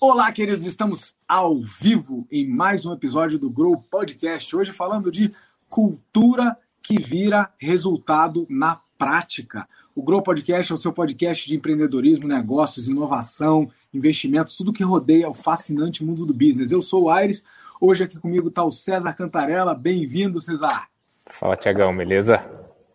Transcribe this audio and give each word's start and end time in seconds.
Olá, 0.00 0.30
queridos, 0.30 0.64
estamos 0.64 1.14
ao 1.26 1.60
vivo 1.60 2.26
em 2.30 2.48
mais 2.48 2.86
um 2.86 2.92
episódio 2.92 3.38
do 3.38 3.50
Grow 3.50 3.76
Podcast. 3.90 4.54
Hoje 4.54 4.70
falando 4.70 5.10
de 5.10 5.34
cultura 5.68 6.56
que 6.82 7.00
vira 7.00 7.52
resultado 7.58 8.46
na 8.48 8.80
prática. 8.96 9.68
O 9.94 10.02
Grow 10.02 10.22
Podcast 10.22 10.70
é 10.70 10.74
o 10.74 10.78
seu 10.78 10.92
podcast 10.92 11.48
de 11.48 11.56
empreendedorismo, 11.56 12.28
negócios, 12.28 12.88
inovação, 12.88 13.70
investimentos, 13.92 14.56
tudo 14.56 14.72
que 14.72 14.84
rodeia 14.84 15.28
o 15.28 15.34
fascinante 15.34 16.04
mundo 16.04 16.24
do 16.24 16.32
business. 16.32 16.70
Eu 16.70 16.80
sou 16.80 17.04
o 17.04 17.10
Aires, 17.10 17.44
hoje 17.80 18.04
aqui 18.04 18.18
comigo 18.18 18.48
está 18.48 18.62
o 18.62 18.70
César 18.70 19.12
Cantarella. 19.14 19.74
Bem-vindo, 19.74 20.40
César. 20.40 20.93
Fala, 21.26 21.56
Tiagão, 21.56 21.96
beleza? 21.96 22.44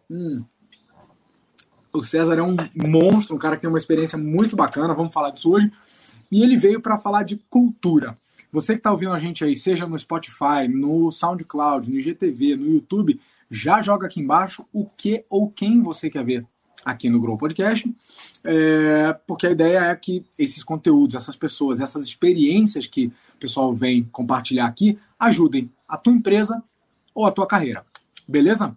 Hum. 0.09 0.43
O 1.91 2.03
César 2.03 2.37
é 2.37 2.43
um 2.43 2.55
monstro, 2.75 3.35
um 3.35 3.39
cara 3.39 3.55
que 3.55 3.63
tem 3.63 3.69
uma 3.69 3.77
experiência 3.77 4.17
muito 4.17 4.55
bacana, 4.55 4.93
vamos 4.93 5.13
falar 5.13 5.31
disso 5.31 5.51
hoje. 5.51 5.71
E 6.31 6.43
ele 6.43 6.55
veio 6.55 6.79
para 6.79 6.99
falar 6.99 7.23
de 7.23 7.37
cultura. 7.49 8.17
Você 8.51 8.73
que 8.73 8.79
está 8.79 8.91
ouvindo 8.91 9.13
a 9.13 9.19
gente 9.19 9.43
aí, 9.43 9.55
seja 9.55 9.87
no 9.87 9.97
Spotify, 9.97 10.67
no 10.69 11.11
SoundCloud, 11.11 11.89
no 11.89 11.97
IGTV, 11.97 12.55
no 12.55 12.67
YouTube, 12.67 13.19
já 13.49 13.81
joga 13.81 14.05
aqui 14.05 14.19
embaixo 14.19 14.65
o 14.71 14.85
que 14.85 15.25
ou 15.29 15.49
quem 15.49 15.81
você 15.81 16.09
quer 16.09 16.23
ver 16.23 16.45
aqui 16.85 17.09
no 17.09 17.19
Grow 17.19 17.37
Podcast, 17.37 17.93
é, 18.43 19.13
porque 19.27 19.47
a 19.47 19.51
ideia 19.51 19.79
é 19.79 19.95
que 19.95 20.25
esses 20.37 20.63
conteúdos, 20.63 21.15
essas 21.15 21.35
pessoas, 21.35 21.81
essas 21.81 22.05
experiências 22.05 22.87
que 22.87 23.07
o 23.07 23.39
pessoal 23.39 23.73
vem 23.73 24.03
compartilhar 24.05 24.65
aqui, 24.65 24.97
ajudem 25.19 25.69
a 25.87 25.97
tua 25.97 26.13
empresa 26.13 26.63
ou 27.13 27.25
a 27.25 27.31
tua 27.31 27.45
carreira. 27.45 27.85
Beleza? 28.29 28.75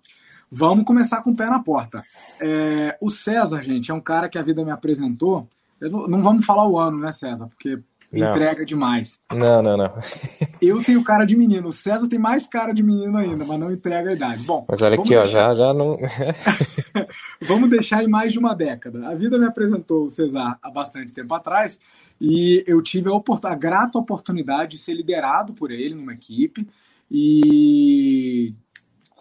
Vamos 0.50 0.84
começar 0.84 1.22
com 1.22 1.30
o 1.30 1.36
pé 1.36 1.46
na 1.46 1.58
porta. 1.58 2.02
É, 2.40 2.96
o 3.02 3.10
César, 3.10 3.62
gente, 3.62 3.90
é 3.90 3.94
um 3.94 4.00
cara 4.00 4.28
que 4.28 4.38
a 4.38 4.42
vida 4.42 4.64
me 4.64 4.70
apresentou. 4.70 5.46
Não, 5.78 6.08
não, 6.08 6.22
vamos 6.22 6.44
falar 6.44 6.66
o 6.66 6.78
ano, 6.78 6.98
né, 6.98 7.12
César? 7.12 7.48
Porque 7.48 7.78
não. 8.10 8.30
entrega 8.30 8.64
demais. 8.64 9.18
Não, 9.30 9.62
não, 9.62 9.76
não. 9.76 9.92
Eu 10.60 10.82
tenho 10.82 11.04
cara 11.04 11.26
de 11.26 11.36
menino, 11.36 11.68
o 11.68 11.72
César 11.72 12.06
tem 12.08 12.18
mais 12.18 12.46
cara 12.46 12.72
de 12.72 12.82
menino 12.82 13.18
ainda, 13.18 13.44
mas 13.44 13.60
não 13.60 13.70
entrega 13.70 14.10
a 14.10 14.12
idade. 14.14 14.42
Bom, 14.44 14.64
mas 14.68 14.80
olha 14.80 14.94
aqui, 14.94 15.10
deixar... 15.10 15.22
ó, 15.22 15.26
já, 15.26 15.54
já 15.54 15.74
não. 15.74 15.98
vamos 17.42 17.68
deixar 17.68 18.02
em 18.02 18.08
mais 18.08 18.32
de 18.32 18.38
uma 18.38 18.54
década. 18.54 19.08
A 19.08 19.14
vida 19.14 19.38
me 19.38 19.44
apresentou 19.44 20.06
o 20.06 20.10
César 20.10 20.58
há 20.62 20.70
bastante 20.70 21.12
tempo 21.12 21.34
atrás 21.34 21.78
e 22.18 22.64
eu 22.66 22.80
tive 22.80 23.10
a, 23.10 23.48
a 23.50 23.54
grata 23.54 23.98
oportunidade 23.98 24.72
de 24.72 24.78
ser 24.78 24.94
liderado 24.94 25.52
por 25.52 25.70
ele 25.70 25.94
numa 25.94 26.14
equipe 26.14 26.66
e 27.10 28.54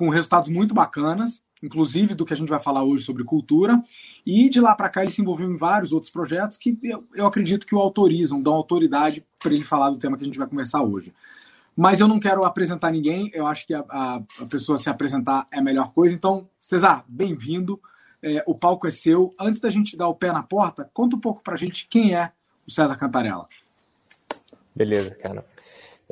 com 0.01 0.09
resultados 0.09 0.49
muito 0.49 0.73
bacanas 0.73 1.43
inclusive 1.61 2.15
do 2.15 2.25
que 2.25 2.33
a 2.33 2.35
gente 2.35 2.49
vai 2.49 2.59
falar 2.59 2.83
hoje 2.83 3.03
sobre 3.03 3.23
cultura. 3.23 3.79
E 4.25 4.49
de 4.49 4.59
lá 4.59 4.73
para 4.73 4.89
cá 4.89 5.03
ele 5.03 5.11
se 5.11 5.21
envolveu 5.21 5.47
em 5.47 5.55
vários 5.55 5.93
outros 5.93 6.11
projetos 6.11 6.57
que 6.57 6.75
eu, 6.81 7.03
eu 7.13 7.27
acredito 7.27 7.67
que 7.67 7.75
o 7.75 7.79
autorizam, 7.79 8.41
dão 8.41 8.53
autoridade 8.53 9.23
para 9.37 9.53
ele 9.53 9.63
falar 9.63 9.91
do 9.91 9.97
tema 9.97 10.17
que 10.17 10.23
a 10.23 10.25
gente 10.25 10.39
vai 10.39 10.47
conversar 10.47 10.81
hoje. 10.81 11.13
Mas 11.77 11.99
eu 11.99 12.07
não 12.07 12.19
quero 12.19 12.43
apresentar 12.43 12.89
ninguém, 12.89 13.29
eu 13.31 13.45
acho 13.45 13.67
que 13.67 13.75
a, 13.75 13.85
a, 13.87 14.15
a 14.39 14.45
pessoa 14.47 14.79
se 14.79 14.89
apresentar 14.89 15.45
é 15.51 15.59
a 15.59 15.61
melhor 15.61 15.93
coisa. 15.93 16.15
Então, 16.15 16.49
Cesar, 16.59 17.05
bem-vindo. 17.07 17.79
É, 18.23 18.43
o 18.47 18.55
palco 18.55 18.87
é 18.87 18.91
seu. 18.91 19.31
Antes 19.39 19.61
da 19.61 19.69
gente 19.69 19.95
dar 19.95 20.07
o 20.07 20.15
pé 20.15 20.31
na 20.31 20.41
porta, 20.41 20.89
conta 20.91 21.15
um 21.15 21.19
pouco 21.19 21.43
para 21.43 21.53
a 21.53 21.57
gente 21.57 21.87
quem 21.87 22.15
é 22.15 22.31
o 22.67 22.71
César 22.71 22.95
Cantarella. 22.95 23.47
Beleza, 24.75 25.11
cara. 25.11 25.45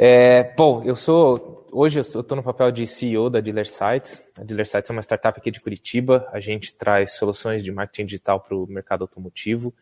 É, 0.02 0.54
bom, 0.56 0.82
eu 0.86 0.96
sou. 0.96 1.68
Hoje 1.74 2.00
eu 2.00 2.22
estou 2.22 2.38
no 2.38 2.42
papel 2.42 2.72
de 2.72 2.88
CEO 2.88 3.30
da 3.30 3.42
Dealer 3.42 3.68
Sites. 3.68 4.24
A 4.40 4.46
Dealer 4.46 4.66
Sites 4.66 4.90
é 4.90 4.94
uma 4.94 5.02
startup 5.02 5.38
aqui 5.38 5.52
de 5.52 5.60
Curitiba. 5.60 6.26
A 6.32 6.40
gente 6.40 6.74
traz 6.74 7.18
soluções 7.18 7.62
de 7.62 7.70
marketing 7.70 8.06
digital 8.06 8.40
para 8.40 8.56
o 8.56 8.66
mercado 8.66 9.02
automotivo. 9.02 9.74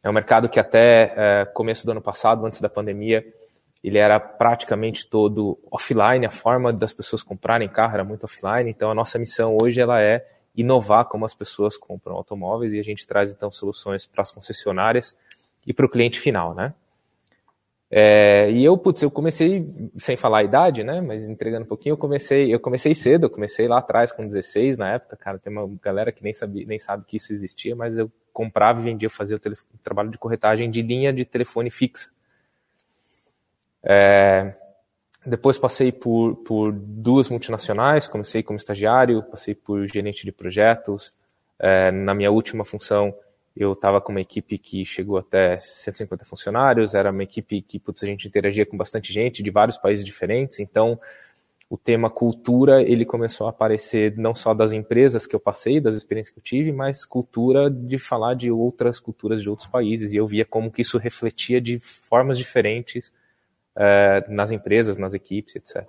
É 0.00 0.08
um 0.08 0.12
mercado 0.12 0.48
que 0.48 0.60
até 0.60 1.12
é, 1.16 1.44
começo 1.44 1.84
do 1.84 1.90
ano 1.90 2.00
passado, 2.00 2.46
antes 2.46 2.60
da 2.60 2.68
pandemia, 2.68 3.26
ele 3.82 3.98
era 3.98 4.20
praticamente 4.20 5.08
todo 5.08 5.58
offline. 5.72 6.24
A 6.24 6.30
forma 6.30 6.72
das 6.72 6.92
pessoas 6.92 7.24
comprarem 7.24 7.68
carro 7.68 7.94
era 7.94 8.04
muito 8.04 8.22
offline. 8.22 8.70
Então 8.70 8.92
a 8.92 8.94
nossa 8.94 9.18
missão 9.18 9.58
hoje 9.60 9.80
ela 9.80 10.00
é 10.00 10.24
inovar 10.56 11.06
como 11.06 11.24
as 11.24 11.34
pessoas 11.34 11.76
compram 11.76 12.14
automóveis 12.14 12.74
e 12.74 12.78
a 12.78 12.84
gente 12.84 13.04
traz 13.08 13.32
então 13.32 13.50
soluções 13.50 14.06
para 14.06 14.22
as 14.22 14.30
concessionárias 14.30 15.16
e 15.66 15.74
para 15.74 15.84
o 15.84 15.88
cliente 15.88 16.20
final, 16.20 16.54
né? 16.54 16.72
É, 17.90 18.50
e 18.50 18.62
eu, 18.62 18.76
putz, 18.76 19.02
eu 19.02 19.10
comecei, 19.10 19.66
sem 19.96 20.14
falar 20.16 20.38
a 20.38 20.44
idade, 20.44 20.84
né, 20.84 21.00
mas 21.00 21.24
entregando 21.24 21.64
um 21.64 21.68
pouquinho, 21.68 21.94
eu 21.94 21.96
comecei, 21.96 22.52
eu 22.52 22.60
comecei 22.60 22.94
cedo, 22.94 23.26
eu 23.26 23.30
comecei 23.30 23.66
lá 23.66 23.78
atrás 23.78 24.12
com 24.12 24.22
16 24.22 24.76
na 24.76 24.92
época, 24.92 25.16
cara, 25.16 25.38
tem 25.38 25.50
uma 25.50 25.66
galera 25.82 26.12
que 26.12 26.22
nem 26.22 26.34
sabe, 26.34 26.66
nem 26.66 26.78
sabe 26.78 27.04
que 27.06 27.16
isso 27.16 27.32
existia, 27.32 27.74
mas 27.74 27.96
eu 27.96 28.10
comprava 28.30 28.80
e 28.80 28.84
vendia, 28.84 29.08
fazia 29.08 29.36
o, 29.36 29.40
o 29.40 29.78
trabalho 29.82 30.10
de 30.10 30.18
corretagem 30.18 30.70
de 30.70 30.82
linha 30.82 31.12
de 31.12 31.24
telefone 31.24 31.70
fixa. 31.70 32.10
É, 33.82 34.54
depois 35.24 35.58
passei 35.58 35.90
por, 35.90 36.36
por 36.36 36.70
duas 36.72 37.30
multinacionais, 37.30 38.06
comecei 38.06 38.42
como 38.42 38.58
estagiário, 38.58 39.22
passei 39.22 39.54
por 39.54 39.86
gerente 39.88 40.24
de 40.24 40.32
projetos, 40.32 41.12
é, 41.58 41.90
na 41.90 42.14
minha 42.14 42.30
última 42.30 42.64
função 42.64 43.14
eu 43.58 43.72
estava 43.72 44.00
com 44.00 44.12
uma 44.12 44.20
equipe 44.20 44.56
que 44.56 44.86
chegou 44.86 45.18
até 45.18 45.58
150 45.58 46.24
funcionários, 46.24 46.94
era 46.94 47.10
uma 47.10 47.24
equipe 47.24 47.60
que 47.60 47.80
putz, 47.80 48.04
a 48.04 48.06
gente 48.06 48.28
interagia 48.28 48.64
com 48.64 48.76
bastante 48.76 49.12
gente 49.12 49.42
de 49.42 49.50
vários 49.50 49.76
países 49.76 50.04
diferentes, 50.04 50.60
então 50.60 50.98
o 51.68 51.76
tema 51.76 52.08
cultura 52.08 52.82
ele 52.82 53.04
começou 53.04 53.48
a 53.48 53.50
aparecer 53.50 54.16
não 54.16 54.32
só 54.34 54.54
das 54.54 54.72
empresas 54.72 55.26
que 55.26 55.34
eu 55.34 55.40
passei, 55.40 55.80
das 55.80 55.96
experiências 55.96 56.32
que 56.32 56.38
eu 56.38 56.42
tive, 56.42 56.72
mas 56.72 57.04
cultura 57.04 57.68
de 57.68 57.98
falar 57.98 58.34
de 58.34 58.50
outras 58.50 59.00
culturas 59.00 59.42
de 59.42 59.50
outros 59.50 59.68
países, 59.68 60.12
e 60.12 60.16
eu 60.16 60.26
via 60.26 60.44
como 60.44 60.70
que 60.70 60.82
isso 60.82 60.96
refletia 60.96 61.60
de 61.60 61.80
formas 61.80 62.38
diferentes 62.38 63.12
uh, 63.76 64.32
nas 64.32 64.52
empresas, 64.52 64.96
nas 64.96 65.14
equipes, 65.14 65.56
etc. 65.56 65.84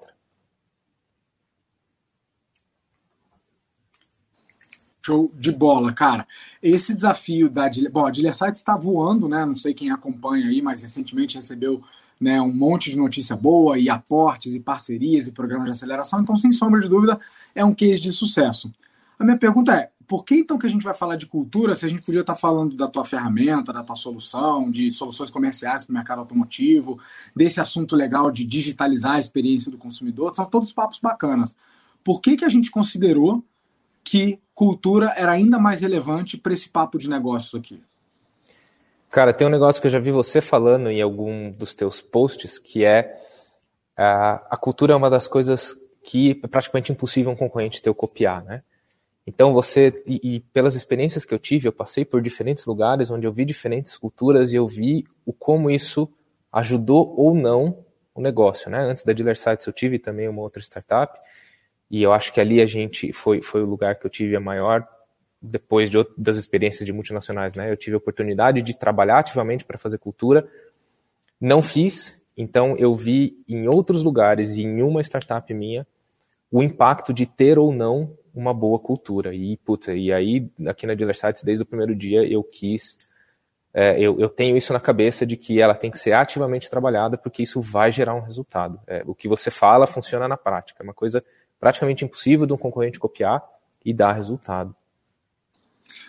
Show 5.10 5.32
de 5.34 5.52
bola, 5.52 5.92
cara. 5.92 6.28
Esse 6.62 6.94
desafio 6.94 7.50
da 7.50 7.68
Bom, 7.92 8.06
a 8.06 8.12
está 8.12 8.78
voando, 8.78 9.28
né? 9.28 9.44
Não 9.44 9.56
sei 9.56 9.74
quem 9.74 9.90
acompanha 9.90 10.46
aí, 10.46 10.62
mas 10.62 10.84
recentemente 10.84 11.36
recebeu 11.36 11.82
né, 12.22 12.40
um 12.40 12.54
monte 12.54 12.92
de 12.92 12.98
notícia 12.98 13.36
boa 13.36 13.80
e 13.80 13.90
aportes 13.90 14.54
e 14.54 14.60
parcerias 14.60 15.28
e 15.28 15.32
programas 15.32 15.66
de 15.66 15.72
aceleração. 15.72 16.22
Então, 16.22 16.36
sem 16.36 16.52
sombra 16.52 16.80
de 16.80 16.88
dúvida, 16.88 17.20
é 17.56 17.66
um 17.66 17.74
case 17.74 18.04
de 18.04 18.12
sucesso. 18.12 18.72
A 19.18 19.24
minha 19.24 19.36
pergunta 19.36 19.74
é: 19.74 19.90
por 20.08 20.24
que 20.24 20.36
então 20.36 20.60
que 20.60 20.68
a 20.68 20.70
gente 20.70 20.84
vai 20.84 20.94
falar 20.94 21.16
de 21.16 21.26
cultura 21.26 21.74
se 21.74 21.88
a 21.88 21.90
gente 21.90 22.04
podia 22.04 22.22
estar 22.22 22.36
falando 22.36 22.76
da 22.76 22.88
tua 22.88 23.04
ferramenta, 23.04 23.74
da 23.74 23.84
tua 23.84 23.96
solução, 23.96 24.70
de 24.70 24.92
soluções 24.92 25.32
comerciais 25.32 25.86
para 25.86 25.92
o 25.92 25.96
mercado 25.96 26.20
automotivo, 26.20 27.00
desse 27.36 27.60
assunto 27.60 27.96
legal 27.96 28.30
de 28.30 28.46
digitalizar 28.46 29.14
a 29.14 29.20
experiência 29.20 29.72
do 29.72 29.78
consumidor? 29.80 30.36
São 30.36 30.46
todos 30.46 30.72
papos 30.72 31.00
bacanas. 31.00 31.56
Por 32.04 32.22
que, 32.22 32.38
que 32.38 32.46
a 32.46 32.50
gente 32.50 32.70
considerou 32.70 33.44
que 34.10 34.42
cultura 34.56 35.14
era 35.16 35.32
ainda 35.32 35.60
mais 35.60 35.82
relevante 35.82 36.36
para 36.36 36.52
esse 36.52 36.68
papo 36.68 36.98
de 36.98 37.08
negócios 37.08 37.54
aqui? 37.54 37.80
Cara, 39.08 39.32
tem 39.32 39.46
um 39.46 39.52
negócio 39.52 39.80
que 39.80 39.86
eu 39.86 39.92
já 39.92 40.00
vi 40.00 40.10
você 40.10 40.42
falando 40.42 40.90
em 40.90 41.00
algum 41.00 41.52
dos 41.52 41.76
teus 41.76 42.02
posts, 42.02 42.58
que 42.58 42.84
é 42.84 43.22
a, 43.96 44.58
cultura 44.58 44.94
é 44.94 44.96
uma 44.96 45.12
das 45.12 45.28
coisas 45.28 45.76
que 46.04 46.42
é 46.44 46.48
praticamente 46.48 46.92
impossível 46.92 47.32
um 47.32 47.36
concorrente 47.36 47.84
teu 47.84 47.94
copiar, 47.94 48.44
né? 48.44 48.64
Então 49.28 49.54
você, 49.54 50.02
e, 50.08 50.20
e, 50.24 50.40
pelas 50.40 50.74
experiências 50.74 51.24
que 51.24 51.34
eu 51.34 51.38
tive, 51.38 51.68
eu 51.68 51.72
passei 51.72 52.04
por 52.04 52.20
diferentes 52.20 52.66
lugares 52.66 53.12
onde 53.12 53.28
eu 53.28 53.32
vi 53.32 53.46
diferentes 53.46 53.96
culturas 53.96 54.54
e 54.54 54.56
eu 54.56 54.68
vi 54.68 55.06
o 55.24 55.32
como 55.32 55.70
isso 55.70 56.12
ajudou 56.52 57.14
ou 57.16 57.36
não 57.36 57.86
o 58.16 58.22
negócio, 58.22 58.72
né? 58.72 58.80
Antes 58.80 59.04
da 59.04 59.14
Dealer 59.14 59.38
Sites 59.38 59.68
eu 59.68 59.74
tive 59.74 60.00
também 60.00 60.28
uma 60.28 60.42
outra 60.42 60.64
startup 60.64 61.20
e 61.90 62.04
eu 62.04 62.14
acho 62.14 62.34
que 62.34 62.40
ali 62.40 62.62
a 62.62 62.66
gente 62.66 63.12
foi, 63.12 63.42
foi 63.42 63.64
o 63.64 63.66
lugar 63.66 63.96
que 63.96 64.06
eu 64.06 64.10
tive 64.10 64.36
a 64.36 64.40
maior 64.40 64.88
depois 65.42 65.90
de, 65.90 65.98
das 66.18 66.38
experiências 66.38 66.86
de 66.86 66.92
multinacionais, 66.92 67.56
né? 67.56 67.72
Eu 67.72 67.78
tive 67.78 67.96
a 67.96 67.98
oportunidade 67.98 68.62
de 68.62 68.78
trabalhar 68.78 69.20
ativamente 69.20 69.64
para 69.64 69.78
fazer 69.78 69.98
cultura, 69.98 70.48
não 71.40 71.62
fiz, 71.62 72.20
então 72.36 72.76
eu 72.78 72.94
vi 72.96 73.42
em 73.48 73.68
outros 73.68 74.04
lugares 74.04 74.58
e 74.58 74.64
em 74.64 74.82
uma 74.82 75.02
startup 75.02 75.52
minha 75.54 75.88
o 76.52 76.64
impacto 76.64 77.14
de 77.14 77.26
ter 77.26 77.58
ou 77.58 77.72
não 77.72 78.18
uma 78.34 78.54
boa 78.54 78.80
cultura. 78.80 79.34
E, 79.34 79.58
puta, 79.58 79.94
e 79.94 80.12
aí, 80.12 80.50
aqui 80.68 80.88
na 80.88 80.94
Dealer 80.94 81.16
Sites, 81.16 81.44
desde 81.44 81.64
o 81.64 81.66
primeiro 81.66 81.96
dia, 81.96 82.24
eu 82.24 82.44
quis, 82.44 82.98
é, 83.74 84.00
eu, 84.00 84.20
eu, 84.20 84.30
tenho 84.30 84.58
isso 84.58 84.74
na 84.74 84.80
cabeça 84.80 85.26
de 85.26 85.38
que 85.38 85.62
ela 85.62 85.76
tem 85.76 85.92
que 85.92 86.00
ser 86.00 86.14
ativamente 86.14 86.70
trabalhada, 86.70 87.18
porque 87.18 87.44
isso 87.44 87.62
vai 87.62 87.92
gerar 87.92 88.16
um 88.16 88.22
resultado. 88.22 88.80
É, 88.88 89.04
o 89.06 89.14
que 89.14 89.28
você 89.28 89.52
fala 89.52 89.86
funciona 89.86 90.28
na 90.28 90.38
prática. 90.38 90.82
É 90.82 90.84
uma 90.84 90.94
coisa 90.94 91.24
praticamente 91.60 92.06
impossível 92.06 92.46
de 92.46 92.54
um 92.54 92.58
concorrente 92.58 93.00
copiar 93.00 93.44
e 93.84 93.94
dar 93.94 94.14
resultado. 94.14 94.76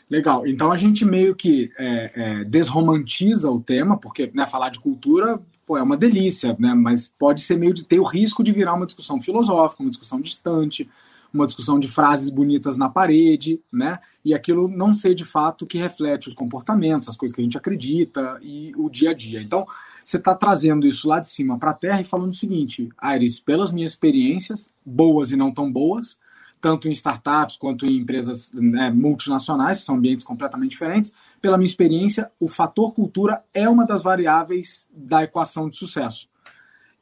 Legal. 0.08 0.46
Então 0.46 0.70
a 0.70 0.76
gente 0.76 1.04
meio 1.04 1.34
que 1.34 1.70
é, 1.78 2.12
é, 2.14 2.44
desromantiza 2.44 3.50
o 3.50 3.60
tema, 3.60 3.96
porque 3.96 4.30
né, 4.34 4.46
falar 4.46 4.68
de 4.68 4.78
cultura 4.78 5.40
pô, 5.66 5.78
é 5.78 5.82
uma 5.82 5.96
delícia, 5.96 6.56
né, 6.58 6.74
mas 6.74 7.12
pode 7.18 7.40
ser 7.42 7.56
meio 7.56 7.72
de 7.72 7.84
ter 7.84 7.98
o 7.98 8.04
risco 8.04 8.42
de 8.42 8.52
virar 8.52 8.74
uma 8.74 8.86
discussão 8.86 9.22
filosófica, 9.22 9.82
uma 9.82 9.90
discussão 9.90 10.20
distante, 10.20 10.88
uma 11.32 11.46
discussão 11.46 11.78
de 11.78 11.88
frases 11.88 12.28
bonitas 12.28 12.76
na 12.76 12.88
parede, 12.88 13.60
né? 13.72 14.00
E 14.24 14.34
aquilo 14.34 14.68
não 14.68 14.92
ser 14.92 15.14
de 15.14 15.24
fato 15.24 15.64
que 15.64 15.78
reflete 15.78 16.28
os 16.28 16.34
comportamentos, 16.34 17.08
as 17.08 17.16
coisas 17.16 17.34
que 17.34 17.40
a 17.40 17.44
gente 17.44 17.56
acredita 17.56 18.38
e 18.42 18.72
o 18.76 18.90
dia 18.90 19.10
a 19.10 19.14
dia. 19.14 19.40
Então, 19.40 19.66
você 20.10 20.16
está 20.16 20.34
trazendo 20.34 20.88
isso 20.88 21.06
lá 21.06 21.20
de 21.20 21.28
cima 21.28 21.56
para 21.56 21.70
a 21.70 21.74
terra 21.74 22.00
e 22.00 22.04
falando 22.04 22.32
o 22.32 22.36
seguinte, 22.36 22.88
Aires, 22.98 23.38
pelas 23.38 23.70
minhas 23.70 23.92
experiências, 23.92 24.68
boas 24.84 25.30
e 25.30 25.36
não 25.36 25.54
tão 25.54 25.70
boas, 25.70 26.18
tanto 26.60 26.88
em 26.88 26.90
startups 26.90 27.56
quanto 27.56 27.86
em 27.86 27.98
empresas 27.98 28.50
né, 28.52 28.90
multinacionais, 28.90 29.78
que 29.78 29.84
são 29.84 29.94
ambientes 29.94 30.24
completamente 30.24 30.72
diferentes, 30.72 31.12
pela 31.40 31.56
minha 31.56 31.68
experiência, 31.68 32.28
o 32.40 32.48
fator 32.48 32.92
cultura 32.92 33.44
é 33.54 33.68
uma 33.68 33.86
das 33.86 34.02
variáveis 34.02 34.88
da 34.92 35.22
equação 35.22 35.68
de 35.68 35.76
sucesso. 35.76 36.28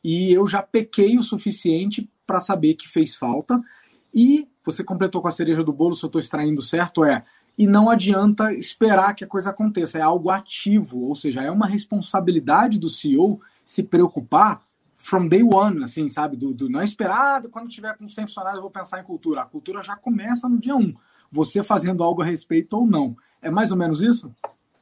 E 0.05 0.31
eu 0.31 0.46
já 0.46 0.60
pequei 0.60 1.16
o 1.16 1.22
suficiente 1.22 2.10
para 2.26 2.40
saber 2.40 2.75
que 2.75 2.87
fez 2.87 3.16
falta. 3.16 3.58
E 4.14 4.46
você 4.62 4.84
completou 4.84 5.22
com 5.22 5.28
a 5.28 5.32
cereja 5.32 5.64
do 5.64 5.72
bolo, 5.72 5.94
se 5.94 6.05
eu 6.05 6.08
estou 6.08 6.20
extraindo 6.20 6.60
certo, 6.60 7.02
é. 7.02 7.25
E 7.58 7.66
não 7.66 7.90
adianta 7.90 8.55
esperar 8.55 9.14
que 9.14 9.25
a 9.25 9.26
coisa 9.26 9.50
aconteça, 9.50 9.99
é 9.99 10.00
algo 10.00 10.31
ativo, 10.31 11.02
ou 11.08 11.14
seja, 11.16 11.43
é 11.43 11.50
uma 11.50 11.66
responsabilidade 11.66 12.78
do 12.78 12.88
CEO 12.88 13.40
se 13.64 13.82
preocupar 13.82 14.62
from 14.96 15.26
day 15.26 15.43
one, 15.43 15.82
assim, 15.82 16.08
sabe? 16.08 16.37
Do, 16.37 16.55
do 16.55 16.69
não 16.69 16.82
esperar, 16.82 17.43
quando 17.49 17.69
tiver 17.69 17.96
com 17.96 18.08
100 18.08 18.26
funcionários 18.26 18.56
eu 18.56 18.62
vou 18.62 18.70
pensar 18.70 19.00
em 19.00 19.05
cultura. 19.05 19.43
A 19.43 19.46
cultura 19.46 19.82
já 19.82 19.96
começa 19.96 20.49
no 20.49 20.58
dia 20.58 20.76
1. 20.76 20.94
Você 21.31 21.64
fazendo 21.64 22.02
algo 22.02 22.22
a 22.22 22.25
respeito 22.25 22.76
ou 22.76 22.87
não. 22.87 23.16
É 23.43 23.50
mais 23.50 23.72
ou 23.72 23.76
menos 23.76 24.02
isso? 24.02 24.32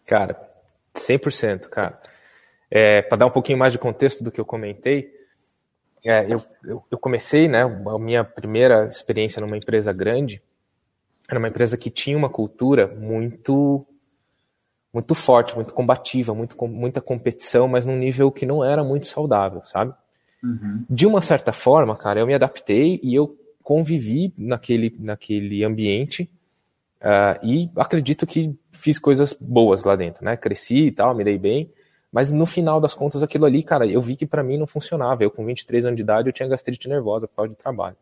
Cara, 0.07 0.39
100%, 0.95 1.69
cara. 1.69 2.01
É, 2.71 3.03
Para 3.03 3.19
dar 3.19 3.27
um 3.27 3.31
pouquinho 3.31 3.59
mais 3.59 3.73
de 3.73 3.79
contexto 3.79 4.23
do 4.23 4.31
que 4.31 4.41
eu 4.41 4.45
comentei, 4.45 5.15
é, 6.05 6.25
eu, 6.33 6.43
eu, 6.65 6.85
eu, 6.91 6.99
comecei, 6.99 7.49
né, 7.49 7.63
a 7.63 7.99
minha 7.99 8.23
primeira 8.23 8.87
experiência 8.87 9.41
numa 9.41 9.57
empresa 9.57 9.93
grande, 9.93 10.43
era 11.29 11.39
uma 11.39 11.49
empresa 11.49 11.77
que 11.77 11.91
tinha 11.91 12.17
uma 12.17 12.29
cultura 12.29 12.87
muito 12.87 13.87
muito 14.93 15.15
forte, 15.15 15.55
muito 15.55 15.75
combativa, 15.75 16.35
muito, 16.35 16.57
muita 16.67 17.03
competição, 17.03 17.69
mas 17.69 17.85
num 17.85 17.99
nível 17.99 18.33
que 18.33 18.47
não 18.47 18.65
era 18.65 18.83
muito 18.83 19.07
saudável, 19.07 19.63
sabe? 19.63 19.93
Uhum. 20.43 20.87
De 20.89 21.07
uma 21.07 21.21
certa 21.21 21.53
forma, 21.53 21.95
cara, 21.95 22.21
eu 22.21 22.27
me 22.27 22.33
adaptei 22.33 22.99
e 23.03 23.15
eu 23.15 23.37
convivi 23.63 24.33
naquele, 24.39 24.97
naquele 24.99 25.63
ambiente 25.65 26.31
uh, 27.03 27.45
e 27.45 27.71
acredito 27.77 28.27
que 28.27 28.59
fiz 28.73 28.99
coisas 28.99 29.37
boas 29.39 29.85
lá 29.85 29.97
dentro, 29.97 30.25
né? 30.25 30.35
Cresci 30.35 30.87
e 30.87 30.93
tal, 30.93 31.15
me 31.15 31.25
dei 31.25 31.37
bem, 31.37 31.71
mas 32.11 32.33
no 32.33 32.47
final 32.47 32.81
das 32.81 32.95
contas, 32.95 33.23
aquilo 33.23 33.45
ali, 33.45 33.63
cara, 33.63 33.87
eu 33.87 34.01
vi 34.01 34.17
que 34.17 34.25
para 34.25 34.43
mim 34.43 34.57
não 34.57 34.67
funcionava. 34.67 35.23
Eu, 35.23 35.31
com 35.31 35.45
23 35.45 35.85
anos 35.85 35.97
de 35.97 36.03
idade, 36.03 36.29
eu 36.29 36.33
tinha 36.33 36.49
gastrite 36.49 36.89
nervosa 36.89 37.29
por 37.29 37.37
causa 37.37 37.51
de 37.51 37.57
trabalho. 37.57 37.97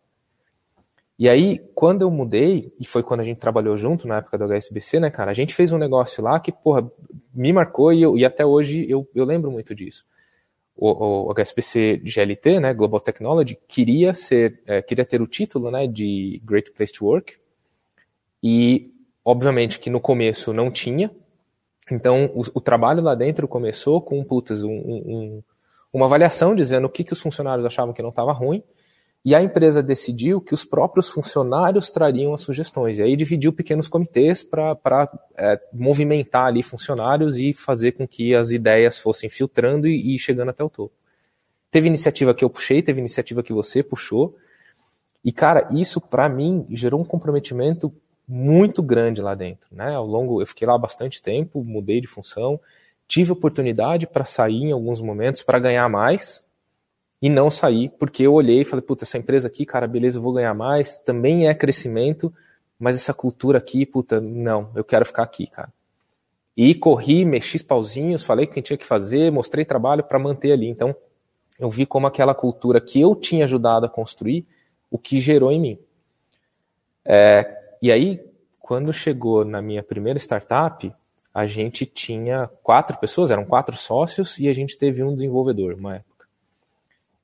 E 1.18 1.28
aí, 1.28 1.60
quando 1.74 2.02
eu 2.02 2.10
mudei, 2.10 2.72
e 2.80 2.86
foi 2.86 3.02
quando 3.02 3.20
a 3.20 3.24
gente 3.24 3.38
trabalhou 3.38 3.76
junto 3.76 4.08
na 4.08 4.18
época 4.18 4.36
do 4.36 4.44
HSBC, 4.44 4.98
né, 4.98 5.10
cara, 5.10 5.30
a 5.30 5.34
gente 5.34 5.54
fez 5.54 5.72
um 5.72 5.78
negócio 5.78 6.22
lá 6.22 6.40
que, 6.40 6.50
porra, 6.50 6.90
me 7.32 7.52
marcou 7.52 7.92
e, 7.92 8.02
eu, 8.02 8.18
e 8.18 8.24
até 8.24 8.44
hoje 8.44 8.84
eu, 8.88 9.08
eu 9.14 9.24
lembro 9.24 9.50
muito 9.50 9.74
disso. 9.74 10.04
O, 10.76 11.28
o 11.28 11.34
HSBC 11.34 12.02
GLT, 12.04 12.58
né, 12.58 12.74
Global 12.74 13.00
Technology, 13.00 13.56
queria 13.68 14.12
ser, 14.12 14.60
é, 14.66 14.82
queria 14.82 15.04
ter 15.04 15.22
o 15.22 15.26
título, 15.26 15.70
né, 15.70 15.86
de 15.86 16.42
Great 16.44 16.72
Place 16.72 16.92
to 16.92 17.06
Work, 17.06 17.36
e 18.42 18.92
obviamente 19.24 19.78
que 19.78 19.88
no 19.88 20.00
começo 20.00 20.52
não 20.52 20.68
tinha, 20.68 21.12
então, 21.90 22.30
o, 22.34 22.42
o, 22.54 22.60
trabalho 22.60 23.02
lá 23.02 23.14
dentro 23.14 23.46
começou 23.46 24.00
com 24.00 24.22
putas, 24.24 24.62
um, 24.62 24.70
um, 24.70 25.42
uma 25.92 26.06
avaliação 26.06 26.54
dizendo 26.54 26.86
o 26.86 26.90
que, 26.90 27.04
que 27.04 27.12
os 27.12 27.20
funcionários 27.20 27.66
achavam 27.66 27.92
que 27.92 28.02
não 28.02 28.08
estava 28.08 28.32
ruim, 28.32 28.62
e 29.24 29.34
a 29.34 29.42
empresa 29.42 29.82
decidiu 29.82 30.38
que 30.38 30.52
os 30.52 30.64
próprios 30.64 31.08
funcionários 31.08 31.90
trariam 31.90 32.34
as 32.34 32.42
sugestões. 32.42 32.98
E 32.98 33.02
aí 33.02 33.16
dividiu 33.16 33.54
pequenos 33.54 33.88
comitês 33.88 34.42
para 34.42 35.08
é, 35.34 35.58
movimentar 35.72 36.46
ali 36.46 36.62
funcionários 36.62 37.38
e 37.38 37.54
fazer 37.54 37.92
com 37.92 38.06
que 38.06 38.34
as 38.34 38.50
ideias 38.50 38.98
fossem 38.98 39.30
filtrando 39.30 39.88
e, 39.88 40.14
e 40.14 40.18
chegando 40.18 40.50
até 40.50 40.62
o 40.62 40.68
topo. 40.68 40.92
Teve 41.70 41.88
iniciativa 41.88 42.34
que 42.34 42.44
eu 42.44 42.50
puxei, 42.50 42.82
teve 42.82 43.00
iniciativa 43.00 43.42
que 43.42 43.52
você 43.52 43.82
puxou. 43.82 44.36
E, 45.24 45.32
cara, 45.32 45.68
isso 45.72 46.02
para 46.02 46.28
mim 46.28 46.66
gerou 46.68 47.00
um 47.00 47.04
comprometimento 47.04 47.90
muito 48.28 48.82
grande 48.82 49.22
lá 49.22 49.34
dentro, 49.34 49.68
né? 49.74 49.94
Ao 49.94 50.06
longo, 50.06 50.42
eu 50.42 50.46
fiquei 50.46 50.68
lá 50.68 50.76
bastante 50.76 51.22
tempo, 51.22 51.64
mudei 51.64 52.00
de 52.00 52.06
função, 52.06 52.60
tive 53.08 53.32
oportunidade 53.32 54.06
para 54.06 54.26
sair 54.26 54.64
em 54.64 54.72
alguns 54.72 55.00
momentos 55.00 55.42
para 55.42 55.58
ganhar 55.58 55.88
mais 55.88 56.44
e 57.24 57.30
não 57.30 57.50
sair 57.50 57.90
porque 57.98 58.22
eu 58.24 58.34
olhei 58.34 58.60
e 58.60 58.64
falei, 58.66 58.84
puta, 58.84 59.04
essa 59.04 59.16
empresa 59.16 59.48
aqui, 59.48 59.64
cara, 59.64 59.86
beleza, 59.86 60.18
eu 60.18 60.22
vou 60.22 60.34
ganhar 60.34 60.52
mais, 60.52 60.98
também 60.98 61.48
é 61.48 61.54
crescimento, 61.54 62.30
mas 62.78 62.96
essa 62.96 63.14
cultura 63.14 63.56
aqui, 63.56 63.86
puta, 63.86 64.20
não, 64.20 64.70
eu 64.74 64.84
quero 64.84 65.06
ficar 65.06 65.22
aqui, 65.22 65.46
cara. 65.46 65.72
E 66.54 66.74
corri, 66.74 67.24
mexi 67.24 67.56
os 67.56 67.62
pauzinhos, 67.62 68.22
falei 68.22 68.44
o 68.44 68.50
que 68.50 68.60
tinha 68.60 68.76
que 68.76 68.84
fazer, 68.84 69.32
mostrei 69.32 69.64
trabalho 69.64 70.04
para 70.04 70.18
manter 70.18 70.52
ali. 70.52 70.68
Então, 70.68 70.94
eu 71.58 71.70
vi 71.70 71.86
como 71.86 72.06
aquela 72.06 72.34
cultura 72.34 72.78
que 72.78 73.00
eu 73.00 73.16
tinha 73.16 73.46
ajudado 73.46 73.86
a 73.86 73.88
construir, 73.88 74.46
o 74.90 74.98
que 74.98 75.18
gerou 75.18 75.50
em 75.50 75.58
mim. 75.58 75.78
É, 77.06 77.58
e 77.80 77.90
aí, 77.90 78.20
quando 78.60 78.92
chegou 78.92 79.46
na 79.46 79.62
minha 79.62 79.82
primeira 79.82 80.18
startup, 80.18 80.92
a 81.32 81.46
gente 81.46 81.86
tinha 81.86 82.50
quatro 82.62 82.98
pessoas, 82.98 83.30
eram 83.30 83.46
quatro 83.46 83.78
sócios, 83.78 84.38
e 84.38 84.46
a 84.46 84.52
gente 84.52 84.76
teve 84.76 85.02
um 85.02 85.14
desenvolvedor 85.14 85.72
uma 85.72 85.96
época. 85.96 86.13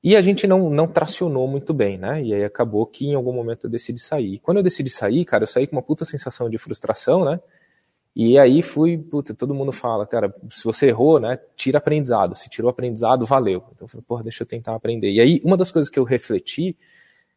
E 0.02 0.16
a 0.16 0.20
gente 0.20 0.46
não, 0.46 0.70
não 0.70 0.86
tracionou 0.88 1.46
muito 1.46 1.74
bem, 1.74 1.98
né? 1.98 2.22
E 2.22 2.34
aí 2.34 2.44
acabou 2.44 2.86
que 2.86 3.06
em 3.06 3.14
algum 3.14 3.32
momento 3.32 3.66
eu 3.66 3.70
decidi 3.70 4.00
sair. 4.00 4.38
Quando 4.38 4.56
eu 4.58 4.62
decidi 4.62 4.88
sair, 4.88 5.24
cara, 5.24 5.44
eu 5.44 5.46
saí 5.46 5.66
com 5.66 5.76
uma 5.76 5.82
puta 5.82 6.04
sensação 6.04 6.48
de 6.48 6.56
frustração, 6.56 7.24
né? 7.24 7.40
E 8.16 8.38
aí 8.38 8.62
fui, 8.62 8.98
puta, 8.98 9.34
todo 9.34 9.54
mundo 9.54 9.72
fala, 9.72 10.06
cara, 10.06 10.34
se 10.50 10.64
você 10.64 10.88
errou, 10.88 11.20
né, 11.20 11.38
tira 11.54 11.78
aprendizado. 11.78 12.34
Se 12.34 12.48
tirou 12.48 12.70
aprendizado, 12.70 13.24
valeu. 13.24 13.62
Então 13.72 13.84
eu 13.84 13.88
falei, 13.88 14.04
porra, 14.06 14.22
deixa 14.24 14.42
eu 14.42 14.46
tentar 14.46 14.74
aprender. 14.74 15.12
E 15.12 15.20
aí, 15.20 15.40
uma 15.44 15.56
das 15.56 15.70
coisas 15.70 15.88
que 15.88 15.98
eu 15.98 16.04
refleti 16.04 16.76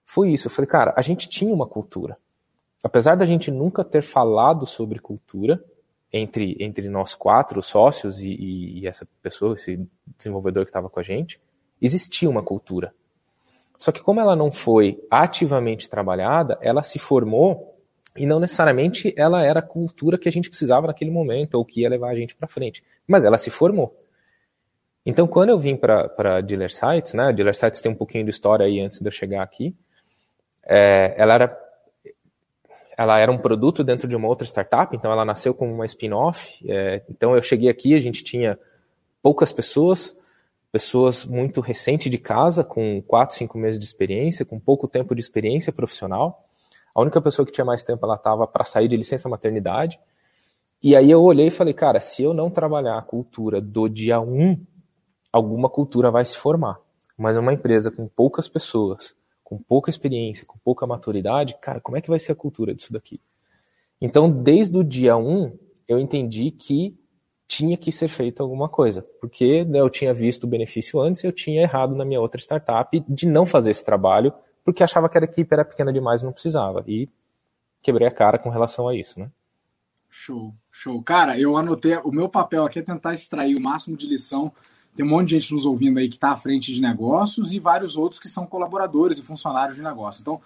foi 0.06 0.32
isso. 0.32 0.48
Eu 0.48 0.52
falei, 0.52 0.68
cara, 0.68 0.94
a 0.98 1.02
gente 1.02 1.30
tinha 1.30 1.54
uma 1.54 1.68
cultura 1.68 2.18
apesar 2.84 3.16
da 3.16 3.26
gente 3.26 3.50
nunca 3.50 3.84
ter 3.84 4.02
falado 4.02 4.66
sobre 4.66 5.00
cultura 5.00 5.64
entre, 6.12 6.58
entre 6.60 6.90
nós 6.90 7.16
quatro 7.16 7.64
sócios 7.64 8.22
e, 8.22 8.30
e, 8.30 8.80
e 8.80 8.88
essa 8.88 9.08
pessoa, 9.22 9.56
esse 9.56 9.88
desenvolvedor 10.18 10.66
que 10.66 10.70
estava 10.70 10.90
com 10.90 11.00
a 11.00 11.04
gente, 11.04 11.40
existia 11.84 12.30
uma 12.30 12.42
cultura. 12.42 12.94
Só 13.78 13.92
que 13.92 14.02
como 14.02 14.20
ela 14.20 14.36
não 14.36 14.52
foi 14.52 15.04
ativamente 15.12 15.90
trabalhada, 15.90 16.58
ela 16.62 16.84
se 16.84 16.98
formou 16.98 17.78
e 18.16 18.26
não 18.26 18.40
necessariamente 18.40 19.14
ela 19.18 19.44
era 19.44 19.60
a 19.60 19.64
cultura 19.64 20.18
que 20.18 20.30
a 20.30 20.32
gente 20.32 20.50
precisava 20.50 20.88
naquele 20.88 21.12
momento 21.12 21.56
ou 21.56 21.66
que 21.66 21.82
ia 21.82 21.90
levar 21.90 22.10
a 22.10 22.16
gente 22.16 22.36
para 22.36 22.48
frente. 22.48 22.84
Mas 23.08 23.26
ela 23.26 23.38
se 23.38 23.50
formou. 23.50 23.98
Então, 25.06 25.28
quando 25.28 25.50
eu 25.50 25.60
vim 25.60 25.76
para 25.76 26.40
Dealer 26.42 26.72
Sites, 26.72 27.14
né, 27.14 27.34
Dealer 27.34 27.56
Sites 27.56 27.82
tem 27.82 27.92
um 27.92 27.96
pouquinho 27.96 28.24
de 28.24 28.30
história 28.30 28.66
aí 28.66 28.80
antes 28.80 29.00
de 29.00 29.08
eu 29.08 29.12
chegar 29.12 29.44
aqui, 29.44 29.76
é, 30.66 31.14
ela 31.18 31.34
era 31.34 31.60
ela 32.96 33.20
era 33.20 33.32
um 33.32 33.38
produto 33.40 33.84
dentro 33.84 34.08
de 34.08 34.16
uma 34.16 34.28
outra 34.28 34.46
startup, 34.46 34.96
então 34.96 35.12
ela 35.12 35.26
nasceu 35.26 35.54
como 35.54 35.74
uma 35.74 35.86
spin-off. 35.86 36.58
É, 36.70 37.02
então 37.10 37.36
eu 37.36 37.42
cheguei 37.42 37.68
aqui, 37.68 37.96
a 37.96 38.00
gente 38.00 38.24
tinha 38.24 38.58
poucas 39.22 39.52
pessoas, 39.52 40.16
pessoas 40.74 41.24
muito 41.24 41.62
recentes 41.62 42.10
de 42.10 42.18
casa, 42.18 42.64
com 42.64 43.00
4, 43.04 43.38
5 43.38 43.60
meses 43.60 43.80
de 43.80 43.86
experiência, 43.86 44.44
com 44.44 44.60
pouco 44.60 44.88
tempo 44.88 45.14
de 45.14 45.22
experiência 45.22 45.72
profissional. 45.72 46.50
A 46.96 47.00
única 47.00 47.22
pessoa 47.22 47.46
que 47.46 47.52
tinha 47.52 47.64
mais 47.64 47.84
tempo, 47.84 48.04
ela 48.04 48.16
estava 48.16 48.48
para 48.48 48.66
sair 48.66 48.88
de 48.88 48.98
licença 48.98 49.30
maternidade. 49.30 50.00
E 50.82 50.96
aí 50.96 51.12
eu 51.12 51.22
olhei 51.22 51.48
e 51.48 51.52
falei, 51.52 51.76
cara, 51.76 52.00
se 52.00 52.24
eu 52.24 52.34
não 52.34 52.50
trabalhar 52.50 52.98
a 52.98 53.04
cultura 53.04 53.62
do 53.62 53.88
dia 53.88 54.20
1, 54.20 54.60
alguma 55.32 55.70
cultura 55.70 56.10
vai 56.10 56.26
se 56.26 56.36
formar. 56.36 56.80
Mas 57.16 57.38
uma 57.38 57.54
empresa 57.54 57.92
com 57.92 58.08
poucas 58.08 58.48
pessoas, 58.48 59.16
com 59.44 59.60
pouca 59.60 59.92
experiência, 59.92 60.44
com 60.44 60.58
pouca 60.58 60.88
maturidade, 60.88 61.56
cara, 61.62 61.80
como 61.80 61.98
é 61.98 62.02
que 62.02 62.10
vai 62.10 62.18
ser 62.18 62.32
a 62.32 62.36
cultura 62.36 62.74
disso 62.74 62.92
daqui? 62.92 63.22
Então, 64.02 64.28
desde 64.28 64.76
o 64.76 64.84
dia 64.84 65.16
1, 65.16 65.22
um, 65.22 65.58
eu 65.88 66.00
entendi 66.00 66.50
que 66.50 66.98
tinha 67.48 67.78
que 67.78 67.92
ser 67.92 68.08
feita 68.08 68.42
alguma 68.42 68.68
coisa, 68.68 69.06
porque 69.20 69.64
né, 69.66 69.80
eu 69.80 69.90
tinha 69.90 70.14
visto 70.14 70.46
o 70.46 70.48
benefício 70.48 71.00
antes, 71.00 71.24
eu 71.24 71.32
tinha 71.32 71.62
errado 71.62 71.96
na 71.96 72.06
minha 72.06 72.20
outra 72.20 72.40
startup 72.40 73.04
de 73.08 73.28
não 73.28 73.46
fazer 73.46 73.72
esse 73.72 73.86
trabalho, 73.86 74.34
porque 74.64 74.84
achava 74.84 75.10
que 75.10 75.18
a 75.18 75.22
equipe 75.22 75.54
era 75.54 75.66
pequena 75.66 75.92
demais 75.92 76.22
e 76.22 76.26
não 76.26 76.34
precisava, 76.34 76.84
e 76.88 77.10
quebrei 77.82 78.08
a 78.08 78.12
cara 78.12 78.40
com 78.40 78.50
relação 78.50 78.88
a 78.88 78.96
isso, 78.96 79.20
né? 79.20 79.30
Show, 80.10 80.54
show. 80.72 81.02
Cara, 81.04 81.40
eu 81.40 81.58
anotei, 81.58 81.98
o 81.98 82.12
meu 82.12 82.30
papel 82.30 82.64
aqui 82.64 82.80
é 82.80 82.84
tentar 82.84 83.14
extrair 83.14 83.56
o 83.56 83.62
máximo 83.62 83.98
de 83.98 84.08
lição 84.08 84.54
tem 84.96 85.06
um 85.06 85.10
monte 85.10 85.30
de 85.30 85.40
gente 85.40 85.54
nos 85.54 85.66
ouvindo 85.66 85.98
aí 85.98 86.08
que 86.08 86.16
está 86.16 86.32
à 86.32 86.36
frente 86.36 86.72
de 86.72 86.80
negócios 86.80 87.52
e 87.52 87.60
vários 87.60 87.98
outros 87.98 88.20
que 88.20 88.28
são 88.28 88.46
colaboradores 88.46 89.18
e 89.18 89.24
funcionários 89.24 89.76
de 89.76 89.82
negócio. 89.82 90.22
Então, 90.22 90.40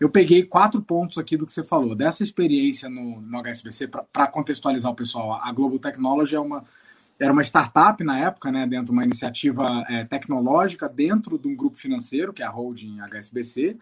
eu 0.00 0.10
peguei 0.10 0.42
quatro 0.42 0.82
pontos 0.82 1.18
aqui 1.18 1.36
do 1.36 1.46
que 1.46 1.52
você 1.52 1.62
falou. 1.62 1.94
Dessa 1.94 2.22
experiência 2.22 2.88
no, 2.88 3.20
no 3.20 3.38
HSBC, 3.40 3.88
para 4.12 4.26
contextualizar 4.26 4.90
o 4.90 4.94
pessoal, 4.94 5.34
a 5.34 5.52
Global 5.52 5.78
Technology 5.78 6.34
é 6.34 6.40
uma, 6.40 6.64
era 7.18 7.32
uma 7.32 7.42
startup 7.42 8.02
na 8.02 8.18
época, 8.18 8.50
né, 8.50 8.66
dentro 8.66 8.86
de 8.86 8.90
uma 8.90 9.04
iniciativa 9.04 9.84
é, 9.88 10.04
tecnológica 10.04 10.88
dentro 10.88 11.38
de 11.38 11.46
um 11.46 11.54
grupo 11.54 11.78
financeiro, 11.78 12.32
que 12.32 12.42
é 12.42 12.46
a 12.46 12.50
holding 12.50 12.98
HSBC, 13.00 13.76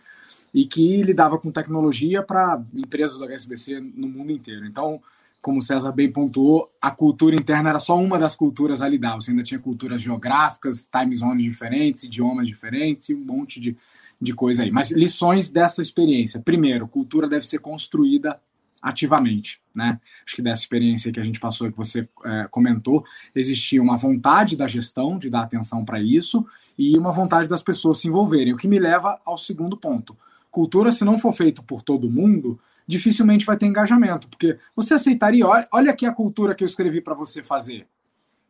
e 0.53 0.67
que 0.67 1.03
lidava 1.03 1.39
com 1.39 1.51
tecnologia 1.51 2.23
para 2.23 2.63
empresas 2.75 3.17
do 3.17 3.25
HSBC 3.25 3.81
no 3.81 4.09
mundo 4.09 4.33
inteiro. 4.33 4.67
Então, 4.67 5.01
como 5.41 5.59
o 5.59 5.63
César 5.63 5.93
bem 5.93 6.13
pontuou, 6.13 6.71
a 6.81 6.91
cultura 6.91 7.35
interna 7.35 7.71
era 7.71 7.81
só 7.81 7.97
uma 7.97 8.19
das 8.19 8.37
culturas 8.37 8.83
a 8.83 8.89
lidar. 8.89 9.15
Você 9.15 9.31
ainda 9.31 9.43
tinha 9.43 9.59
culturas 9.59 10.03
geográficas, 10.03 10.87
time 10.87 11.15
zones 11.15 11.43
diferentes, 11.43 12.05
idiomas 12.05 12.47
diferentes 12.47 13.09
e 13.09 13.15
um 13.15 13.25
monte 13.25 13.59
de, 13.59 13.77
de 14.21 14.35
coisa 14.35 14.63
aí. 14.63 14.71
Mas 14.71 14.91
lições 14.91 15.51
dessa 15.51 15.81
experiência. 15.81 16.41
Primeiro, 16.41 16.87
cultura 16.87 17.27
deve 17.29 17.47
ser 17.47 17.59
construída 17.59 18.39
ativamente, 18.83 19.61
né? 19.75 20.01
Acho 20.25 20.37
que 20.37 20.43
dessa 20.43 20.63
experiência 20.63 21.13
que 21.13 21.21
a 21.21 21.25
gente 21.25 21.39
passou 21.39 21.67
e 21.67 21.71
que 21.71 21.77
você 21.77 22.09
é, 22.25 22.49
comentou, 22.51 23.05
existia 23.35 23.83
uma 23.83 23.97
vontade 23.97 24.57
da 24.57 24.67
gestão 24.67 25.19
de 25.19 25.29
dar 25.29 25.43
atenção 25.43 25.85
para 25.85 26.01
isso 26.01 26.47
e 26.79 26.97
uma 26.97 27.13
vontade 27.13 27.49
das 27.49 27.63
pessoas 27.63 27.99
se 27.99 28.09
envolverem, 28.09 28.55
o 28.55 28.57
que 28.57 28.69
me 28.69 28.79
leva 28.79 29.21
ao 29.25 29.37
segundo 29.37 29.77
ponto. 29.77 30.17
Cultura, 30.51 30.91
se 30.91 31.05
não 31.05 31.19
for 31.19 31.33
feito 31.33 31.63
por 31.63 31.83
todo 31.83 32.11
mundo, 32.11 32.59
dificilmente 32.91 33.47
vai 33.47 33.57
ter 33.57 33.67
engajamento, 33.67 34.29
porque 34.29 34.59
você 34.75 34.95
aceitaria, 34.95 35.47
olha, 35.47 35.91
aqui 35.93 36.05
a 36.05 36.13
cultura 36.13 36.55
que 36.55 36.65
eu 36.65 36.67
escrevi 36.67 37.01
para 37.01 37.15
você 37.15 37.43
fazer. 37.43 37.87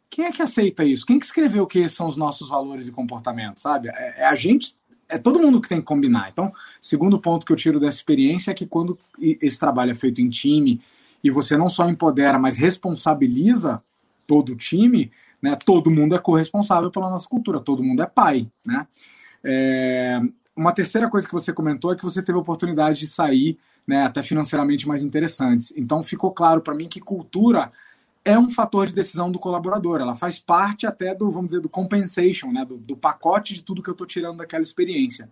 Quem 0.08 0.24
é 0.24 0.32
que 0.32 0.42
aceita 0.42 0.82
isso? 0.82 1.06
Quem 1.06 1.18
que 1.18 1.26
escreveu 1.26 1.66
que 1.66 1.88
são 1.88 2.08
os 2.08 2.16
nossos 2.16 2.48
valores 2.48 2.88
e 2.88 2.92
comportamentos, 2.92 3.62
sabe? 3.62 3.88
É, 3.90 4.22
é 4.22 4.24
a 4.26 4.34
gente 4.34 4.74
é 5.08 5.18
todo 5.18 5.40
mundo 5.40 5.60
que 5.60 5.68
tem 5.68 5.78
que 5.78 5.84
combinar. 5.84 6.30
Então, 6.30 6.52
segundo 6.80 7.20
ponto 7.20 7.44
que 7.44 7.52
eu 7.52 7.56
tiro 7.56 7.78
dessa 7.78 7.98
experiência 7.98 8.52
é 8.52 8.54
que 8.54 8.64
quando 8.64 8.98
esse 9.20 9.58
trabalho 9.58 9.90
é 9.90 9.94
feito 9.94 10.20
em 10.20 10.28
time 10.28 10.80
e 11.22 11.30
você 11.30 11.56
não 11.56 11.68
só 11.68 11.88
empodera, 11.88 12.38
mas 12.38 12.56
responsabiliza 12.56 13.82
todo 14.26 14.52
o 14.52 14.56
time, 14.56 15.10
né? 15.42 15.56
Todo 15.56 15.90
mundo 15.90 16.14
é 16.14 16.18
corresponsável 16.18 16.90
pela 16.90 17.10
nossa 17.10 17.28
cultura, 17.28 17.60
todo 17.60 17.82
mundo 17.82 18.02
é 18.02 18.06
pai, 18.06 18.48
né? 18.64 18.86
É, 19.44 20.20
uma 20.56 20.72
terceira 20.72 21.10
coisa 21.10 21.26
que 21.26 21.32
você 21.32 21.52
comentou 21.52 21.92
é 21.92 21.96
que 21.96 22.04
você 22.04 22.22
teve 22.22 22.38
a 22.38 22.40
oportunidade 22.40 22.98
de 22.98 23.06
sair, 23.06 23.58
né, 23.90 24.04
até 24.04 24.22
financeiramente 24.22 24.86
mais 24.86 25.02
interessantes. 25.02 25.72
Então, 25.76 26.00
ficou 26.04 26.30
claro 26.30 26.60
para 26.60 26.74
mim 26.74 26.88
que 26.88 27.00
cultura 27.00 27.72
é 28.24 28.38
um 28.38 28.48
fator 28.48 28.86
de 28.86 28.94
decisão 28.94 29.32
do 29.32 29.38
colaborador. 29.38 30.00
Ela 30.00 30.14
faz 30.14 30.38
parte 30.38 30.86
até 30.86 31.12
do, 31.12 31.28
vamos 31.28 31.48
dizer, 31.48 31.60
do 31.60 31.68
compensation, 31.68 32.52
né? 32.52 32.64
do, 32.64 32.76
do 32.76 32.96
pacote 32.96 33.52
de 33.52 33.62
tudo 33.62 33.82
que 33.82 33.90
eu 33.90 33.92
estou 33.92 34.06
tirando 34.06 34.36
daquela 34.36 34.62
experiência. 34.62 35.28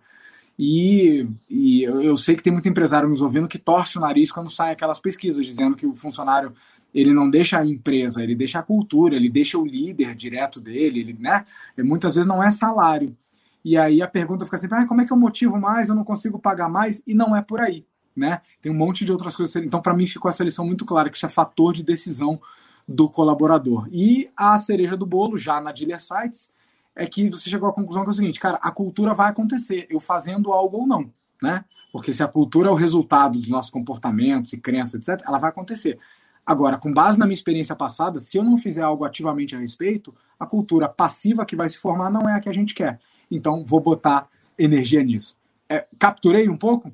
E, 0.57 1.25
e 1.49 1.83
eu, 1.83 2.17
sei 2.17 2.35
que 2.35 2.43
tem 2.43 2.51
muito 2.51 2.67
empresário 2.67 3.07
nos 3.07 3.21
ouvindo 3.21 3.47
que 3.47 3.57
torce 3.57 3.97
o 3.97 4.01
nariz 4.01 4.29
quando 4.29 4.51
saem 4.51 4.73
aquelas 4.73 4.99
pesquisas 4.99 5.45
dizendo 5.45 5.77
que 5.77 5.85
o 5.85 5.95
funcionário 5.95 6.53
ele 6.93 7.13
não 7.13 7.29
deixa 7.29 7.59
a 7.59 7.65
empresa, 7.65 8.21
ele 8.21 8.35
deixa 8.35 8.59
a 8.59 8.63
cultura, 8.63 9.15
ele 9.15 9.29
deixa 9.29 9.57
o 9.57 9.65
líder 9.65 10.13
direto 10.15 10.59
dele, 10.59 10.99
ele, 10.99 11.17
né? 11.17 11.45
E 11.77 11.83
muitas 11.83 12.15
vezes 12.15 12.27
não 12.27 12.43
é 12.43 12.51
salário. 12.51 13.15
E 13.63 13.77
aí 13.77 14.01
a 14.01 14.07
pergunta 14.07 14.43
fica 14.43 14.57
sempre, 14.57 14.79
ah, 14.79 14.85
como 14.85 14.99
é 14.99 15.05
que 15.05 15.13
eu 15.13 15.17
motivo 15.17 15.57
mais? 15.57 15.87
Eu 15.87 15.95
não 15.95 16.03
consigo 16.03 16.37
pagar 16.37 16.67
mais? 16.67 17.01
E 17.07 17.13
não 17.13 17.33
é 17.35 17.41
por 17.41 17.61
aí, 17.61 17.85
né? 18.19 18.41
Tem 18.61 18.71
um 18.71 18.75
monte 18.75 19.05
de 19.05 19.11
outras 19.11 19.35
coisas. 19.35 19.55
Então, 19.63 19.81
para 19.81 19.93
mim, 19.93 20.05
ficou 20.05 20.29
essa 20.29 20.43
lição 20.43 20.65
muito 20.65 20.85
clara 20.85 21.09
que 21.09 21.15
isso 21.15 21.25
é 21.25 21.29
fator 21.29 21.73
de 21.73 21.81
decisão 21.81 22.39
do 22.87 23.07
colaborador. 23.09 23.87
E 23.91 24.29
a 24.35 24.57
cereja 24.57 24.97
do 24.97 25.05
bolo, 25.05 25.37
já 25.37 25.61
na 25.61 25.71
Dealer 25.71 26.01
Sites, 26.01 26.51
é 26.95 27.05
que 27.05 27.29
você 27.29 27.49
chegou 27.49 27.69
à 27.69 27.73
conclusão 27.73 28.03
que 28.03 28.09
é 28.09 28.11
o 28.11 28.15
seguinte, 28.15 28.39
cara, 28.39 28.59
a 28.61 28.71
cultura 28.71 29.13
vai 29.13 29.29
acontecer, 29.29 29.87
eu 29.89 29.99
fazendo 29.99 30.51
algo 30.51 30.79
ou 30.79 30.87
não, 30.87 31.09
né? 31.41 31.63
Porque 31.93 32.11
se 32.11 32.21
a 32.21 32.27
cultura 32.27 32.67
é 32.67 32.71
o 32.71 32.75
resultado 32.75 33.39
dos 33.39 33.47
nossos 33.47 33.71
comportamentos 33.71 34.53
e 34.53 34.57
crenças, 34.57 34.95
etc., 34.95 35.23
ela 35.27 35.39
vai 35.39 35.49
acontecer. 35.49 35.97
Agora, 36.45 36.77
com 36.77 36.93
base 36.93 37.17
na 37.17 37.25
minha 37.25 37.35
experiência 37.35 37.75
passada, 37.75 38.19
se 38.19 38.37
eu 38.37 38.43
não 38.43 38.57
fizer 38.57 38.81
algo 38.81 39.05
ativamente 39.05 39.55
a 39.55 39.59
respeito, 39.59 40.13
a 40.39 40.45
cultura 40.45 40.89
passiva 40.89 41.45
que 41.45 41.55
vai 41.55 41.69
se 41.69 41.77
formar 41.77 42.09
não 42.09 42.27
é 42.27 42.33
a 42.33 42.39
que 42.39 42.49
a 42.49 42.53
gente 42.53 42.73
quer. 42.73 42.99
Então, 43.29 43.63
vou 43.63 43.79
botar 43.79 44.27
energia 44.57 45.03
nisso. 45.03 45.37
É, 45.69 45.85
capturei 45.97 46.49
um 46.49 46.57
pouco? 46.57 46.91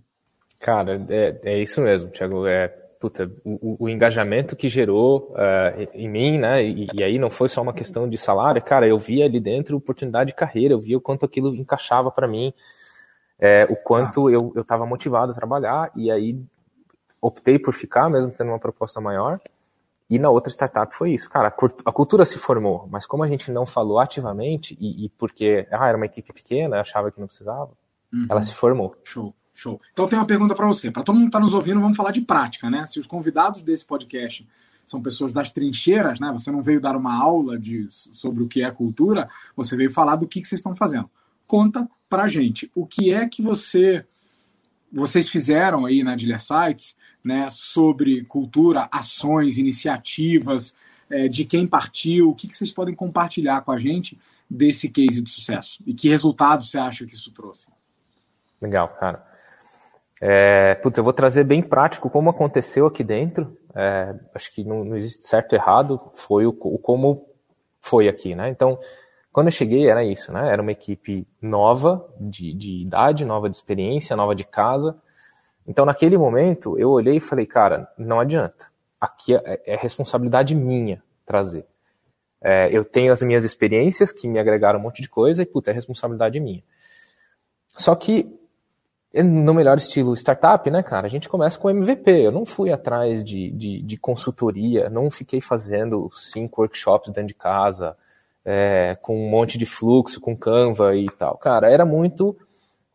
Cara, 0.66 1.00
é, 1.10 1.40
é 1.44 1.62
isso 1.62 1.80
mesmo, 1.80 2.10
Thiago. 2.10 2.48
É, 2.48 2.68
puta, 3.00 3.32
o, 3.44 3.84
o, 3.86 3.88
engajamento 3.88 4.56
que 4.56 4.68
gerou 4.68 5.32
uh, 5.34 5.88
em 5.94 6.10
mim, 6.10 6.40
né? 6.40 6.64
E, 6.64 6.88
e, 6.92 7.04
aí 7.04 7.20
não 7.20 7.30
foi 7.30 7.48
só 7.48 7.62
uma 7.62 7.72
questão 7.72 8.10
de 8.10 8.18
salário, 8.18 8.60
cara, 8.64 8.88
eu 8.88 8.98
via 8.98 9.26
ali 9.26 9.40
dentro 9.40 9.78
oportunidade 9.78 10.30
de 10.30 10.36
carreira, 10.36 10.74
eu 10.74 10.80
via 10.80 10.98
o 10.98 11.02
quanto 11.02 11.24
aquilo 11.24 11.56
encaixava 11.56 12.10
para 12.10 12.28
mim, 12.28 12.52
é, 13.38 13.66
o 13.66 13.76
quanto 13.76 14.28
ah. 14.28 14.32
eu 14.32 14.54
estava 14.58 14.88
motivado 14.88 15.34
a 15.34 15.36
trabalhar, 15.36 15.92
e 15.96 16.10
aí 16.10 16.36
optei 17.22 17.60
por 17.60 17.72
ficar, 17.72 18.10
mesmo 18.10 18.32
tendo 18.32 18.48
uma 18.48 18.58
proposta 18.58 19.00
maior. 19.00 19.40
E 20.10 20.18
na 20.18 20.32
outra 20.32 20.52
startup 20.52 20.96
foi 20.96 21.12
isso, 21.12 21.30
cara, 21.30 21.50
a 21.86 21.92
cultura 21.92 22.26
se 22.26 22.40
formou, 22.40 22.88
mas 22.90 23.06
como 23.06 23.24
a 23.24 23.28
gente 23.28 23.52
não 23.52 23.68
falou 23.68 24.00
ativamente, 24.00 24.76
e, 24.82 25.06
e 25.06 25.10
porque 25.10 25.68
ah, 25.70 25.88
era 25.88 25.96
uma 25.96 26.08
equipe 26.08 26.34
pequena, 26.34 26.82
achava 26.82 27.12
que 27.12 27.20
não 27.20 27.28
precisava, 27.28 27.70
uhum. 28.12 28.26
ela 28.28 28.42
se 28.42 28.56
formou. 28.56 28.96
Show. 29.04 29.32
Show. 29.56 29.80
Então 29.94 30.06
tem 30.06 30.20
uma 30.20 30.26
pergunta 30.26 30.54
para 30.54 30.68
você. 30.68 30.92
Para 30.92 31.02
todo 31.02 31.16
mundo 31.16 31.26
que 31.26 31.30
está 31.30 31.40
nos 31.40 31.54
ouvindo, 31.54 31.80
vamos 31.80 31.96
falar 31.96 32.12
de 32.12 32.20
prática, 32.20 32.70
né? 32.70 32.86
Se 32.86 33.00
os 33.00 33.08
convidados 33.08 33.62
desse 33.62 33.86
podcast 33.86 34.46
são 34.86 35.02
pessoas 35.02 35.32
das 35.32 35.50
trincheiras, 35.50 36.20
né? 36.20 36.30
Você 36.34 36.52
não 36.52 36.62
veio 36.62 36.82
dar 36.82 36.96
uma 36.96 37.16
aula 37.16 37.58
de, 37.58 37.88
sobre 37.90 38.44
o 38.44 38.48
que 38.48 38.62
é 38.62 38.70
cultura, 38.70 39.30
você 39.56 39.78
veio 39.78 39.90
falar 39.90 40.18
do 40.18 40.28
que, 40.28 40.42
que 40.42 40.48
vocês 40.48 40.60
estão 40.60 40.76
fazendo. 40.76 41.10
Conta 41.48 41.90
a 42.12 42.28
gente. 42.28 42.72
O 42.76 42.86
que 42.86 43.14
é 43.14 43.28
que 43.28 43.42
você 43.42 44.06
vocês 44.92 45.28
fizeram 45.28 45.86
aí 45.86 46.04
na 46.04 46.16
Dealer 46.16 46.40
Sites, 46.40 46.96
né? 47.24 47.50
Sobre 47.50 48.26
cultura, 48.26 48.88
ações, 48.92 49.58
iniciativas, 49.58 50.74
é, 51.10 51.28
de 51.28 51.46
quem 51.46 51.66
partiu, 51.66 52.30
o 52.30 52.36
que, 52.36 52.48
que 52.48 52.56
vocês 52.56 52.72
podem 52.72 52.94
compartilhar 52.94 53.62
com 53.62 53.72
a 53.72 53.80
gente 53.80 54.20
desse 54.50 54.90
case 54.90 55.22
de 55.22 55.32
sucesso? 55.32 55.82
E 55.86 55.94
que 55.94 56.10
resultado 56.10 56.64
você 56.64 56.78
acha 56.78 57.06
que 57.06 57.14
isso 57.14 57.32
trouxe? 57.32 57.68
Legal, 58.62 58.90
cara. 59.00 59.35
É, 60.22 60.76
putz, 60.76 60.98
eu 60.98 61.04
vou 61.04 61.14
trazer 61.14 61.44
bem 61.44 61.62
prático 61.62 62.10
como 62.10 62.30
aconteceu 62.30 62.86
aqui 62.86 63.04
dentro. 63.04 63.58
É, 63.76 64.16
acho 64.34 64.54
que 64.54 64.64
não, 64.64 64.84
não, 64.86 64.96
existe 64.96 65.28
certo 65.28 65.54
e 65.54 65.56
errado, 65.56 66.00
foi 66.14 66.46
o, 66.46 66.50
o, 66.50 66.78
como 66.78 67.28
foi 67.82 68.08
aqui, 68.08 68.34
né? 68.34 68.50
Então, 68.50 68.80
quando 69.32 69.48
eu 69.48 69.52
cheguei 69.52 69.90
era 69.90 70.04
isso, 70.04 70.32
né? 70.32 70.50
Era 70.50 70.62
uma 70.62 70.72
equipe 70.72 71.28
nova 71.42 72.08
de, 72.20 72.54
de 72.54 72.82
idade, 72.82 73.26
nova 73.26 73.50
de 73.50 73.56
experiência, 73.56 74.16
nova 74.16 74.34
de 74.34 74.46
casa. 74.46 74.98
Então, 75.68 75.86
naquele 75.86 76.18
momento, 76.18 76.80
eu 76.80 76.92
olhei 76.92 77.18
e 77.18 77.22
falei, 77.22 77.46
cara, 77.46 77.92
não 77.98 78.20
adianta. 78.20 78.68
Aqui 79.00 79.36
é, 79.36 79.62
é 79.66 79.76
responsabilidade 79.76 80.56
minha 80.56 81.04
trazer. 81.26 81.66
É, 82.42 82.70
eu 82.72 82.86
tenho 82.86 83.12
as 83.12 83.22
minhas 83.24 83.44
experiências 83.44 84.12
que 84.12 84.28
me 84.28 84.40
agregaram 84.40 84.80
um 84.80 84.84
monte 84.84 85.02
de 85.02 85.10
coisa 85.10 85.42
e, 85.42 85.46
puta, 85.46 85.72
é 85.72 85.74
responsabilidade 85.74 86.40
minha. 86.40 86.64
Só 87.76 87.94
que 87.96 88.32
no 89.24 89.54
melhor 89.54 89.78
estilo 89.78 90.14
startup, 90.16 90.70
né, 90.70 90.84
cara, 90.84 91.08
a 91.08 91.10
gente 91.10 91.30
começa 91.30 91.58
com 91.58 91.70
MVP. 91.70 92.12
Eu 92.12 92.32
não 92.32 92.46
fui 92.46 92.72
atrás 92.72 93.24
de, 93.24 93.50
de, 93.52 93.82
de 93.82 93.98
consultoria, 93.98 94.90
não 94.90 95.10
fiquei 95.10 95.40
fazendo 95.40 96.10
cinco 96.12 96.62
workshops 96.62 97.10
dentro 97.10 97.28
de 97.28 97.34
casa, 97.34 97.96
é, 98.44 98.98
com 99.02 99.18
um 99.18 99.30
monte 99.30 99.58
de 99.58 99.66
fluxo, 99.66 100.20
com 100.20 100.36
Canva 100.36 100.96
e 100.96 101.06
tal. 101.06 101.38
Cara, 101.38 101.72
era 101.72 101.86
muito. 101.86 102.38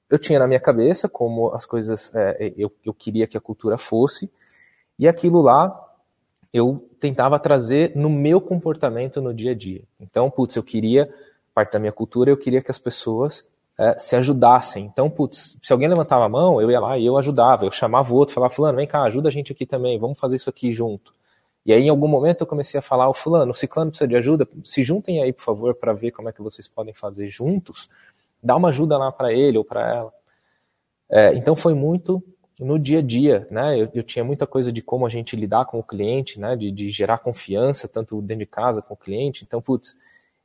Eu 0.08 0.18
tinha 0.18 0.38
na 0.38 0.46
minha 0.46 0.60
cabeça 0.60 1.08
como 1.08 1.54
as 1.54 1.64
coisas 1.64 2.14
é, 2.14 2.52
eu, 2.56 2.72
eu 2.84 2.92
queria 2.92 3.26
que 3.26 3.36
a 3.36 3.40
cultura 3.40 3.78
fosse, 3.78 4.30
e 4.98 5.08
aquilo 5.08 5.40
lá 5.40 5.74
eu 6.52 6.88
tentava 6.98 7.38
trazer 7.38 7.92
no 7.94 8.10
meu 8.10 8.40
comportamento 8.40 9.22
no 9.22 9.32
dia 9.32 9.52
a 9.52 9.54
dia. 9.54 9.82
Então, 9.98 10.30
putz, 10.30 10.56
eu 10.56 10.62
queria, 10.62 11.08
parte 11.54 11.72
da 11.72 11.78
minha 11.78 11.92
cultura, 11.92 12.30
eu 12.30 12.36
queria 12.36 12.60
que 12.60 12.70
as 12.70 12.78
pessoas 12.78 13.46
é, 13.80 13.98
se 13.98 14.14
ajudassem. 14.14 14.84
Então, 14.84 15.08
putz, 15.08 15.58
se 15.62 15.72
alguém 15.72 15.88
levantava 15.88 16.26
a 16.26 16.28
mão, 16.28 16.60
eu 16.60 16.70
ia 16.70 16.78
lá 16.78 16.98
e 16.98 17.06
eu 17.06 17.16
ajudava. 17.16 17.64
Eu 17.64 17.70
chamava 17.70 18.12
o 18.12 18.16
outro, 18.16 18.34
falava, 18.34 18.52
fulano, 18.52 18.76
vem 18.76 18.86
cá, 18.86 19.04
ajuda 19.04 19.30
a 19.30 19.32
gente 19.32 19.52
aqui 19.52 19.64
também, 19.64 19.98
vamos 19.98 20.18
fazer 20.18 20.36
isso 20.36 20.50
aqui 20.50 20.70
junto. 20.70 21.14
E 21.64 21.72
aí, 21.72 21.84
em 21.84 21.88
algum 21.88 22.06
momento, 22.06 22.42
eu 22.42 22.46
comecei 22.46 22.78
a 22.78 22.82
falar, 22.82 23.08
o 23.08 23.14
fulano, 23.14 23.52
o 23.52 23.54
ciclano 23.54 23.90
precisa 23.90 24.06
de 24.06 24.16
ajuda, 24.16 24.46
se 24.62 24.82
juntem 24.82 25.22
aí, 25.22 25.32
por 25.32 25.42
favor, 25.42 25.74
para 25.74 25.94
ver 25.94 26.10
como 26.10 26.28
é 26.28 26.32
que 26.32 26.42
vocês 26.42 26.68
podem 26.68 26.92
fazer 26.92 27.28
juntos. 27.28 27.88
Dá 28.42 28.54
uma 28.54 28.68
ajuda 28.68 28.98
lá 28.98 29.10
para 29.10 29.32
ele 29.32 29.56
ou 29.56 29.64
para 29.64 29.88
ela. 29.88 30.12
É, 31.08 31.34
então, 31.34 31.56
foi 31.56 31.72
muito 31.72 32.22
no 32.58 32.78
dia 32.78 32.98
a 32.98 33.02
dia, 33.02 33.48
né? 33.50 33.80
Eu, 33.80 33.88
eu, 33.94 34.02
tinha 34.02 34.22
muita 34.22 34.46
coisa 34.46 34.70
de 34.70 34.82
como 34.82 35.06
a 35.06 35.08
gente 35.08 35.34
lidar 35.36 35.64
com 35.64 35.78
o 35.78 35.82
cliente, 35.82 36.38
né? 36.38 36.54
De, 36.54 36.70
de 36.70 36.90
gerar 36.90 37.16
confiança, 37.18 37.88
tanto 37.88 38.20
dentro 38.20 38.44
de 38.44 38.46
casa 38.46 38.82
com 38.82 38.92
o 38.92 38.96
cliente. 38.96 39.42
Então, 39.42 39.62
putz, 39.62 39.96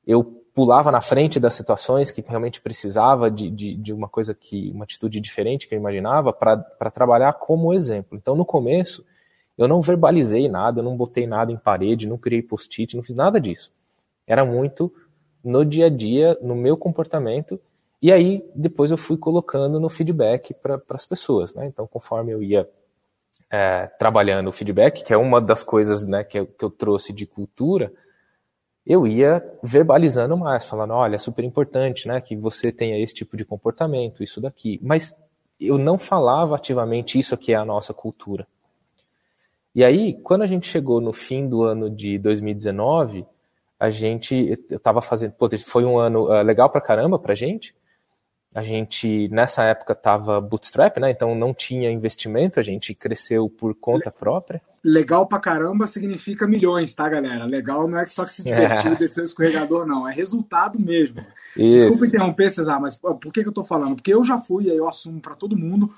eu 0.06 0.24
pulava 0.54 0.90
na 0.92 1.02
frente 1.02 1.40
das 1.40 1.54
situações 1.54 2.12
que 2.12 2.24
realmente 2.26 2.62
precisava 2.62 3.30
de, 3.30 3.50
de, 3.50 3.76
de 3.76 3.94
uma 3.94 4.08
coisa 4.08 4.34
que, 4.34 4.72
uma 4.72 4.86
atitude 4.86 5.20
diferente 5.20 5.68
que 5.68 5.76
eu 5.76 5.80
imaginava 5.80 6.32
para 6.32 6.92
trabalhar 6.92 7.34
como 7.34 7.74
exemplo. 7.74 8.18
Então, 8.18 8.36
no 8.36 8.46
começo, 8.46 9.06
eu 9.58 9.68
não 9.68 9.82
verbalizei 9.82 10.48
nada, 10.48 10.82
não 10.82 10.96
botei 10.96 11.28
nada 11.28 11.52
em 11.52 11.58
parede, 11.58 12.08
não 12.08 12.18
criei 12.18 12.42
post-it, 12.42 12.96
não 12.96 13.04
fiz 13.04 13.16
nada 13.16 13.40
disso. 13.40 13.74
Era 14.26 14.46
muito 14.46 14.94
no 15.44 15.66
dia 15.66 15.88
a 15.88 15.90
dia, 15.90 16.38
no 16.42 16.56
meu 16.56 16.78
comportamento, 16.78 17.60
e 18.02 18.12
aí 18.12 18.44
depois 18.56 18.92
eu 18.92 18.98
fui 18.98 19.18
colocando 19.18 19.80
no 19.80 19.90
feedback 19.90 20.54
para 20.54 20.82
as 20.90 21.06
pessoas. 21.06 21.54
Né? 21.54 21.66
Então, 21.68 21.86
conforme 21.86 22.32
eu 22.32 22.42
ia 22.42 22.68
é, 23.50 23.88
trabalhando 24.00 24.48
o 24.50 24.54
feedback, 24.54 25.04
que 25.04 25.14
é 25.14 25.18
uma 25.18 25.42
das 25.42 25.64
coisas 25.64 26.04
né, 26.04 26.24
que, 26.24 26.40
eu, 26.40 26.48
que 26.48 26.64
eu 26.64 26.70
trouxe 26.70 27.14
de 27.14 27.26
cultura, 27.26 27.92
eu 28.86 29.08
ia 29.08 29.44
verbalizando 29.64 30.38
mais, 30.38 30.66
falando, 30.66 30.94
olha, 30.94 31.16
é 31.16 31.20
super 31.20 31.44
importante, 31.44 32.08
né, 32.08 32.22
que 32.22 32.36
você 32.36 32.72
tenha 32.72 33.02
esse 33.02 33.16
tipo 33.16 33.36
de 33.36 33.44
comportamento, 33.44 34.24
isso 34.24 34.40
daqui. 34.40 34.80
Mas 34.84 35.16
eu 35.60 35.78
não 35.78 35.98
falava 35.98 36.56
ativamente 36.56 37.18
isso 37.18 37.34
aqui 37.34 37.54
é 37.54 37.56
a 37.56 37.66
nossa 37.66 37.94
cultura. 37.94 38.48
E 39.74 39.84
aí, 39.84 40.14
quando 40.22 40.44
a 40.44 40.48
gente 40.48 40.68
chegou 40.68 41.02
no 41.02 41.12
fim 41.12 41.50
do 41.50 41.64
ano 41.64 41.90
de 41.90 42.18
2019, 42.18 43.26
a 43.80 43.90
gente, 43.90 44.58
estava 44.70 45.02
fazendo, 45.02 45.34
pô, 45.34 45.50
foi 45.58 45.84
um 45.84 45.98
ano 45.98 46.30
uh, 46.30 46.42
legal 46.44 46.70
pra 46.70 46.80
caramba 46.80 47.20
pra 47.20 47.36
gente, 47.36 47.76
a 48.56 48.64
gente, 48.64 49.28
nessa 49.28 49.66
época, 49.66 49.92
estava 49.92 50.40
bootstrap, 50.40 50.98
né? 50.98 51.12
Então 51.12 51.36
não 51.36 51.54
tinha 51.54 51.92
investimento, 51.92 52.58
a 52.58 52.64
gente 52.64 52.96
cresceu 52.96 53.50
por 53.50 53.76
conta 53.76 54.10
própria. 54.10 54.62
Legal 54.82 55.28
pra 55.28 55.40
caramba 55.40 55.86
significa 55.86 56.48
milhões, 56.48 56.96
tá, 56.96 57.10
galera? 57.10 57.44
Legal 57.44 57.86
não 57.86 58.00
é 58.00 58.08
só 58.08 58.24
que 58.24 58.34
se 58.34 58.46
divertiu 58.46 58.94
e 58.94 58.96
descer 58.96 59.22
o 59.22 59.26
escorregador, 59.26 59.86
não. 59.86 60.08
É 60.08 60.14
resultado 60.14 60.80
mesmo. 60.80 61.20
Isso. 61.58 61.80
Desculpa 61.80 62.06
interromper, 62.06 62.50
Cesar, 62.50 62.80
mas 62.80 62.96
por 62.96 63.20
que, 63.34 63.44
que 63.44 63.50
eu 63.50 63.54
tô 63.54 63.66
falando? 63.66 63.96
Porque 63.96 64.14
eu 64.14 64.24
já 64.24 64.38
fui, 64.38 64.72
aí 64.72 64.78
eu 64.78 64.88
assumo 64.88 65.20
para 65.20 65.36
todo 65.36 65.58
mundo, 65.58 65.94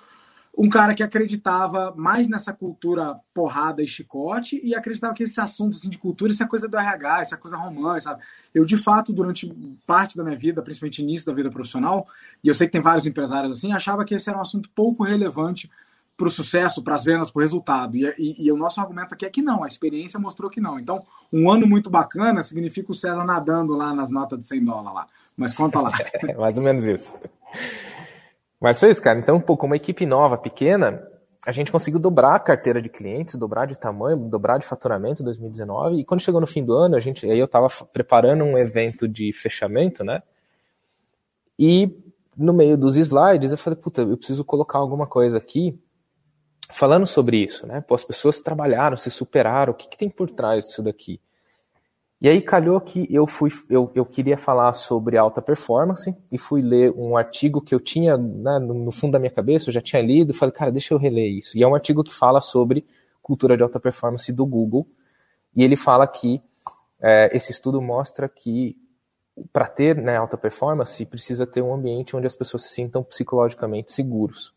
um 0.57 0.67
cara 0.67 0.95
que 0.95 1.03
acreditava 1.03 1.93
mais 1.95 2.27
nessa 2.27 2.51
cultura 2.51 3.19
porrada 3.31 3.83
e 3.83 3.87
chicote 3.87 4.59
e 4.63 4.73
acreditava 4.73 5.13
que 5.13 5.21
esse 5.21 5.39
assunto 5.39 5.77
assim, 5.77 5.87
de 5.87 5.99
cultura, 5.99 6.31
isso 6.31 6.41
é 6.41 6.47
coisa 6.47 6.67
do 6.67 6.75
RH, 6.75 7.21
isso 7.21 7.35
é 7.35 7.37
coisa 7.37 7.55
romântica, 7.55 8.01
sabe? 8.01 8.23
Eu, 8.55 8.65
de 8.65 8.75
fato, 8.75 9.13
durante 9.13 9.53
parte 9.85 10.17
da 10.17 10.23
minha 10.23 10.35
vida, 10.35 10.63
principalmente 10.63 11.03
início 11.03 11.27
da 11.27 11.33
vida 11.33 11.51
profissional, 11.51 12.07
e 12.43 12.47
eu 12.47 12.55
sei 12.55 12.65
que 12.65 12.73
tem 12.73 12.81
vários 12.81 13.05
empresários 13.05 13.55
assim, 13.55 13.71
achava 13.71 14.03
que 14.03 14.15
esse 14.15 14.27
era 14.27 14.37
um 14.37 14.41
assunto 14.41 14.67
pouco 14.71 15.03
relevante 15.03 15.69
para 16.17 16.27
o 16.27 16.31
sucesso, 16.31 16.83
para 16.83 16.95
as 16.95 17.03
vendas, 17.03 17.29
para 17.29 17.39
o 17.39 17.43
resultado. 17.43 17.95
E, 17.95 18.11
e, 18.17 18.47
e, 18.47 18.51
o 18.51 18.57
nosso 18.57 18.81
argumento 18.81 19.13
aqui 19.13 19.27
é 19.27 19.29
que 19.29 19.43
não, 19.43 19.63
a 19.63 19.67
experiência 19.67 20.19
mostrou 20.19 20.49
que 20.49 20.59
não. 20.59 20.79
Então, 20.79 21.05
um 21.31 21.51
ano 21.51 21.67
muito 21.67 21.91
bacana 21.91 22.41
significa 22.41 22.91
o 22.91 22.95
César 22.95 23.23
nadando 23.23 23.75
lá 23.75 23.93
nas 23.93 24.09
notas 24.09 24.39
de 24.39 24.47
100 24.47 24.65
dólares 24.65 24.95
lá. 24.95 25.07
Mas 25.37 25.53
conta 25.53 25.79
lá. 25.79 25.91
Mais 26.35 26.57
ou 26.57 26.63
menos 26.63 26.83
isso. 26.83 27.13
Mas 28.59 28.79
foi 28.79 28.89
isso, 28.89 29.01
cara. 29.01 29.19
Então, 29.19 29.39
pô, 29.39 29.55
como 29.55 29.71
uma 29.71 29.77
equipe 29.77 30.05
nova, 30.05 30.37
pequena, 30.37 31.01
a 31.45 31.51
gente 31.51 31.71
conseguiu 31.71 31.99
dobrar 31.99 32.35
a 32.35 32.39
carteira 32.39 32.81
de 32.81 32.89
clientes, 32.89 33.35
dobrar 33.35 33.65
de 33.65 33.77
tamanho, 33.77 34.17
dobrar 34.17 34.57
de 34.57 34.65
faturamento 34.65 35.21
em 35.21 35.25
2019. 35.25 35.99
E 35.99 36.05
quando 36.05 36.21
chegou 36.21 36.41
no 36.41 36.47
fim 36.47 36.63
do 36.63 36.73
ano, 36.73 36.95
a 36.95 36.99
gente, 36.99 37.29
aí 37.29 37.39
eu 37.39 37.45
estava 37.45 37.67
preparando 37.93 38.43
um 38.43 38.57
evento 38.57 39.07
de 39.07 39.31
fechamento, 39.31 40.03
né? 40.03 40.21
E 41.57 41.89
no 42.35 42.53
meio 42.53 42.77
dos 42.77 42.97
slides 42.97 43.51
eu 43.51 43.57
falei, 43.57 43.79
puta, 43.79 44.01
eu 44.01 44.17
preciso 44.17 44.43
colocar 44.43 44.77
alguma 44.79 45.07
coisa 45.07 45.37
aqui 45.37 45.79
falando 46.69 47.07
sobre 47.07 47.43
isso, 47.43 47.65
né? 47.65 47.81
Pô, 47.81 47.95
as 47.95 48.03
pessoas 48.03 48.41
trabalharam, 48.41 48.97
se 48.97 49.09
superaram, 49.09 49.71
o 49.71 49.75
que, 49.75 49.87
que 49.87 49.97
tem 49.97 50.09
por 50.09 50.29
trás 50.29 50.65
disso 50.65 50.83
daqui? 50.83 51.21
E 52.19 52.27
aí 52.27 52.41
calhou 52.41 52.81
que 52.81 53.07
eu 53.13 53.27
fui, 53.27 53.51
eu, 53.69 53.91
eu 53.93 54.03
queria 54.03 54.37
falar 54.37 54.73
sobre 54.73 55.17
alta 55.17 55.39
performance 55.39 56.15
e 56.31 56.37
fui 56.37 56.63
ler 56.63 56.91
um 56.93 57.15
artigo 57.15 57.61
que 57.61 57.75
eu 57.75 57.79
tinha 57.79 58.17
né, 58.17 58.57
no, 58.57 58.91
fundo 58.91 59.11
da 59.11 59.19
minha 59.19 59.31
cabeça, 59.31 59.69
eu 59.69 59.73
já 59.73 59.81
tinha 59.81 60.01
lido, 60.01 60.33
falei, 60.33 60.51
cara, 60.51 60.71
deixa 60.71 60.95
eu 60.95 60.97
reler 60.97 61.31
isso. 61.31 61.55
E 61.55 61.61
é 61.61 61.67
um 61.67 61.75
artigo 61.75 62.03
que 62.03 62.13
fala 62.13 62.41
sobre 62.41 62.83
cultura 63.21 63.55
de 63.55 63.61
alta 63.61 63.79
performance 63.79 64.33
do 64.33 64.47
Google 64.47 64.87
e 65.55 65.63
ele 65.63 65.75
fala 65.75 66.07
que 66.07 66.41
é, 66.99 67.29
esse 67.37 67.51
estudo 67.51 67.79
mostra 67.79 68.27
que 68.27 68.75
para 69.53 69.67
ter 69.67 69.95
né, 69.95 70.17
alta 70.17 70.35
performance 70.35 71.05
precisa 71.05 71.45
ter 71.45 71.61
um 71.61 71.71
ambiente 71.71 72.15
onde 72.15 72.25
as 72.25 72.35
pessoas 72.35 72.63
se 72.63 72.73
sintam 72.73 73.03
psicologicamente 73.03 73.93
seguros. 73.93 74.55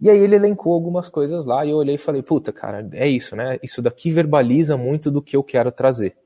E 0.00 0.08
aí 0.08 0.18
ele 0.18 0.36
elencou 0.36 0.72
algumas 0.72 1.08
coisas 1.08 1.44
lá 1.44 1.66
e 1.66 1.70
eu 1.70 1.76
olhei 1.76 1.96
e 1.96 1.98
falei, 1.98 2.22
puta, 2.22 2.52
cara, 2.52 2.88
é 2.92 3.08
isso, 3.08 3.34
né? 3.34 3.58
Isso 3.64 3.82
daqui 3.82 4.10
verbaliza 4.10 4.76
muito 4.76 5.10
do 5.10 5.20
que 5.20 5.36
eu 5.36 5.42
quero 5.42 5.72
trazer 5.72 6.16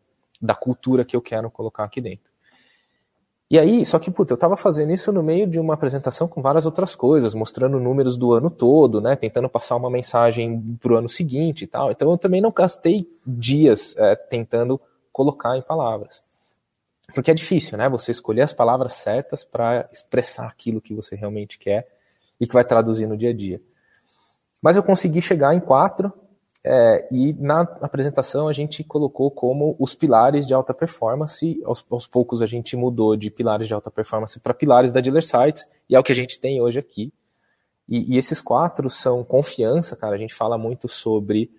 da 0.41 0.55
cultura 0.55 1.05
que 1.05 1.17
eu 1.17 1.21
quero 1.21 1.51
colocar 1.51 1.85
aqui 1.85 2.01
dentro. 2.01 2.29
E 3.51 3.59
aí, 3.59 3.87
só 3.87 3.99
que, 3.99 4.11
puta, 4.11 4.35
eu 4.35 4.37
tava 4.37 4.59
fazendo 4.59 4.93
isso 4.93 5.11
no 5.11 5.23
meio 5.23 5.47
de 5.47 5.59
uma 5.59 5.73
apresentação 5.73 6.29
com 6.29 6.43
várias 6.43 6.67
outras 6.67 6.95
coisas, 6.95 7.35
mostrando 7.35 7.81
números 7.81 8.19
do 8.19 8.35
ano 8.35 8.51
todo, 8.51 9.01
né, 9.01 9.17
tentando 9.17 9.49
passar 9.49 9.77
uma 9.77 9.89
mensagem 9.89 10.77
pro 10.79 10.99
ano 10.99 11.09
seguinte 11.09 11.65
e 11.65 11.67
tal. 11.67 11.91
Então 11.91 12.11
eu 12.11 12.19
também 12.19 12.43
não 12.43 12.53
gastei 12.53 13.11
dias 13.27 13.97
é, 13.97 14.15
tentando 14.15 14.79
colocar 15.11 15.57
em 15.57 15.63
palavras. 15.63 16.23
Porque 17.15 17.31
é 17.31 17.35
difícil, 17.35 17.79
né, 17.79 17.89
você 17.89 18.11
escolher 18.11 18.43
as 18.43 18.53
palavras 18.53 18.97
certas 18.97 19.45
para 19.45 19.89
expressar 19.91 20.47
aquilo 20.47 20.79
que 20.79 20.93
você 20.93 21.17
realmente 21.17 21.59
quer 21.59 21.89
e 22.39 22.47
que 22.47 22.53
vai 22.53 22.65
traduzir 22.65 23.07
no 23.07 23.17
dia 23.17 23.31
a 23.31 23.35
dia. 23.35 23.63
Mas 24.61 24.77
eu 24.77 24.83
consegui 24.83 25.23
chegar 25.23 25.55
em 25.55 25.61
quatro, 25.61 26.13
é, 26.65 27.09
e 27.11 27.33
na 27.35 27.61
apresentação 27.61 28.49
a 28.49 28.53
gente 28.53 28.83
colocou 28.83 29.31
como 29.31 29.77
os 29.79 29.95
pilares 29.95 30.47
de 30.47 30.53
alta 30.53 30.75
performance. 30.75 31.61
Aos, 31.65 31.85
aos 31.91 32.07
poucos 32.07 32.43
a 32.43 32.47
gente 32.47 32.77
mudou 32.77 33.17
de 33.17 33.31
pilares 33.31 33.69
de 33.69 33.75
alta 33.75 33.91
performance 33.91 34.39
para 34.41 34.53
pilares 34.53 34.93
da 34.93 35.01
Dealer 35.01 35.25
Sites, 35.25 35.67
e 35.89 35.95
é 35.95 35.99
o 35.99 36.03
que 36.03 36.13
a 36.13 36.17
gente 36.17 36.39
tem 36.39 36.61
hoje 36.61 36.79
aqui. 36.79 37.13
E, 37.89 38.15
e 38.15 38.19
esses 38.19 38.41
quatro 38.41 38.91
são 38.91 39.25
confiança, 39.25 39.97
cara. 39.97 40.15
A 40.15 40.19
gente 40.19 40.35
fala 40.35 40.59
muito 40.59 40.89
sobre 40.89 41.51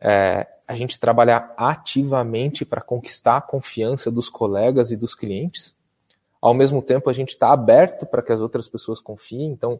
é, 0.00 0.46
a 0.66 0.74
gente 0.74 0.98
trabalhar 0.98 1.54
ativamente 1.56 2.64
para 2.64 2.80
conquistar 2.80 3.36
a 3.36 3.42
confiança 3.42 4.10
dos 4.10 4.28
colegas 4.28 4.90
e 4.90 4.96
dos 4.96 5.14
clientes. 5.14 5.74
Ao 6.40 6.52
mesmo 6.52 6.82
tempo, 6.82 7.08
a 7.08 7.12
gente 7.12 7.30
está 7.30 7.52
aberto 7.52 8.04
para 8.04 8.22
que 8.22 8.32
as 8.32 8.40
outras 8.40 8.68
pessoas 8.68 9.00
confiem. 9.00 9.52
Então, 9.52 9.78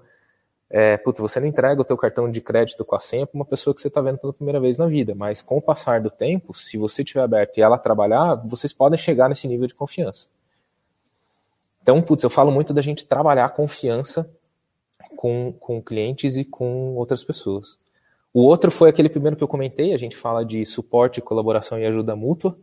é, 0.75 0.97
putz, 0.97 1.21
você 1.21 1.39
não 1.39 1.47
entrega 1.47 1.83
o 1.83 1.85
teu 1.85 1.99
cartão 1.99 2.31
de 2.31 2.41
crédito 2.41 2.83
com 2.83 2.97
a 2.97 2.99
senha 2.99 3.27
para 3.27 3.37
uma 3.39 3.45
pessoa 3.45 3.75
que 3.75 3.81
você 3.83 3.89
está 3.89 4.01
vendo 4.01 4.17
pela 4.17 4.33
primeira 4.33 4.59
vez 4.59 4.79
na 4.79 4.87
vida, 4.87 5.15
mas 5.15 5.43
com 5.43 5.59
o 5.59 5.61
passar 5.61 6.01
do 6.01 6.11
tempo, 6.11 6.57
se 6.57 6.79
você 6.79 7.05
tiver 7.05 7.21
aberto 7.21 7.59
e 7.59 7.61
ela 7.61 7.77
trabalhar, 7.77 8.37
vocês 8.37 8.73
podem 8.73 8.99
chegar 8.99 9.29
nesse 9.29 9.47
nível 9.47 9.67
de 9.67 9.75
confiança. 9.75 10.31
Então, 11.83 12.01
putz, 12.01 12.25
eu 12.25 12.31
falo 12.31 12.51
muito 12.51 12.73
da 12.73 12.81
gente 12.81 13.05
trabalhar 13.05 13.45
a 13.45 13.51
confiança 13.51 14.31
com, 15.15 15.53
com 15.61 15.83
clientes 15.83 16.39
e 16.39 16.45
com 16.45 16.95
outras 16.95 17.23
pessoas. 17.23 17.77
O 18.33 18.41
outro 18.41 18.71
foi 18.71 18.89
aquele 18.89 19.11
primeiro 19.11 19.37
que 19.37 19.45
eu 19.45 19.49
comentei, 19.49 19.93
a 19.93 19.99
gente 19.99 20.17
fala 20.17 20.43
de 20.43 20.65
suporte, 20.65 21.21
colaboração 21.21 21.79
e 21.79 21.85
ajuda 21.85 22.17
mútua. 22.17 22.57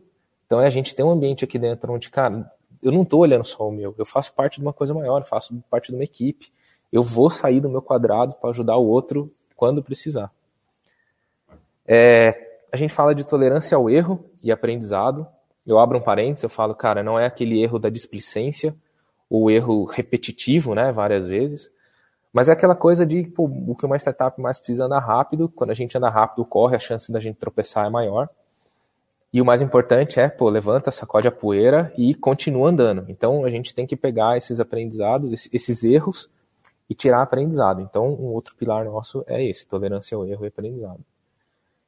Então, 0.46 0.60
é 0.60 0.66
a 0.66 0.70
gente 0.70 0.96
tem 0.96 1.06
um 1.06 1.10
ambiente 1.10 1.44
aqui 1.44 1.60
dentro 1.60 1.92
onde, 1.92 2.10
cara, 2.10 2.50
eu 2.82 2.90
não 2.90 3.02
estou 3.02 3.20
olhando 3.20 3.44
só 3.44 3.68
o 3.68 3.70
meu, 3.70 3.94
eu 3.96 4.04
faço 4.04 4.32
parte 4.32 4.56
de 4.56 4.62
uma 4.62 4.72
coisa 4.72 4.92
maior, 4.92 5.24
faço 5.24 5.62
parte 5.70 5.92
de 5.92 5.94
uma 5.94 6.02
equipe 6.02 6.50
eu 6.92 7.02
vou 7.02 7.30
sair 7.30 7.60
do 7.60 7.68
meu 7.68 7.82
quadrado 7.82 8.34
para 8.34 8.50
ajudar 8.50 8.76
o 8.76 8.86
outro 8.86 9.32
quando 9.56 9.82
precisar. 9.82 10.30
É, 11.86 12.62
a 12.72 12.76
gente 12.76 12.92
fala 12.92 13.14
de 13.14 13.26
tolerância 13.26 13.76
ao 13.76 13.90
erro 13.90 14.24
e 14.42 14.50
aprendizado. 14.50 15.26
Eu 15.66 15.78
abro 15.78 15.98
um 15.98 16.02
parênteses, 16.02 16.44
eu 16.44 16.50
falo, 16.50 16.74
cara, 16.74 17.02
não 17.02 17.18
é 17.18 17.26
aquele 17.26 17.62
erro 17.62 17.78
da 17.78 17.88
displicência, 17.88 18.74
o 19.28 19.50
erro 19.50 19.84
repetitivo, 19.84 20.74
né, 20.74 20.90
várias 20.90 21.28
vezes, 21.28 21.70
mas 22.32 22.48
é 22.48 22.52
aquela 22.52 22.74
coisa 22.74 23.04
de 23.04 23.24
pô, 23.24 23.44
o 23.44 23.74
que 23.74 23.84
uma 23.84 23.96
startup 23.96 24.40
mais 24.40 24.58
precisa 24.58 24.84
andar 24.84 25.00
rápido. 25.00 25.48
Quando 25.48 25.70
a 25.70 25.74
gente 25.74 25.96
anda 25.96 26.08
rápido, 26.08 26.44
corre, 26.44 26.76
a 26.76 26.80
chance 26.80 27.10
da 27.10 27.18
gente 27.18 27.36
tropeçar 27.36 27.86
é 27.86 27.90
maior. 27.90 28.28
E 29.32 29.40
o 29.40 29.44
mais 29.44 29.62
importante 29.62 30.20
é, 30.20 30.28
pô, 30.28 30.48
levanta, 30.48 30.90
sacode 30.90 31.26
a 31.26 31.32
poeira 31.32 31.92
e 31.96 32.14
continua 32.14 32.70
andando. 32.70 33.04
Então 33.08 33.44
a 33.44 33.50
gente 33.50 33.74
tem 33.74 33.86
que 33.86 33.96
pegar 33.96 34.36
esses 34.36 34.60
aprendizados, 34.60 35.32
esses 35.52 35.84
erros, 35.84 36.28
e 36.90 36.94
tirar 36.94 37.22
aprendizado. 37.22 37.80
Então, 37.80 38.08
um 38.08 38.32
outro 38.32 38.56
pilar 38.56 38.84
nosso 38.84 39.24
é 39.28 39.42
esse, 39.44 39.66
tolerância 39.68 40.16
ao 40.16 40.26
erro 40.26 40.44
e 40.44 40.48
aprendizado. 40.48 40.98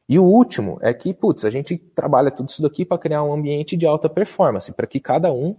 E 0.09 0.17
o 0.17 0.23
último 0.23 0.79
é 0.81 0.95
que, 0.95 1.13
putz, 1.13 1.45
a 1.45 1.51
gente 1.51 1.77
trabalha 1.77 2.31
tudo 2.31 2.49
isso 2.49 2.63
daqui 2.63 2.85
para 2.85 2.99
criar 2.99 3.25
um 3.25 3.33
ambiente 3.33 3.77
de 3.77 3.85
alta 3.85 4.09
performance, 4.09 4.73
para 4.73 4.87
que 4.87 5.01
cada 5.01 5.33
um 5.33 5.57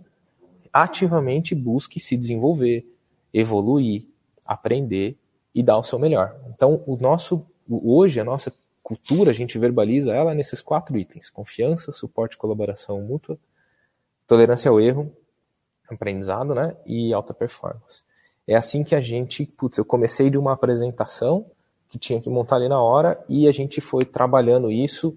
ativamente 0.71 1.53
busque 1.53 1.99
se 1.99 2.15
desenvolver, 2.15 2.87
evoluir, 3.33 4.05
aprender 4.45 5.17
e 5.53 5.61
dar 5.61 5.77
o 5.77 5.83
seu 5.83 5.99
melhor. 5.99 6.39
Então, 6.47 6.81
o 6.87 6.95
nosso 6.95 7.45
hoje 7.69 8.19
a 8.19 8.23
nossa 8.23 8.51
cultura, 8.81 9.31
a 9.31 9.33
gente 9.33 9.57
verbaliza 9.57 10.13
ela 10.13 10.33
nesses 10.33 10.61
quatro 10.61 10.97
itens: 10.97 11.29
confiança, 11.29 11.91
suporte, 11.91 12.37
colaboração 12.37 13.01
mútua, 13.01 13.37
tolerância 14.25 14.71
ao 14.71 14.79
erro, 14.79 15.11
aprendizado, 15.89 16.55
né, 16.55 16.77
e 16.85 17.13
alta 17.13 17.33
performance. 17.33 18.03
É 18.47 18.55
assim 18.55 18.83
que 18.83 18.95
a 18.95 19.01
gente, 19.01 19.45
putz, 19.45 19.77
eu 19.77 19.85
comecei 19.85 20.29
de 20.29 20.37
uma 20.37 20.53
apresentação 20.53 21.45
que 21.87 21.97
tinha 21.97 22.19
que 22.19 22.29
montar 22.29 22.57
ali 22.57 22.67
na 22.67 22.81
hora 22.81 23.23
e 23.29 23.47
a 23.47 23.51
gente 23.51 23.79
foi 23.79 24.03
trabalhando 24.03 24.71
isso 24.71 25.09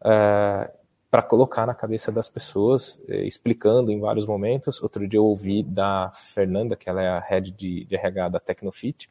uh, 0.00 0.08
é, 0.08 0.70
para 1.10 1.22
colocar 1.22 1.66
na 1.66 1.74
cabeça 1.74 2.10
das 2.10 2.28
pessoas, 2.28 2.98
eh, 3.06 3.26
explicando 3.26 3.92
em 3.92 4.00
vários 4.00 4.24
momentos. 4.24 4.82
Outro 4.82 5.06
dia 5.06 5.18
eu 5.18 5.26
ouvi 5.26 5.62
da 5.62 6.10
Fernanda, 6.14 6.74
que 6.74 6.88
ela 6.88 7.02
é 7.02 7.08
a 7.08 7.20
head 7.20 7.50
de, 7.50 7.84
de 7.84 7.94
RH 7.96 8.28
da 8.30 8.40
Tecnofit, 8.40 9.10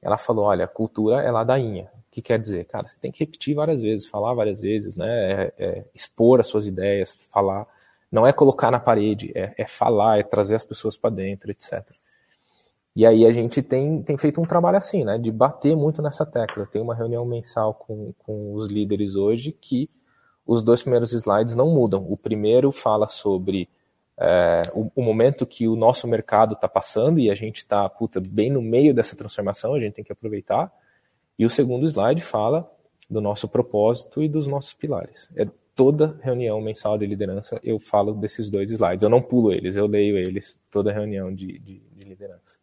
ela 0.00 0.16
falou, 0.16 0.46
olha, 0.46 0.64
a 0.64 0.68
cultura 0.68 1.20
é 1.20 1.30
ladainha. 1.30 1.90
O 2.08 2.10
que 2.10 2.22
quer 2.22 2.38
dizer? 2.38 2.64
Cara, 2.64 2.88
você 2.88 2.96
tem 2.98 3.12
que 3.12 3.20
repetir 3.20 3.54
várias 3.54 3.82
vezes, 3.82 4.06
falar 4.06 4.32
várias 4.32 4.62
vezes, 4.62 4.96
né? 4.96 5.32
É, 5.32 5.52
é 5.58 5.84
expor 5.94 6.40
as 6.40 6.46
suas 6.46 6.66
ideias, 6.66 7.12
falar. 7.30 7.66
Não 8.10 8.26
é 8.26 8.32
colocar 8.32 8.70
na 8.70 8.80
parede, 8.80 9.30
é, 9.34 9.54
é 9.58 9.66
falar, 9.66 10.18
é 10.18 10.22
trazer 10.22 10.54
as 10.54 10.64
pessoas 10.64 10.96
para 10.96 11.10
dentro, 11.10 11.50
etc. 11.50 11.86
E 13.00 13.06
aí 13.06 13.24
a 13.24 13.32
gente 13.32 13.62
tem, 13.62 14.02
tem 14.02 14.18
feito 14.18 14.42
um 14.42 14.44
trabalho 14.44 14.76
assim, 14.76 15.04
né, 15.04 15.16
de 15.16 15.32
bater 15.32 15.74
muito 15.74 16.02
nessa 16.02 16.26
tecla. 16.26 16.66
Tem 16.66 16.82
uma 16.82 16.94
reunião 16.94 17.24
mensal 17.24 17.72
com, 17.72 18.12
com 18.18 18.52
os 18.52 18.66
líderes 18.66 19.16
hoje 19.16 19.52
que 19.52 19.88
os 20.46 20.62
dois 20.62 20.82
primeiros 20.82 21.14
slides 21.14 21.54
não 21.54 21.70
mudam. 21.70 22.04
O 22.06 22.14
primeiro 22.14 22.70
fala 22.70 23.08
sobre 23.08 23.70
é, 24.18 24.64
o, 24.74 24.92
o, 24.94 25.02
momento 25.02 25.46
que 25.46 25.66
o 25.66 25.74
nosso 25.74 26.06
mercado 26.06 26.52
está 26.52 26.68
passando 26.68 27.18
e 27.18 27.30
a 27.30 27.34
gente 27.34 27.56
está 27.56 27.90
bem 28.30 28.50
no 28.50 28.60
meio 28.60 28.92
dessa 28.92 29.16
transformação, 29.16 29.72
a 29.72 29.80
gente 29.80 29.94
tem 29.94 30.04
que 30.04 30.12
aproveitar. 30.12 30.70
E 31.38 31.46
o 31.46 31.48
segundo 31.48 31.86
slide 31.86 32.20
fala 32.20 32.70
do 33.08 33.22
nosso 33.22 33.48
propósito 33.48 34.22
e 34.22 34.28
dos 34.28 34.46
nossos 34.46 34.74
pilares. 34.74 35.26
É 35.36 35.48
toda 35.74 36.18
reunião 36.20 36.60
mensal 36.60 36.98
de 36.98 37.06
liderança 37.06 37.58
eu 37.64 37.80
falo 37.80 38.12
desses 38.12 38.50
dois 38.50 38.70
slides. 38.70 39.02
Eu 39.02 39.08
não 39.08 39.22
pulo 39.22 39.50
eles, 39.50 39.74
eu 39.74 39.86
leio 39.86 40.18
eles 40.18 40.60
toda 40.70 40.92
reunião 40.92 41.34
de, 41.34 41.58
de, 41.58 41.80
de 41.96 42.04
liderança. 42.04 42.59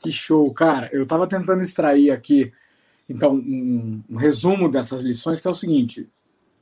Que 0.00 0.10
show, 0.10 0.50
cara. 0.52 0.88
Eu 0.92 1.02
estava 1.02 1.26
tentando 1.26 1.62
extrair 1.62 2.10
aqui, 2.10 2.50
então, 3.06 3.34
um, 3.34 4.02
um, 4.08 4.16
resumo 4.16 4.70
dessas 4.70 5.02
lições, 5.02 5.40
que 5.40 5.46
é 5.46 5.50
o 5.50 5.54
seguinte. 5.54 6.08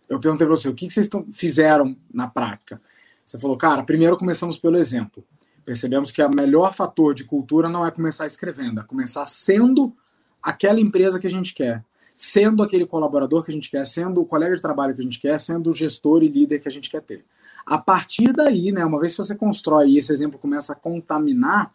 Eu 0.09 0.19
perguntei 0.19 0.45
para 0.45 0.57
você, 0.57 0.69
o 0.69 0.75
que, 0.75 0.89
que 0.89 0.93
vocês 0.93 1.09
fizeram 1.31 1.97
na 2.13 2.27
prática? 2.27 2.83
Você 3.25 3.39
falou, 3.39 3.57
cara, 3.57 3.85
primeiro 3.85 4.17
começamos 4.17 4.59
pelo 4.59 4.77
exemplo. 4.77 5.25
Percebemos 5.65 6.11
que 6.11 6.21
o 6.21 6.35
melhor 6.35 6.75
fator 6.75 7.15
de 7.15 7.25
cultura 7.25 7.69
não 7.69 7.87
é 7.87 7.91
começar 7.91 8.27
escrevendo, 8.27 8.81
é 8.81 8.83
começar 8.83 9.25
sendo 9.27 9.95
aquela 10.43 10.81
empresa 10.81 11.21
que 11.21 11.27
a 11.27 11.31
gente 11.31 11.55
quer, 11.55 11.85
sendo 12.17 12.63
aquele 12.63 12.87
colaborador 12.87 13.45
que 13.45 13.51
a 13.51 13.55
gente 13.55 13.71
quer, 13.71 13.85
sendo 13.85 14.21
o 14.21 14.25
colega 14.25 14.57
de 14.57 14.63
trabalho 14.63 14.95
que 14.95 15.01
a 15.01 15.05
gente 15.05 15.21
quer, 15.21 15.39
sendo 15.39 15.71
o 15.71 15.75
gestor 15.75 16.25
e 16.25 16.29
líder 16.29 16.59
que 16.59 16.69
a 16.69 16.73
gente 16.73 16.91
quer 16.91 17.03
ter. 17.03 17.25
A 17.65 17.79
partir 17.79 18.33
daí, 18.33 18.73
né, 18.73 18.85
uma 18.85 18.99
vez 18.99 19.13
que 19.13 19.19
você 19.19 19.37
constrói 19.37 19.91
e 19.91 19.99
esse 19.99 20.11
exemplo 20.11 20.39
começa 20.39 20.73
a 20.73 20.77
contaminar, 20.77 21.73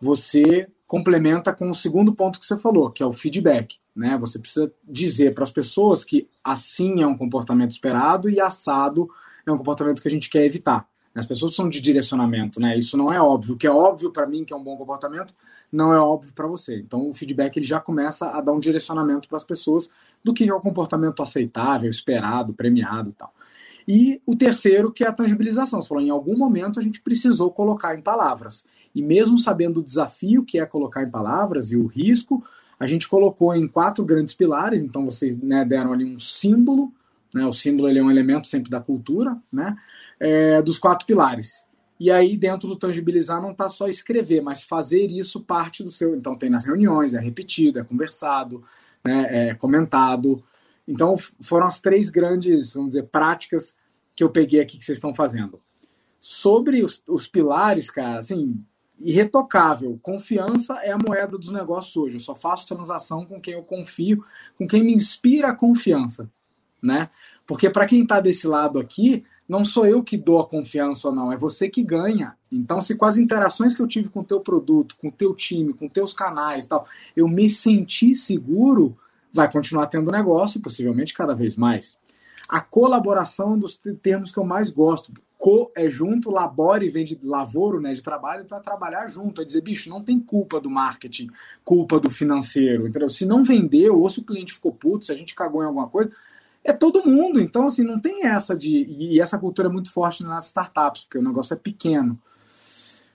você 0.00 0.68
complementa 0.86 1.52
com 1.52 1.68
o 1.68 1.74
segundo 1.74 2.14
ponto 2.14 2.38
que 2.38 2.46
você 2.46 2.56
falou, 2.56 2.90
que 2.90 3.02
é 3.02 3.06
o 3.06 3.12
feedback. 3.12 3.78
Né? 3.94 4.16
Você 4.18 4.38
precisa 4.38 4.72
dizer 4.84 5.34
para 5.34 5.44
as 5.44 5.50
pessoas 5.50 6.04
que 6.04 6.28
assim 6.44 7.02
é 7.02 7.06
um 7.06 7.16
comportamento 7.16 7.72
esperado 7.72 8.30
e 8.30 8.40
assado 8.40 9.08
é 9.46 9.52
um 9.52 9.56
comportamento 9.56 10.02
que 10.02 10.08
a 10.08 10.10
gente 10.10 10.28
quer 10.28 10.44
evitar. 10.44 10.88
As 11.14 11.24
pessoas 11.24 11.52
precisam 11.52 11.70
de 11.70 11.80
direcionamento, 11.80 12.60
né? 12.60 12.78
Isso 12.78 12.94
não 12.94 13.10
é 13.10 13.18
óbvio. 13.18 13.54
O 13.54 13.56
que 13.56 13.66
é 13.66 13.70
óbvio 13.70 14.12
para 14.12 14.26
mim 14.26 14.44
que 14.44 14.52
é 14.52 14.56
um 14.56 14.62
bom 14.62 14.76
comportamento 14.76 15.32
não 15.72 15.92
é 15.92 15.98
óbvio 15.98 16.32
para 16.34 16.46
você. 16.46 16.78
Então 16.78 17.08
o 17.08 17.14
feedback 17.14 17.56
ele 17.56 17.64
já 17.64 17.80
começa 17.80 18.28
a 18.28 18.40
dar 18.42 18.52
um 18.52 18.60
direcionamento 18.60 19.26
para 19.26 19.36
as 19.36 19.44
pessoas 19.44 19.88
do 20.22 20.34
que 20.34 20.46
é 20.46 20.52
o 20.52 20.60
comportamento 20.60 21.22
aceitável, 21.22 21.88
esperado, 21.88 22.52
premiado 22.52 23.08
e 23.10 23.12
tal. 23.14 23.32
E 23.88 24.20
o 24.26 24.36
terceiro, 24.36 24.92
que 24.92 25.04
é 25.04 25.08
a 25.08 25.12
tangibilização. 25.12 25.80
Você 25.80 25.88
falou, 25.88 26.02
em 26.02 26.10
algum 26.10 26.36
momento 26.36 26.78
a 26.78 26.82
gente 26.82 27.00
precisou 27.00 27.50
colocar 27.50 27.96
em 27.96 28.02
palavras. 28.02 28.66
E 28.96 29.02
mesmo 29.02 29.38
sabendo 29.38 29.80
o 29.80 29.84
desafio 29.84 30.42
que 30.42 30.58
é 30.58 30.64
colocar 30.64 31.02
em 31.02 31.10
palavras 31.10 31.70
e 31.70 31.76
o 31.76 31.84
risco, 31.84 32.42
a 32.80 32.86
gente 32.86 33.06
colocou 33.06 33.54
em 33.54 33.68
quatro 33.68 34.02
grandes 34.02 34.32
pilares. 34.32 34.80
Então 34.82 35.04
vocês 35.04 35.36
né, 35.36 35.66
deram 35.66 35.92
ali 35.92 36.02
um 36.02 36.18
símbolo, 36.18 36.90
né? 37.34 37.44
O 37.44 37.52
símbolo 37.52 37.90
ele 37.90 37.98
é 37.98 38.02
um 38.02 38.10
elemento 38.10 38.48
sempre 38.48 38.70
da 38.70 38.80
cultura, 38.80 39.36
né? 39.52 39.76
É, 40.18 40.62
dos 40.62 40.78
quatro 40.78 41.06
pilares. 41.06 41.66
E 42.00 42.10
aí, 42.10 42.38
dentro 42.38 42.66
do 42.66 42.74
tangibilizar, 42.74 43.40
não 43.40 43.50
está 43.50 43.68
só 43.68 43.86
escrever, 43.86 44.40
mas 44.40 44.62
fazer 44.62 45.10
isso 45.10 45.42
parte 45.42 45.84
do 45.84 45.90
seu. 45.90 46.16
Então, 46.16 46.34
tem 46.34 46.48
nas 46.48 46.64
reuniões, 46.64 47.12
é 47.12 47.20
repetido, 47.20 47.78
é 47.78 47.84
conversado, 47.84 48.64
né, 49.04 49.48
é 49.50 49.54
comentado. 49.54 50.42
Então, 50.88 51.16
foram 51.40 51.66
as 51.66 51.82
três 51.82 52.08
grandes, 52.08 52.72
vamos 52.72 52.90
dizer, 52.90 53.04
práticas 53.04 53.76
que 54.14 54.24
eu 54.24 54.30
peguei 54.30 54.60
aqui 54.60 54.78
que 54.78 54.84
vocês 54.84 54.96
estão 54.96 55.14
fazendo. 55.14 55.60
Sobre 56.18 56.82
os, 56.82 57.02
os 57.06 57.26
pilares, 57.26 57.90
cara, 57.90 58.18
assim, 58.18 58.62
irretocável. 58.98 59.98
Confiança 60.02 60.74
é 60.82 60.90
a 60.90 60.98
moeda 60.98 61.36
dos 61.36 61.50
negócios 61.50 61.96
hoje. 61.96 62.16
Eu 62.16 62.20
só 62.20 62.34
faço 62.34 62.66
transação 62.66 63.24
com 63.24 63.40
quem 63.40 63.54
eu 63.54 63.62
confio, 63.62 64.24
com 64.58 64.66
quem 64.66 64.82
me 64.82 64.94
inspira 64.94 65.48
a 65.48 65.54
confiança, 65.54 66.30
né? 66.82 67.08
Porque 67.46 67.70
para 67.70 67.86
quem 67.86 68.02
está 68.02 68.20
desse 68.20 68.46
lado 68.46 68.78
aqui, 68.78 69.24
não 69.48 69.64
sou 69.64 69.86
eu 69.86 70.02
que 70.02 70.16
dou 70.16 70.40
a 70.40 70.46
confiança 70.46 71.08
ou 71.08 71.14
não, 71.14 71.32
é 71.32 71.36
você 71.36 71.68
que 71.68 71.82
ganha. 71.82 72.34
Então, 72.50 72.80
se 72.80 72.96
com 72.96 73.04
as 73.04 73.16
interações 73.16 73.76
que 73.76 73.82
eu 73.82 73.86
tive 73.86 74.08
com 74.08 74.20
o 74.20 74.24
teu 74.24 74.40
produto, 74.40 74.96
com 74.96 75.08
o 75.08 75.12
teu 75.12 75.34
time, 75.34 75.72
com 75.72 75.88
teus 75.88 76.12
canais, 76.12 76.66
tal, 76.66 76.86
eu 77.14 77.28
me 77.28 77.48
senti 77.48 78.12
seguro, 78.14 78.96
vai 79.32 79.50
continuar 79.50 79.86
tendo 79.86 80.10
negócio, 80.10 80.60
possivelmente 80.60 81.14
cada 81.14 81.34
vez 81.34 81.56
mais. 81.56 81.96
A 82.48 82.60
colaboração 82.60 83.54
é 83.54 83.58
dos 83.58 83.80
termos 84.02 84.32
que 84.32 84.38
eu 84.38 84.44
mais 84.44 84.70
gosto. 84.70 85.12
Co 85.38 85.70
é 85.76 85.90
junto, 85.90 86.30
labore 86.30 86.88
vem 86.88 87.04
de 87.04 87.18
lavoro, 87.22 87.80
né, 87.80 87.92
de 87.92 88.02
trabalho, 88.02 88.42
então 88.42 88.56
é 88.56 88.60
trabalhar 88.60 89.06
junto, 89.08 89.42
é 89.42 89.44
dizer, 89.44 89.60
bicho, 89.60 89.90
não 89.90 90.02
tem 90.02 90.18
culpa 90.18 90.58
do 90.58 90.70
marketing, 90.70 91.28
culpa 91.64 92.00
do 92.00 92.10
financeiro, 92.10 92.88
entendeu? 92.88 93.08
Se 93.08 93.26
não 93.26 93.44
vendeu, 93.44 94.00
ou 94.00 94.08
se 94.08 94.20
o 94.20 94.24
cliente 94.24 94.54
ficou 94.54 94.72
puto, 94.72 95.06
se 95.06 95.12
a 95.12 95.16
gente 95.16 95.34
cagou 95.34 95.62
em 95.62 95.66
alguma 95.66 95.88
coisa, 95.88 96.10
é 96.66 96.72
todo 96.72 97.06
mundo. 97.06 97.40
Então, 97.40 97.66
assim, 97.66 97.84
não 97.84 98.00
tem 98.00 98.26
essa 98.26 98.56
de. 98.56 98.86
E 98.88 99.20
essa 99.20 99.38
cultura 99.38 99.68
é 99.68 99.70
muito 99.70 99.92
forte 99.92 100.24
nas 100.24 100.46
startups, 100.46 101.04
porque 101.04 101.18
o 101.18 101.22
negócio 101.22 101.54
é 101.54 101.56
pequeno. 101.56 102.18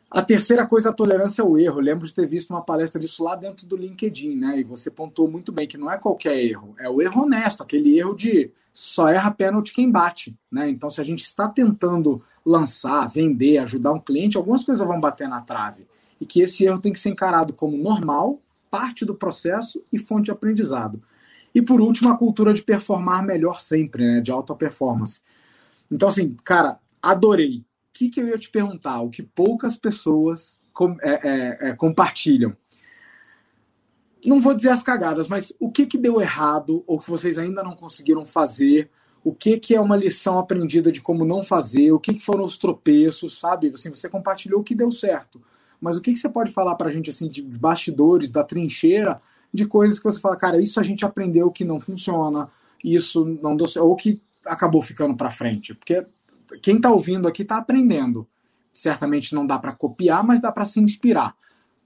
A 0.09 0.21
terceira 0.21 0.65
coisa, 0.65 0.89
a 0.89 0.93
tolerância 0.93 1.43
ao 1.43 1.57
erro. 1.57 1.79
Lembro 1.79 2.07
de 2.07 2.13
ter 2.13 2.25
visto 2.25 2.49
uma 2.49 2.61
palestra 2.61 2.99
disso 2.99 3.23
lá 3.23 3.35
dentro 3.35 3.67
do 3.67 3.75
LinkedIn, 3.75 4.35
né? 4.35 4.59
E 4.59 4.63
você 4.63 4.89
pontuou 4.89 5.29
muito 5.29 5.51
bem 5.51 5.67
que 5.67 5.77
não 5.77 5.91
é 5.91 5.97
qualquer 5.97 6.37
erro, 6.37 6.75
é 6.79 6.89
o 6.89 7.01
erro 7.01 7.23
honesto, 7.23 7.61
aquele 7.61 7.97
erro 7.97 8.15
de 8.15 8.51
só 8.73 9.07
erra 9.09 9.31
pênalti 9.31 9.73
quem 9.73 9.89
bate, 9.89 10.37
né? 10.51 10.69
Então, 10.69 10.89
se 10.89 11.01
a 11.01 11.03
gente 11.03 11.23
está 11.23 11.47
tentando 11.47 12.23
lançar, 12.45 13.07
vender, 13.07 13.57
ajudar 13.59 13.91
um 13.91 13.99
cliente, 13.99 14.37
algumas 14.37 14.63
coisas 14.63 14.85
vão 14.85 14.99
bater 14.99 15.27
na 15.27 15.41
trave. 15.41 15.87
E 16.19 16.25
que 16.25 16.41
esse 16.41 16.65
erro 16.65 16.79
tem 16.79 16.93
que 16.93 16.99
ser 16.99 17.09
encarado 17.09 17.53
como 17.53 17.77
normal, 17.77 18.41
parte 18.69 19.05
do 19.05 19.15
processo 19.15 19.83
e 19.91 19.99
fonte 19.99 20.25
de 20.25 20.31
aprendizado. 20.31 21.01
E 21.53 21.61
por 21.61 21.81
último, 21.81 22.09
a 22.09 22.17
cultura 22.17 22.53
de 22.53 22.61
performar 22.61 23.23
melhor 23.23 23.59
sempre, 23.59 24.05
né? 24.05 24.21
De 24.21 24.31
alta 24.31 24.55
performance. 24.55 25.21
Então, 25.89 26.07
assim, 26.07 26.35
cara, 26.43 26.79
adorei 27.01 27.65
que, 28.01 28.09
que 28.09 28.19
eu 28.19 28.27
ia 28.27 28.37
te 28.37 28.49
perguntar? 28.49 29.01
O 29.01 29.09
que 29.09 29.21
poucas 29.21 29.75
pessoas 29.75 30.57
com, 30.73 30.97
é, 31.01 31.19
é, 31.23 31.69
é, 31.69 31.75
compartilham. 31.75 32.55
Não 34.25 34.39
vou 34.39 34.53
dizer 34.53 34.69
as 34.69 34.83
cagadas, 34.83 35.27
mas 35.27 35.51
o 35.59 35.71
que, 35.71 35.85
que 35.85 35.97
deu 35.97 36.21
errado 36.21 36.83
ou 36.85 36.99
que 36.99 37.09
vocês 37.09 37.37
ainda 37.37 37.63
não 37.63 37.75
conseguiram 37.75 38.25
fazer? 38.25 38.89
O 39.23 39.33
que, 39.33 39.59
que 39.59 39.75
é 39.75 39.81
uma 39.81 39.95
lição 39.95 40.39
aprendida 40.39 40.91
de 40.91 41.01
como 41.01 41.25
não 41.25 41.43
fazer? 41.43 41.91
O 41.91 41.99
que, 41.99 42.13
que 42.13 42.23
foram 42.23 42.43
os 42.43 42.57
tropeços, 42.57 43.39
sabe? 43.39 43.71
Assim, 43.73 43.89
você 43.89 44.09
compartilhou 44.09 44.61
o 44.61 44.63
que 44.63 44.75
deu 44.75 44.91
certo. 44.91 45.41
Mas 45.79 45.97
o 45.97 46.01
que, 46.01 46.13
que 46.13 46.19
você 46.19 46.29
pode 46.29 46.51
falar 46.51 46.75
para 46.75 46.89
a 46.89 46.91
gente 46.91 47.09
assim, 47.09 47.27
de 47.27 47.41
bastidores, 47.41 48.31
da 48.31 48.43
trincheira, 48.43 49.21
de 49.53 49.65
coisas 49.65 49.97
que 49.97 50.05
você 50.05 50.19
fala, 50.19 50.35
cara, 50.35 50.61
isso 50.61 50.79
a 50.79 50.83
gente 50.83 51.03
aprendeu 51.03 51.51
que 51.51 51.65
não 51.65 51.79
funciona, 51.79 52.49
isso 52.83 53.25
não 53.41 53.55
deu 53.55 53.67
certo, 53.67 53.85
ou 53.85 53.95
que 53.95 54.21
acabou 54.45 54.81
ficando 54.81 55.15
para 55.15 55.31
frente? 55.31 55.73
Porque 55.73 56.05
quem 56.61 56.77
está 56.77 56.91
ouvindo 56.91 57.27
aqui 57.27 57.41
está 57.41 57.57
aprendendo. 57.57 58.27
Certamente 58.73 59.35
não 59.35 59.45
dá 59.45 59.59
para 59.59 59.73
copiar, 59.73 60.23
mas 60.23 60.39
dá 60.39 60.51
para 60.51 60.65
se 60.65 60.79
inspirar. 60.79 61.35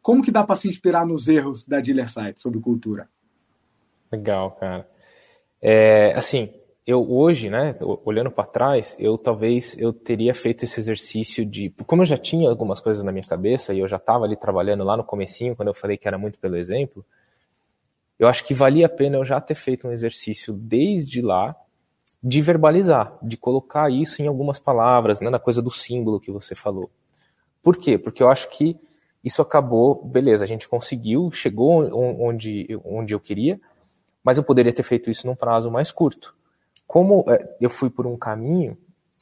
Como 0.06 0.22
que 0.22 0.30
dá 0.30 0.44
para 0.44 0.56
se 0.56 0.68
inspirar 0.68 1.04
nos 1.04 1.28
erros 1.28 1.66
da 1.66 1.82
Dealer 1.82 2.08
Site 2.08 2.40
sobre 2.40 2.60
cultura? 2.60 3.10
Legal, 4.12 4.52
cara. 4.52 4.88
É, 5.60 6.14
assim, 6.14 6.54
eu 6.86 7.12
hoje, 7.12 7.50
né, 7.50 7.76
olhando 7.82 8.30
para 8.30 8.46
trás, 8.46 8.96
eu 9.00 9.18
talvez 9.18 9.76
eu 9.80 9.92
teria 9.92 10.36
feito 10.36 10.64
esse 10.64 10.80
exercício 10.80 11.44
de, 11.44 11.72
como 11.88 12.04
eu 12.04 12.06
já 12.06 12.20
tinha 12.20 12.48
algumas 12.48 12.80
coisas 12.80 13.04
na 13.04 13.12
minha 13.12 13.24
cabeça 13.24 13.74
e 13.74 13.80
eu 13.80 13.88
já 13.88 13.96
estava 13.96 14.26
ali 14.26 14.36
trabalhando 14.36 14.84
lá 14.84 14.96
no 14.96 15.04
comecinho, 15.04 15.56
quando 15.56 15.70
eu 15.70 15.74
falei 15.74 15.98
que 15.98 16.08
era 16.08 16.20
muito 16.20 16.38
pelo 16.38 16.56
exemplo, 16.56 17.04
eu 18.20 18.28
acho 18.28 18.46
que 18.46 18.54
valia 18.54 18.86
a 18.86 18.90
pena 18.90 19.18
eu 19.18 19.26
já 19.26 19.42
ter 19.42 19.56
feito 19.56 19.88
um 19.88 19.92
exercício 19.92 20.54
desde 20.54 21.20
lá 21.20 21.56
de 22.22 22.44
verbalizar, 22.44 23.18
de 23.24 23.38
colocar 23.38 23.92
isso 23.92 24.22
em 24.22 24.28
algumas 24.28 24.60
palavras, 24.60 25.20
né, 25.20 25.32
na 25.32 25.40
coisa 25.40 25.64
do 25.64 25.72
símbolo 25.72 26.20
que 26.20 26.30
você 26.30 26.54
falou. 26.54 26.92
Por 27.64 27.76
quê? 27.76 27.98
Porque 27.98 28.22
eu 28.22 28.30
acho 28.30 28.48
que 28.52 28.80
isso 29.26 29.42
acabou, 29.42 30.06
beleza, 30.06 30.44
a 30.44 30.48
gente 30.48 30.70
conseguiu, 30.70 31.32
chegou 31.32 31.84
onde, 31.92 32.80
onde 32.86 33.16
eu 33.16 33.20
queria, 33.20 33.60
mas 34.24 34.38
eu 34.38 34.44
poderia 34.44 34.72
ter 34.72 34.84
feito 34.84 35.10
isso 35.10 35.26
num 35.26 35.36
prazo 35.36 35.72
mais 35.72 35.92
curto. 35.92 36.36
Como 36.86 37.26
é, 37.28 37.56
eu 37.60 37.70
fui 37.70 37.90
por 37.90 38.06
um 38.06 38.16
caminho, 38.16 38.78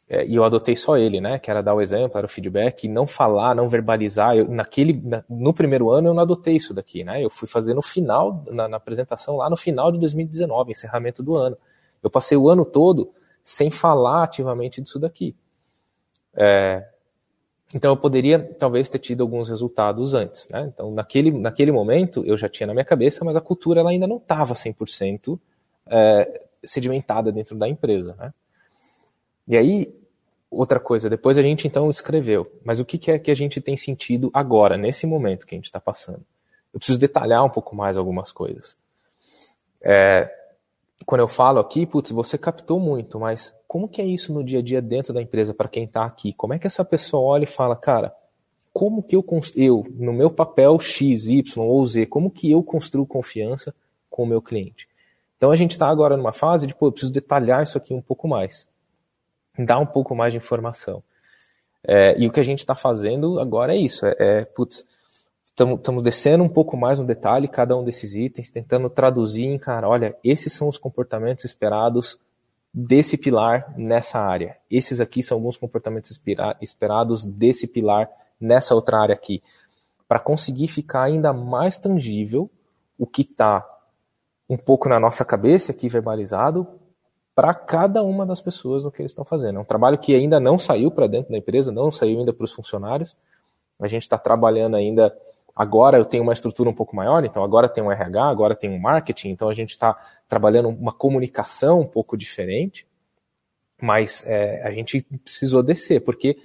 é, 0.10 0.26
e 0.26 0.36
eu 0.36 0.44
adotei 0.44 0.76
só 0.76 0.98
ele, 0.98 1.22
né, 1.22 1.40
que 1.40 1.50
era 1.50 1.64
dar 1.64 1.74
o 1.74 1.80
exemplo, 1.80 2.18
era 2.18 2.28
o 2.28 2.30
feedback, 2.30 2.86
não 2.90 3.08
falar, 3.08 3.56
não 3.56 3.70
verbalizar, 3.70 4.36
eu, 4.36 4.46
naquele, 4.50 5.02
na, 5.02 5.24
no 5.30 5.54
primeiro 5.54 5.90
ano 5.90 6.10
eu 6.10 6.14
não 6.14 6.22
adotei 6.22 6.58
isso 6.58 6.74
daqui, 6.74 7.06
né, 7.06 7.24
eu 7.24 7.30
fui 7.30 7.48
fazer 7.48 7.74
no 7.74 7.82
final, 7.82 8.44
na, 8.52 8.68
na 8.68 8.76
apresentação 8.76 9.38
lá 9.38 9.50
no 9.50 9.56
final 9.56 9.90
de 9.90 9.98
2019, 10.00 10.72
encerramento 10.72 11.24
do 11.24 11.36
ano. 11.36 11.58
Eu 12.04 12.10
passei 12.10 12.38
o 12.38 12.50
ano 12.50 12.66
todo 12.66 13.14
sem 13.42 13.72
falar 13.72 14.24
ativamente 14.24 14.82
disso 14.82 15.00
daqui. 15.00 15.34
É, 16.36 16.86
então 17.74 17.92
eu 17.92 17.98
poderia 17.98 18.40
talvez 18.40 18.90
ter 18.90 19.00
tido 19.00 19.22
alguns 19.22 19.50
resultados 19.50 20.14
antes. 20.14 20.48
Né? 20.50 20.72
Então 20.74 20.92
naquele, 20.92 21.32
naquele 21.32 21.72
momento 21.72 22.24
eu 22.26 22.38
já 22.38 22.48
tinha 22.48 22.68
na 22.68 22.74
minha 22.74 22.86
cabeça, 22.86 23.26
mas 23.26 23.36
a 23.36 23.42
cultura 23.42 23.80
ela 23.80 23.90
ainda 23.90 24.08
não 24.08 24.18
estava 24.18 24.54
100% 24.54 25.40
é, 25.88 26.42
sedimentada 26.64 27.32
dentro 27.32 27.56
da 27.58 27.68
empresa. 27.68 28.16
Né? 28.18 28.34
E 29.48 29.58
aí, 29.58 29.94
outra 30.50 30.80
coisa, 30.80 31.10
depois 31.10 31.38
a 31.38 31.42
gente 31.42 31.68
então 31.68 31.90
escreveu, 31.90 32.52
mas 32.64 32.80
o 32.80 32.86
que, 32.86 32.98
que 32.98 33.12
é 33.12 33.20
que 33.20 33.32
a 33.32 33.36
gente 33.36 33.60
tem 33.60 33.76
sentido 33.76 34.30
agora, 34.34 34.78
nesse 34.78 35.06
momento 35.06 35.46
que 35.46 35.56
a 35.56 35.58
gente 35.58 35.66
está 35.66 35.80
passando? 35.80 36.24
Eu 36.74 36.80
preciso 36.80 37.00
detalhar 37.00 37.44
um 37.44 37.50
pouco 37.50 37.76
mais 37.76 37.98
algumas 37.98 38.32
coisas. 38.32 38.76
É, 39.84 40.32
quando 41.06 41.22
eu 41.22 41.28
falo 41.28 41.60
aqui, 41.60 41.86
putz, 41.86 42.12
você 42.12 42.38
captou 42.38 42.80
muito, 42.80 43.20
mas 43.20 43.54
como 43.74 43.90
que 43.90 44.00
é 44.00 44.06
isso 44.06 44.32
no 44.32 44.44
dia 44.44 44.60
a 44.60 44.62
dia 44.62 44.80
dentro 44.80 45.12
da 45.12 45.20
empresa 45.20 45.52
para 45.52 45.68
quem 45.68 45.86
está 45.86 46.06
aqui? 46.06 46.32
Como 46.32 46.54
é 46.54 46.60
que 46.60 46.68
essa 46.68 46.86
pessoa 46.86 47.24
olha 47.24 47.46
e 47.46 47.48
fala, 47.48 47.76
cara, 47.76 48.14
como 48.72 49.02
que 49.02 49.16
eu, 49.16 49.26
eu, 49.56 49.84
no 49.96 50.14
meu 50.14 50.30
papel 50.30 50.80
X, 50.80 51.26
Y 51.26 51.44
ou 51.58 51.84
Z, 51.84 52.06
como 52.06 52.30
que 52.30 52.52
eu 52.52 52.62
construo 52.62 53.04
confiança 53.04 53.74
com 54.12 54.22
o 54.22 54.28
meu 54.28 54.44
cliente? 54.44 54.88
Então 55.38 55.50
a 55.50 55.56
gente 55.56 55.72
está 55.72 55.88
agora 55.88 56.16
numa 56.16 56.32
fase 56.32 56.68
de, 56.68 56.76
pô, 56.76 56.86
eu 56.86 56.92
preciso 56.92 57.12
detalhar 57.12 57.64
isso 57.64 57.76
aqui 57.76 57.96
um 57.96 58.02
pouco 58.02 58.28
mais, 58.28 58.68
dar 59.58 59.80
um 59.80 59.88
pouco 59.88 60.14
mais 60.14 60.34
de 60.34 60.38
informação. 60.38 61.02
É, 61.84 62.16
e 62.20 62.28
o 62.28 62.32
que 62.32 62.40
a 62.40 62.44
gente 62.44 62.60
está 62.60 62.76
fazendo 62.76 63.40
agora 63.40 63.74
é 63.74 63.78
isso, 63.80 64.06
é, 64.06 64.16
é 64.20 64.46
putz, 64.46 64.86
estamos 65.50 66.04
descendo 66.04 66.44
um 66.44 66.50
pouco 66.50 66.78
mais 66.78 67.00
no 67.00 67.08
detalhe 67.08 67.48
cada 67.48 67.76
um 67.76 67.84
desses 67.84 68.16
itens, 68.16 68.52
tentando 68.52 68.88
traduzir 68.88 69.48
em, 69.48 69.58
cara, 69.58 69.90
olha, 69.90 70.16
esses 70.24 70.54
são 70.54 70.70
os 70.70 70.78
comportamentos 70.78 71.44
esperados 71.44 72.20
desse 72.74 73.18
pilar 73.18 73.74
nessa 73.78 74.20
área. 74.20 74.58
Esses 74.70 75.00
aqui 75.00 75.22
são 75.22 75.38
alguns 75.38 75.58
comportamentos 75.58 76.20
esperados 76.60 77.24
desse 77.24 77.68
pilar 77.68 78.10
nessa 78.40 78.74
outra 78.74 79.00
área 79.00 79.14
aqui. 79.14 79.44
Para 80.08 80.20
conseguir 80.20 80.68
ficar 80.68 81.04
ainda 81.04 81.32
mais 81.32 81.78
tangível 81.78 82.50
o 82.98 83.06
que 83.06 83.22
está 83.22 83.68
um 84.50 84.58
pouco 84.58 84.90
na 84.90 85.00
nossa 85.00 85.24
cabeça 85.24 85.72
aqui 85.72 85.88
verbalizado 85.88 86.68
para 87.36 87.54
cada 87.54 88.04
uma 88.04 88.26
das 88.26 88.42
pessoas 88.42 88.84
no 88.84 88.92
que 88.92 89.02
eles 89.02 89.12
estão 89.12 89.26
fazendo. 89.26 89.58
É 89.58 89.62
um 89.62 89.66
trabalho 89.66 89.98
que 89.98 90.14
ainda 90.14 90.40
não 90.40 90.58
saiu 90.60 90.92
para 90.92 91.08
dentro 91.08 91.32
da 91.32 91.38
empresa, 91.38 91.72
não 91.72 91.92
saiu 91.92 92.20
ainda 92.20 92.34
para 92.34 92.44
os 92.44 92.54
funcionários. 92.54 93.16
A 93.80 93.88
gente 93.88 94.04
está 94.04 94.18
trabalhando 94.18 94.76
ainda 94.76 95.16
Agora 95.56 95.98
eu 95.98 96.06
tenho 96.06 96.24
uma 96.24 96.34
estrutura 96.34 96.70
um 96.70 96.74
pouco 96.74 96.96
maior, 96.96 97.24
então 97.24 97.44
agora 97.44 97.70
tem 97.70 97.84
um 97.84 97.92
RH, 97.92 98.26
agora 98.26 98.56
tem 98.56 98.70
um 98.70 98.80
marketing, 98.80 99.30
então 99.30 99.50
a 99.50 99.54
gente 99.54 99.72
está 99.72 99.96
trabalhando 100.28 100.70
uma 100.70 100.92
comunicação 100.92 101.82
um 101.82 101.88
pouco 101.88 102.18
diferente, 102.18 102.88
mas 103.80 104.26
é, 104.26 104.64
a 104.64 104.72
gente 104.72 105.02
precisou 105.24 105.62
descer, 105.62 106.02
porque 106.02 106.38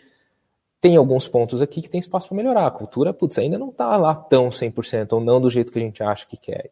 tem 0.80 0.96
alguns 0.96 1.26
pontos 1.26 1.62
aqui 1.62 1.80
que 1.80 1.88
tem 1.88 1.98
espaço 1.98 2.28
para 2.28 2.36
melhorar. 2.36 2.66
A 2.66 2.70
cultura, 2.70 3.12
putz, 3.12 3.38
ainda 3.38 3.58
não 3.58 3.70
está 3.70 3.96
lá 3.96 4.14
tão 4.14 4.48
100%, 4.48 5.12
ou 5.12 5.20
não 5.20 5.40
do 5.40 5.50
jeito 5.50 5.72
que 5.72 5.78
a 5.78 5.82
gente 5.82 6.02
acha 6.02 6.26
que 6.26 6.36
quer. 6.36 6.70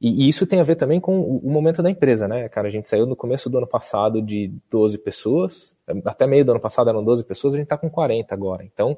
E, 0.00 0.24
e, 0.24 0.28
isso 0.28 0.46
tem 0.46 0.60
a 0.60 0.64
ver 0.64 0.76
também 0.76 1.00
com 1.00 1.18
o, 1.18 1.38
o, 1.38 1.50
momento 1.50 1.82
da 1.82 1.90
empresa, 1.90 2.28
né? 2.28 2.48
Cara, 2.48 2.68
a 2.68 2.70
gente 2.70 2.88
saiu 2.88 3.06
no 3.06 3.16
começo 3.16 3.50
do 3.50 3.58
ano 3.58 3.66
passado 3.66 4.22
de 4.22 4.52
12 4.70 4.98
pessoas, 4.98 5.74
até 6.04 6.26
meio 6.26 6.44
do 6.44 6.52
ano 6.52 6.60
passado 6.60 6.88
eram 6.88 7.02
12 7.02 7.24
pessoas, 7.24 7.54
a 7.54 7.56
gente 7.56 7.64
está 7.64 7.76
com 7.76 7.90
40 7.90 8.32
agora. 8.32 8.64
Então, 8.64 8.96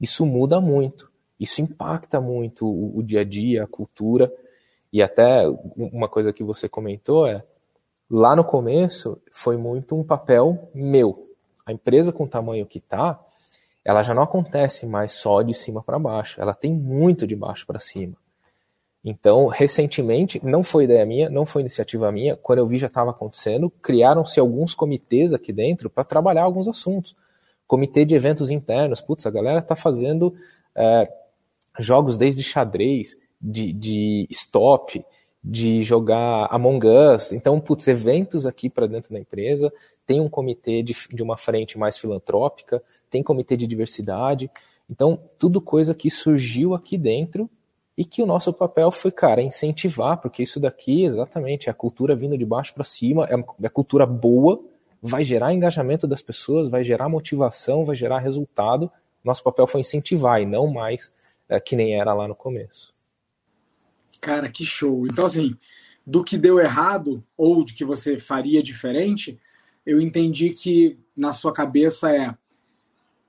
isso 0.00 0.24
muda 0.24 0.60
muito. 0.60 1.10
Isso 1.38 1.60
impacta 1.60 2.20
muito 2.20 2.66
o, 2.66 2.98
o 2.98 3.02
dia 3.02 3.20
a 3.20 3.24
dia, 3.24 3.64
a 3.64 3.66
cultura. 3.66 4.32
E 4.92 5.02
até 5.02 5.42
uma 5.76 6.08
coisa 6.08 6.32
que 6.32 6.44
você 6.44 6.68
comentou 6.68 7.26
é, 7.26 7.42
lá 8.10 8.36
no 8.36 8.44
começo 8.44 9.20
foi 9.32 9.56
muito 9.56 9.96
um 9.96 10.04
papel 10.04 10.70
meu. 10.74 11.28
A 11.66 11.72
empresa 11.72 12.12
com 12.12 12.24
o 12.24 12.28
tamanho 12.28 12.66
que 12.66 12.78
está, 12.78 13.18
ela 13.84 14.02
já 14.02 14.14
não 14.14 14.22
acontece 14.22 14.86
mais 14.86 15.12
só 15.14 15.42
de 15.42 15.52
cima 15.52 15.82
para 15.82 15.98
baixo, 15.98 16.40
ela 16.40 16.54
tem 16.54 16.72
muito 16.72 17.26
de 17.26 17.34
baixo 17.34 17.66
para 17.66 17.80
cima. 17.80 18.16
Então, 19.04 19.48
recentemente, 19.48 20.40
não 20.42 20.64
foi 20.64 20.84
ideia 20.84 21.04
minha, 21.04 21.28
não 21.28 21.44
foi 21.44 21.60
iniciativa 21.60 22.10
minha, 22.10 22.36
quando 22.36 22.60
eu 22.60 22.66
vi 22.66 22.78
já 22.78 22.86
estava 22.86 23.10
acontecendo, 23.10 23.68
criaram-se 23.68 24.40
alguns 24.40 24.74
comitês 24.74 25.34
aqui 25.34 25.52
dentro 25.52 25.90
para 25.90 26.04
trabalhar 26.04 26.44
alguns 26.44 26.66
assuntos. 26.66 27.14
Comitê 27.66 28.06
de 28.06 28.14
eventos 28.14 28.50
internos, 28.50 29.02
putz, 29.02 29.26
a 29.26 29.30
galera 29.30 29.58
está 29.58 29.76
fazendo 29.76 30.34
é, 30.74 31.12
jogos 31.78 32.16
desde 32.16 32.42
xadrez, 32.42 33.16
de, 33.40 33.72
de 33.72 34.26
stop, 34.30 35.04
de 35.42 35.84
jogar 35.84 36.46
Among 36.50 36.86
Us. 36.86 37.32
Então, 37.32 37.60
putz, 37.60 37.86
eventos 37.86 38.46
aqui 38.46 38.70
para 38.70 38.86
dentro 38.86 39.12
da 39.12 39.20
empresa. 39.20 39.72
Tem 40.06 40.20
um 40.20 40.28
comitê 40.28 40.82
de, 40.82 40.96
de 41.12 41.22
uma 41.22 41.36
frente 41.36 41.78
mais 41.78 41.98
filantrópica, 41.98 42.82
tem 43.10 43.22
comitê 43.22 43.56
de 43.56 43.66
diversidade. 43.66 44.50
Então, 44.88 45.18
tudo 45.38 45.60
coisa 45.60 45.94
que 45.94 46.10
surgiu 46.10 46.74
aqui 46.74 46.96
dentro 46.96 47.48
e 47.96 48.04
que 48.04 48.22
o 48.22 48.26
nosso 48.26 48.52
papel 48.52 48.90
foi, 48.90 49.10
cara, 49.10 49.42
incentivar, 49.42 50.16
porque 50.20 50.42
isso 50.42 50.58
daqui, 50.58 51.04
exatamente, 51.04 51.68
é 51.68 51.70
a 51.70 51.74
cultura 51.74 52.16
vindo 52.16 52.36
de 52.36 52.44
baixo 52.44 52.74
para 52.74 52.82
cima, 52.82 53.26
é, 53.26 53.66
é 53.66 53.68
cultura 53.68 54.04
boa, 54.04 54.60
vai 55.00 55.22
gerar 55.22 55.54
engajamento 55.54 56.06
das 56.06 56.22
pessoas, 56.22 56.68
vai 56.68 56.82
gerar 56.82 57.08
motivação, 57.08 57.84
vai 57.84 57.94
gerar 57.94 58.18
resultado. 58.18 58.90
Nosso 59.22 59.42
papel 59.42 59.66
foi 59.66 59.82
incentivar 59.82 60.40
e 60.40 60.46
não 60.46 60.66
mais 60.66 61.12
que 61.60 61.76
nem 61.76 61.98
era 61.98 62.12
lá 62.12 62.28
no 62.28 62.34
começo. 62.34 62.94
Cara, 64.20 64.48
que 64.48 64.64
show. 64.64 65.06
Então, 65.06 65.26
assim, 65.26 65.56
do 66.06 66.24
que 66.24 66.38
deu 66.38 66.58
errado 66.58 67.22
ou 67.36 67.64
de 67.64 67.74
que 67.74 67.84
você 67.84 68.18
faria 68.18 68.62
diferente, 68.62 69.38
eu 69.84 70.00
entendi 70.00 70.50
que 70.50 70.98
na 71.16 71.32
sua 71.32 71.52
cabeça 71.52 72.10
é 72.10 72.34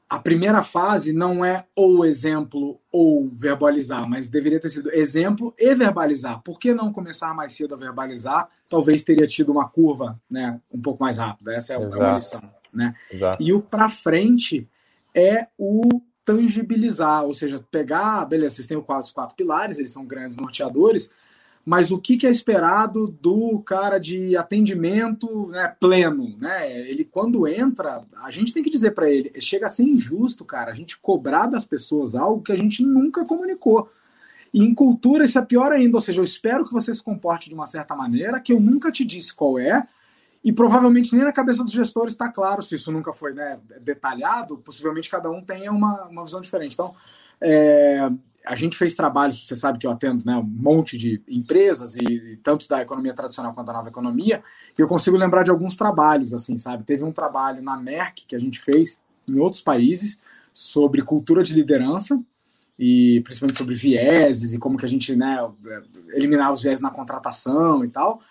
a 0.09 0.19
primeira 0.19 0.63
fase 0.63 1.11
não 1.11 1.43
é 1.43 1.65
ou 1.75 2.05
exemplo 2.05 2.79
ou 2.91 3.27
verbalizar, 3.33 4.07
mas 4.07 4.29
deveria 4.29 4.59
ter 4.59 4.69
sido 4.69 4.93
exemplo 4.93 5.53
e 5.57 5.73
verbalizar. 5.73 6.41
Por 6.41 6.59
que 6.59 6.73
não 6.73 6.93
começar 6.93 7.33
mais 7.33 7.53
cedo 7.53 7.73
a 7.73 7.77
verbalizar? 7.77 8.47
Talvez 8.69 9.01
teria 9.01 9.25
tido 9.25 9.51
uma 9.51 9.67
curva 9.67 10.19
né, 10.29 10.61
um 10.71 10.79
pouco 10.79 11.03
mais 11.03 11.17
rápida. 11.17 11.53
Essa 11.53 11.73
é, 11.73 11.81
Exato. 11.81 12.03
uma 12.03 12.13
lição. 12.13 12.51
Né? 12.71 12.93
Exato. 13.11 13.43
E 13.43 13.51
o 13.51 13.61
para 13.61 13.89
frente 13.89 14.69
é 15.13 15.47
o 15.57 16.01
tangibilizar, 16.25 17.23
ou 17.23 17.33
seja, 17.33 17.63
pegar, 17.71 18.25
beleza, 18.25 18.55
vocês 18.55 18.67
têm 18.67 18.77
os 18.77 19.11
quatro 19.11 19.35
pilares, 19.35 19.77
eles 19.77 19.91
são 19.91 20.05
grandes 20.05 20.37
norteadores, 20.37 21.13
mas 21.63 21.91
o 21.91 21.97
que, 21.97 22.17
que 22.17 22.27
é 22.27 22.29
esperado 22.29 23.07
do 23.21 23.59
cara 23.59 23.99
de 23.99 24.35
atendimento 24.37 25.47
né, 25.47 25.75
pleno, 25.79 26.35
né? 26.37 26.79
Ele 26.87 27.03
quando 27.03 27.47
entra, 27.47 28.03
a 28.23 28.29
gente 28.29 28.53
tem 28.53 28.61
que 28.61 28.69
dizer 28.69 28.91
para 28.91 29.09
ele, 29.09 29.31
chega 29.39 29.65
a 29.65 29.69
ser 29.69 29.83
injusto, 29.83 30.45
cara, 30.45 30.71
a 30.71 30.75
gente 30.75 30.99
cobrar 30.99 31.47
das 31.47 31.65
pessoas 31.65 32.13
algo 32.15 32.43
que 32.43 32.51
a 32.51 32.57
gente 32.57 32.83
nunca 32.83 33.25
comunicou. 33.25 33.89
E 34.53 34.63
em 34.63 34.73
cultura 34.73 35.25
isso 35.25 35.39
é 35.39 35.41
pior 35.41 35.71
ainda, 35.71 35.97
ou 35.97 36.01
seja, 36.01 36.19
eu 36.19 36.23
espero 36.23 36.65
que 36.65 36.71
você 36.71 36.93
se 36.93 37.03
comporte 37.03 37.49
de 37.49 37.55
uma 37.55 37.67
certa 37.67 37.95
maneira 37.95 38.39
que 38.39 38.53
eu 38.53 38.59
nunca 38.59 38.91
te 38.91 39.03
disse 39.03 39.33
qual 39.33 39.57
é, 39.57 39.87
e 40.45 40.53
provavelmente 40.53 41.15
nem 41.15 41.25
na 41.25 41.33
cabeça 41.33 41.63
dos 41.63 41.73
gestores 41.73 42.13
está 42.13 42.29
claro 42.29 42.61
se 42.61 42.75
isso 42.75 42.91
nunca 42.91 43.11
foi 43.11 43.33
né, 43.33 43.59
detalhado, 43.81 44.59
possivelmente 44.59 45.09
cada 45.09 45.27
um 45.27 45.41
tenha 45.41 45.71
uma, 45.71 46.03
uma 46.03 46.23
visão 46.23 46.39
diferente. 46.39 46.73
Então, 46.73 46.93
é, 47.41 48.07
a 48.45 48.55
gente 48.55 48.77
fez 48.77 48.93
trabalhos, 48.93 49.47
você 49.47 49.55
sabe 49.55 49.79
que 49.79 49.87
eu 49.87 49.91
atendo 49.91 50.23
né, 50.23 50.37
um 50.37 50.43
monte 50.43 50.99
de 50.99 51.19
empresas, 51.27 51.95
e, 51.95 52.03
e, 52.03 52.37
tanto 52.37 52.69
da 52.69 52.79
economia 52.79 53.11
tradicional 53.11 53.53
quanto 53.53 53.65
da 53.65 53.73
nova 53.73 53.89
economia, 53.89 54.43
e 54.77 54.81
eu 54.83 54.87
consigo 54.87 55.17
lembrar 55.17 55.41
de 55.41 55.49
alguns 55.49 55.75
trabalhos, 55.75 56.31
assim, 56.31 56.59
sabe? 56.59 56.83
Teve 56.83 57.03
um 57.03 57.11
trabalho 57.11 57.63
na 57.63 57.75
Merck 57.75 58.27
que 58.27 58.35
a 58.35 58.39
gente 58.39 58.59
fez 58.59 58.99
em 59.27 59.39
outros 59.39 59.63
países 59.63 60.19
sobre 60.53 61.01
cultura 61.01 61.41
de 61.41 61.55
liderança, 61.55 62.21
e 62.77 63.19
principalmente 63.21 63.57
sobre 63.57 63.73
vieses 63.73 64.53
e 64.53 64.59
como 64.59 64.77
que 64.77 64.85
a 64.85 64.89
gente 64.89 65.15
né, 65.15 65.39
eliminava 66.09 66.53
os 66.53 66.61
vieses 66.61 66.81
na 66.81 66.91
contratação 66.91 67.83
e 67.83 67.87
tal 67.87 68.21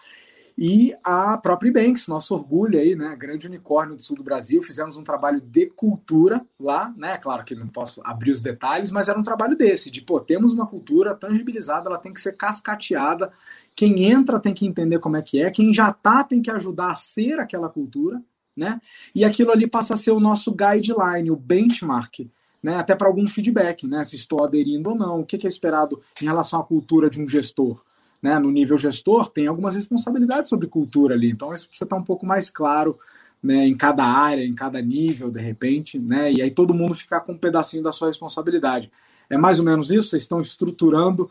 e 0.57 0.95
a 1.03 1.37
própria 1.37 1.73
Banks, 1.73 2.07
nosso 2.07 2.33
orgulho 2.33 2.79
aí, 2.79 2.95
né, 2.95 3.17
grande 3.17 3.47
unicórnio 3.47 3.97
do 3.97 4.05
sul 4.05 4.17
do 4.17 4.23
Brasil, 4.23 4.63
fizemos 4.63 4.97
um 4.97 5.03
trabalho 5.03 5.41
de 5.41 5.67
cultura 5.67 6.47
lá, 6.59 6.95
né, 6.97 7.19
claro 7.19 7.45
que 7.45 7.57
não 7.57 7.67
posso 7.67 8.01
abrir 8.05 8.31
os 8.31 8.41
detalhes, 8.41 8.91
mas 8.91 9.09
era 9.09 9.19
um 9.19 9.23
trabalho 9.25 9.57
desse, 9.57 9.91
de, 9.91 10.01
pô, 10.01 10.21
temos 10.21 10.53
uma 10.53 10.67
cultura 10.67 11.15
tangibilizada, 11.15 11.89
ela 11.89 11.99
tem 11.99 12.13
que 12.13 12.21
ser 12.21 12.37
cascateada, 12.37 13.33
quem 13.75 14.05
entra 14.05 14.39
tem 14.39 14.55
que 14.55 14.67
entender 14.67 15.01
como 15.01 15.17
é 15.17 15.23
que 15.23 15.43
é, 15.43 15.51
quem 15.51 15.73
já 15.73 15.93
tá 15.93 16.23
tem 16.23 16.41
que 16.41 16.51
ajudar 16.51 16.93
a 16.93 16.97
ser 16.97 17.41
aquela 17.41 17.69
cultura, 17.69 18.23
né, 18.57 18.81
e 19.13 19.25
aquilo 19.25 19.51
ali 19.51 19.67
passa 19.67 19.95
a 19.95 19.97
ser 19.97 20.13
o 20.13 20.21
nosso 20.21 20.53
guideline, 20.53 21.33
o 21.33 21.37
benchmark, 21.37 22.31
né, 22.63 22.77
até 22.77 22.95
para 22.95 23.09
algum 23.09 23.27
feedback, 23.27 23.89
né, 23.89 24.05
se 24.05 24.15
estou 24.15 24.45
aderindo 24.45 24.91
ou 24.91 24.97
não, 24.97 25.21
o 25.21 25.27
que 25.27 25.45
é 25.45 25.49
esperado 25.49 26.01
em 26.23 26.27
relação 26.27 26.61
à 26.61 26.65
cultura 26.65 27.11
de 27.11 27.21
um 27.21 27.27
gestor, 27.27 27.83
né, 28.25 28.39
no 28.39 28.51
nível 28.51 28.79
gestor, 28.79 29.29
tem 29.29 29.47
algumas 29.47 29.75
responsabilidades 29.75 30.49
sobre 30.49 30.67
cultura 30.67 31.15
ali. 31.15 31.31
Então, 31.31 31.53
isso 31.53 31.69
precisa 31.69 31.85
estar 31.85 31.97
um 31.97 32.03
pouco 32.03 32.25
mais 32.25 32.49
claro 32.49 32.99
né, 33.43 33.67
em 33.67 33.77
cada 33.77 34.03
área, 34.03 34.43
em 34.43 34.55
cada 34.55 34.81
nível, 34.81 35.31
de 35.31 35.43
repente, 35.43 35.99
né, 35.99 36.33
e 36.33 36.41
aí 36.41 36.51
todo 36.51 36.73
mundo 36.73 36.95
ficar 36.95 37.21
com 37.21 37.33
um 37.33 37.39
pedacinho 37.39 37.83
da 37.83 37.93
sua 37.93 38.09
responsabilidade. 38.09 38.91
É 39.29 39.37
mais 39.37 39.59
ou 39.59 39.65
menos 39.67 39.91
isso? 39.91 40.09
Vocês 40.09 40.23
estão 40.23 40.41
estruturando 40.41 41.31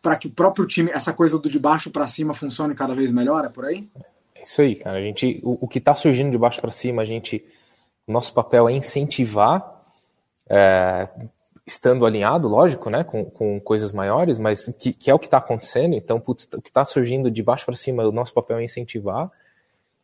para 0.00 0.14
que 0.14 0.28
o 0.28 0.30
próprio 0.30 0.64
time, 0.66 0.92
essa 0.92 1.12
coisa 1.12 1.36
do 1.36 1.50
de 1.50 1.58
baixo 1.58 1.90
para 1.90 2.06
cima, 2.06 2.32
funcione 2.32 2.76
cada 2.76 2.94
vez 2.94 3.10
melhor? 3.10 3.44
É 3.44 3.48
por 3.48 3.64
aí? 3.64 3.88
É 4.32 4.44
isso 4.44 4.62
aí, 4.62 4.76
cara. 4.76 4.98
A 4.98 5.02
gente, 5.02 5.40
o, 5.42 5.58
o 5.64 5.66
que 5.66 5.78
está 5.78 5.96
surgindo 5.96 6.30
de 6.30 6.38
baixo 6.38 6.60
para 6.60 6.70
cima, 6.70 7.02
a 7.02 7.04
gente, 7.04 7.44
nosso 8.06 8.32
papel 8.32 8.68
é 8.68 8.72
incentivar 8.72 9.82
é, 10.48 11.08
estando 11.70 12.04
alinhado, 12.04 12.48
lógico, 12.48 12.90
né, 12.90 13.04
com, 13.04 13.24
com 13.24 13.60
coisas 13.60 13.92
maiores, 13.92 14.38
mas 14.38 14.66
que, 14.78 14.92
que 14.92 15.10
é 15.10 15.14
o 15.14 15.18
que 15.18 15.26
está 15.26 15.38
acontecendo. 15.38 15.94
Então, 15.94 16.20
putz, 16.20 16.48
o 16.52 16.60
que 16.60 16.70
está 16.70 16.84
surgindo 16.84 17.30
de 17.30 17.42
baixo 17.42 17.64
para 17.64 17.76
cima, 17.76 18.04
o 18.04 18.12
nosso 18.12 18.34
papel 18.34 18.58
é 18.58 18.64
incentivar. 18.64 19.30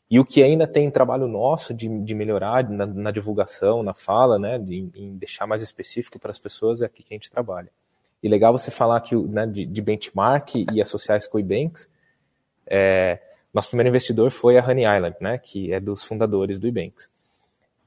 E 0.08 0.20
o 0.20 0.24
que 0.24 0.42
ainda 0.42 0.66
tem 0.66 0.88
trabalho 0.90 1.26
nosso 1.26 1.74
de, 1.74 1.88
de 1.88 2.14
melhorar 2.14 2.68
na, 2.70 2.86
na 2.86 3.10
divulgação, 3.10 3.82
na 3.82 3.92
fala, 3.92 4.38
né, 4.38 4.58
de, 4.58 4.88
em 4.94 5.16
deixar 5.16 5.46
mais 5.46 5.62
específico 5.62 6.18
para 6.18 6.30
as 6.30 6.38
pessoas, 6.38 6.80
é 6.82 6.86
aqui 6.86 7.02
que 7.02 7.12
a 7.12 7.16
gente 7.16 7.30
trabalha. 7.30 7.68
E 8.22 8.28
legal 8.28 8.52
você 8.52 8.70
falar 8.70 9.00
que, 9.00 9.16
né, 9.16 9.46
de, 9.46 9.66
de 9.66 9.82
benchmark 9.82 10.54
e 10.72 10.80
associar 10.80 11.18
isso 11.18 11.28
com 11.28 11.38
o 11.38 11.40
Ebanks. 11.40 11.90
É, 12.66 13.18
Nosso 13.52 13.68
primeiro 13.68 13.88
investidor 13.88 14.30
foi 14.30 14.56
a 14.58 14.64
Honey 14.64 14.84
Island, 14.84 15.16
né, 15.20 15.38
que 15.38 15.72
é 15.72 15.80
dos 15.80 16.04
fundadores 16.04 16.58
do 16.58 16.68
Ebanks. 16.68 17.10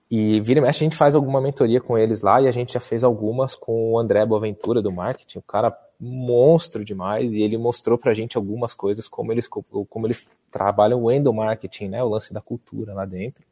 E 0.10 0.42
vira 0.42 0.60
e 0.60 0.62
mexe, 0.62 0.84
a 0.84 0.86
gente 0.86 0.96
faz 0.96 1.14
alguma 1.14 1.40
mentoria 1.40 1.80
com 1.80 1.96
eles 1.96 2.22
lá 2.22 2.42
e 2.42 2.48
a 2.48 2.52
gente 2.52 2.74
já 2.74 2.80
fez 2.80 3.04
algumas 3.04 3.56
com 3.56 3.94
o 3.94 4.00
André 4.00 4.26
Boaventura 4.26 4.82
do 4.82 4.92
marketing, 4.92 5.38
o 5.38 5.44
cara 5.44 5.78
monstro 6.00 6.84
demais, 6.84 7.32
e 7.32 7.42
ele 7.42 7.58
mostrou 7.58 7.98
pra 7.98 8.14
gente 8.14 8.38
algumas 8.38 8.74
coisas, 8.74 9.08
como 9.08 9.32
eles, 9.32 9.48
como 9.48 10.08
eles 10.08 10.26
trabalham 10.50 11.04
o 11.04 11.12
endomarketing, 11.12 11.90
né, 11.90 12.04
o 12.04 12.08
lance 12.08 12.34
da 12.34 12.42
cultura 12.42 12.94
lá 12.94 13.06
dentro. 13.06 13.44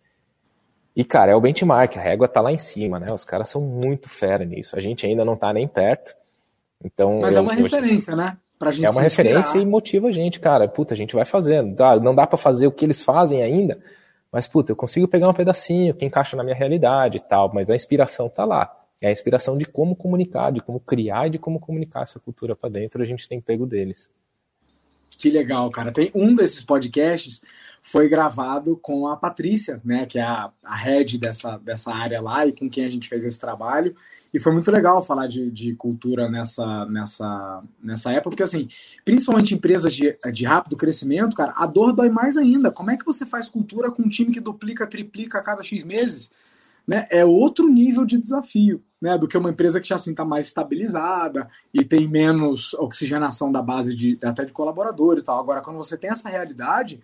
E, 0.96 1.04
cara, 1.04 1.34
é 1.34 1.36
o 1.36 1.42
benchmark, 1.42 1.98
a 1.98 2.02
régua 2.02 2.28
tá 2.28 2.42
lá 2.42 2.52
em 2.52 2.58
cima, 2.58 3.00
né, 3.00 3.12
os 3.12 3.26
caras 3.26 3.50
são 3.50 3.62
muito 3.62 4.08
fera 4.10 4.46
nisso, 4.46 4.78
a 4.78 4.80
gente 4.80 5.06
ainda 5.06 5.26
não 5.26 5.36
tá 5.36 5.52
nem 5.52 5.68
perto, 5.68 6.16
então... 6.84 7.20
Mas 7.22 7.36
é 7.36 7.38
eu, 7.38 7.42
é 7.42 7.44
uma 7.44 7.54
referência, 7.54 8.16
né? 8.16 8.38
Pra 8.58 8.72
gente 8.72 8.86
é 8.86 8.90
uma 8.90 9.02
referência 9.02 9.60
e 9.60 9.66
motiva 9.66 10.08
a 10.08 10.12
gente, 10.12 10.40
cara, 10.40 10.68
puta, 10.68 10.94
a 10.94 10.98
gente 10.98 11.14
vai 11.14 11.26
fazendo, 11.26 11.76
não 12.02 12.16
dá 12.16 12.26
para 12.26 12.38
fazer 12.38 12.66
o 12.66 12.72
que 12.72 12.86
eles 12.86 13.04
fazem 13.04 13.44
ainda, 13.44 13.78
mas, 14.32 14.48
puta, 14.48 14.72
eu 14.72 14.76
consigo 14.76 15.08
pegar 15.08 15.30
um 15.30 15.34
pedacinho 15.34 15.94
que 15.94 16.06
encaixa 16.06 16.36
na 16.36 16.44
minha 16.44 16.56
realidade 16.56 17.18
e 17.18 17.22
tal, 17.22 17.52
mas 17.54 17.70
a 17.70 17.76
inspiração 17.76 18.30
tá 18.30 18.46
lá. 18.46 18.74
É 19.02 19.08
a 19.08 19.12
inspiração 19.12 19.58
de 19.58 19.66
como 19.66 19.96
comunicar, 19.96 20.52
de 20.52 20.60
como 20.60 20.80
criar 20.80 21.28
e 21.28 21.32
de 21.32 21.38
como 21.38 21.60
comunicar 21.60 22.02
essa 22.02 22.20
cultura 22.20 22.56
para 22.56 22.70
dentro, 22.70 23.02
a 23.02 23.06
gente 23.06 23.28
tem 23.28 23.40
pego 23.40 23.66
deles. 23.66 24.12
Que 25.10 25.30
legal, 25.30 25.70
cara. 25.70 25.92
Tem 25.92 26.12
um 26.14 26.36
desses 26.36 26.64
podcasts 26.64 27.42
foi 27.82 28.10
gravado 28.10 28.78
com 28.78 29.08
a 29.08 29.16
Patrícia, 29.16 29.80
né, 29.84 30.06
que 30.06 30.20
é 30.20 30.24
a, 30.24 30.52
a 30.62 30.76
head 30.76 31.18
dessa, 31.18 31.58
dessa 31.58 31.94
área 31.94 32.20
lá 32.22 32.46
e 32.46 32.52
com 32.52 32.70
quem 32.70 32.84
a 32.84 32.90
gente 32.90 33.08
fez 33.08 33.24
esse 33.24 33.40
trabalho. 33.40 33.96
E 34.38 34.40
foi 34.40 34.54
muito 34.54 34.70
legal 34.70 35.04
falar 35.04 35.26
de, 35.26 35.50
de 35.50 35.74
cultura 35.74 36.30
nessa, 36.30 36.86
nessa, 36.86 37.64
nessa 37.82 38.12
época, 38.12 38.30
porque 38.30 38.44
assim, 38.44 38.70
principalmente 39.04 39.56
empresas 39.56 39.96
de, 39.96 40.16
de 40.32 40.46
rápido 40.46 40.78
crescimento, 40.78 41.36
cara, 41.36 41.56
a 41.58 41.66
dor 41.66 41.92
dói 41.92 42.08
mais 42.08 42.38
ainda. 42.38 42.70
Como 42.70 42.92
é 42.92 42.98
que 42.98 43.04
você 43.04 43.26
faz 43.26 43.50
cultura 43.50 43.90
com 43.90 44.04
um 44.04 44.08
time 44.08 44.32
que 44.32 44.40
duplica, 44.40 44.86
triplica 44.86 45.40
a 45.40 45.42
cada 45.42 45.64
X 45.64 45.84
meses? 45.84 46.32
Né? 46.88 47.08
É 47.10 47.26
outro 47.26 47.68
nível 47.68 48.06
de 48.06 48.16
desafio, 48.20 48.84
né? 49.02 49.18
Do 49.18 49.28
que 49.28 49.36
uma 49.36 49.50
empresa 49.50 49.82
que 49.82 49.88
já 49.88 49.96
assim 49.96 50.12
está 50.12 50.24
mais 50.24 50.46
estabilizada 50.46 51.50
e 51.74 51.84
tem 51.84 52.08
menos 52.08 52.76
oxigenação 52.76 53.52
da 53.52 53.64
base 53.64 53.96
de 53.96 54.20
até 54.24 54.46
de 54.46 54.54
colaboradores, 54.54 55.24
tal. 55.24 55.40
Agora, 55.40 55.62
quando 55.62 55.78
você 55.78 55.98
tem 55.98 56.12
essa 56.12 56.30
realidade, 56.30 57.02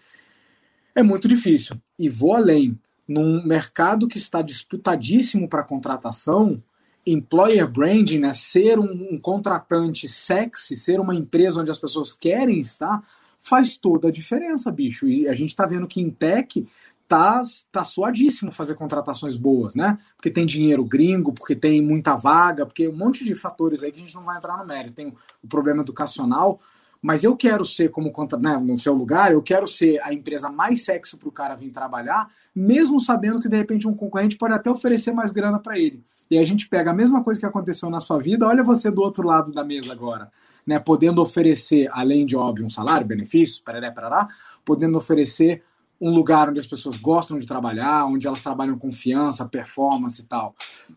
é 0.94 1.02
muito 1.02 1.28
difícil. 1.28 1.82
E 1.98 2.08
vou 2.08 2.36
além. 2.36 2.80
Num 3.08 3.44
mercado 3.44 4.08
que 4.08 4.20
está 4.20 4.44
disputadíssimo 4.44 5.50
para 5.50 5.64
contratação, 5.64 6.62
employer 7.06 7.70
branding, 7.70 8.20
né, 8.20 8.34
ser 8.34 8.80
um, 8.80 9.10
um, 9.12 9.20
contratante 9.20 10.08
sexy, 10.08 10.78
ser 10.78 11.00
uma 11.00 11.14
empresa 11.14 11.62
onde 11.62 11.72
as 11.72 11.78
pessoas 11.78 12.14
querem 12.14 12.60
estar, 12.60 13.04
faz 13.42 13.76
toda 13.76 14.08
a 14.08 14.12
diferença, 14.12 14.72
bicho. 14.72 15.08
E 15.08 15.28
a 15.28 15.34
gente 15.34 15.50
está 15.50 15.66
vendo 15.66 15.88
que 15.88 16.02
em 16.02 16.10
tech 16.10 16.66
tá, 17.08 17.44
tá 17.72 17.84
suadíssimo 17.84 18.52
fazer 18.52 18.76
contratações 18.76 19.36
boas, 19.36 19.76
né? 19.76 20.00
Porque 20.16 20.32
tem 20.32 20.46
dinheiro 20.46 20.84
gringo, 20.86 21.34
porque 21.34 21.56
tem 21.56 21.82
muita 21.82 22.16
vaga, 22.16 22.66
porque 22.66 22.88
um 22.88 22.96
monte 22.96 23.26
de 23.26 23.36
fatores 23.36 23.84
aí 23.84 23.92
que 23.92 24.00
a 24.00 24.04
gente 24.04 24.16
não 24.16 24.24
vai 24.24 24.38
entrar 24.38 24.58
no 24.58 24.66
mérito. 24.66 24.96
Tem 24.96 25.14
o 25.44 25.48
problema 25.48 25.82
educacional, 25.82 26.62
mas 27.04 27.22
eu 27.22 27.36
quero 27.36 27.66
ser 27.66 27.92
como 27.92 28.14
né, 28.40 28.58
no 28.58 28.80
seu 28.80 28.94
lugar, 28.94 29.34
eu 29.34 29.42
quero 29.42 29.68
ser 29.68 30.02
a 30.02 30.14
empresa 30.14 30.50
mais 30.50 30.86
sexy 30.86 31.18
para 31.18 31.28
o 31.28 31.32
cara 31.34 31.54
vir 31.54 31.70
trabalhar, 31.70 32.32
mesmo 32.56 32.98
sabendo 32.98 33.42
que 33.42 33.50
de 33.50 33.58
repente 33.58 33.86
um 33.86 33.94
concorrente 33.94 34.38
pode 34.38 34.54
até 34.54 34.72
oferecer 34.72 35.12
mais 35.12 35.34
grana 35.34 35.60
para 35.60 35.78
ele. 35.78 36.02
E 36.32 36.38
a 36.38 36.46
gente 36.46 36.70
pega 36.70 36.92
a 36.92 36.94
mesma 36.94 37.22
coisa 37.22 37.42
que 37.42 37.46
aconteceu 37.46 37.90
na 37.90 38.00
sua 38.00 38.20
vida, 38.20 38.48
olha 38.48 38.64
você 38.64 38.90
do 38.90 39.02
outro 39.02 39.28
lado 39.28 39.52
da 39.52 39.66
mesa 39.66 39.92
agora, 39.92 40.32
né, 40.66 40.80
podendo 40.80 41.22
oferecer, 41.22 41.90
além 41.92 42.26
de 42.26 42.38
óbvio, 42.38 42.66
um 42.66 42.70
salário, 42.70 43.06
benefício, 43.06 43.62
parará, 43.66 43.92
parará, 43.92 44.30
podendo 44.64 44.98
oferecer 44.98 45.62
um 46.00 46.10
lugar 46.10 46.50
onde 46.50 46.62
as 46.62 46.68
pessoas 46.68 46.96
gostam 46.96 47.38
de 47.38 47.46
trabalhar, 47.46 48.06
onde 48.06 48.26
elas 48.26 48.42
trabalham 48.42 48.80
confiança, 48.80 49.46
performance 49.46 50.22
e 50.22 50.26
tal. 50.26 50.56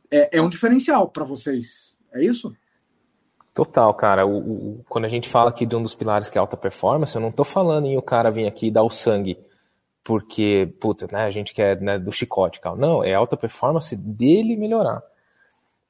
É, 0.09 0.39
é 0.39 0.41
um 0.41 0.49
diferencial 0.49 1.09
para 1.09 1.25
vocês, 1.25 1.99
é 2.13 2.25
isso? 2.25 2.55
Total, 3.57 3.93
cara. 3.95 4.27
O, 4.27 4.39
o, 4.39 4.85
quando 4.87 5.07
a 5.07 5.09
gente 5.09 5.31
fala 5.31 5.49
aqui 5.49 5.65
de 5.65 5.75
um 5.75 5.83
dos 5.83 5.95
pilares 5.95 6.29
que 6.29 6.37
é 6.37 6.41
alta 6.41 6.59
performance, 6.59 7.17
eu 7.17 7.23
não 7.23 7.31
estou 7.31 7.43
falando 7.43 7.87
em 7.87 7.97
o 7.97 8.03
cara 8.03 8.31
vir 8.31 8.47
aqui 8.47 8.71
dar 8.71 8.83
o 8.83 8.91
sangue 8.91 9.39
porque, 10.05 10.73
puta, 10.79 11.09
né, 11.11 11.25
a 11.25 11.31
gente 11.31 11.55
quer 11.55 11.81
né, 11.81 11.99
do 11.99 12.13
chicote, 12.13 12.61
cara. 12.61 12.77
Não, 12.77 13.03
é 13.03 13.15
alta 13.15 13.35
performance 13.35 13.97
dele 13.97 14.57
melhorar. 14.57 15.03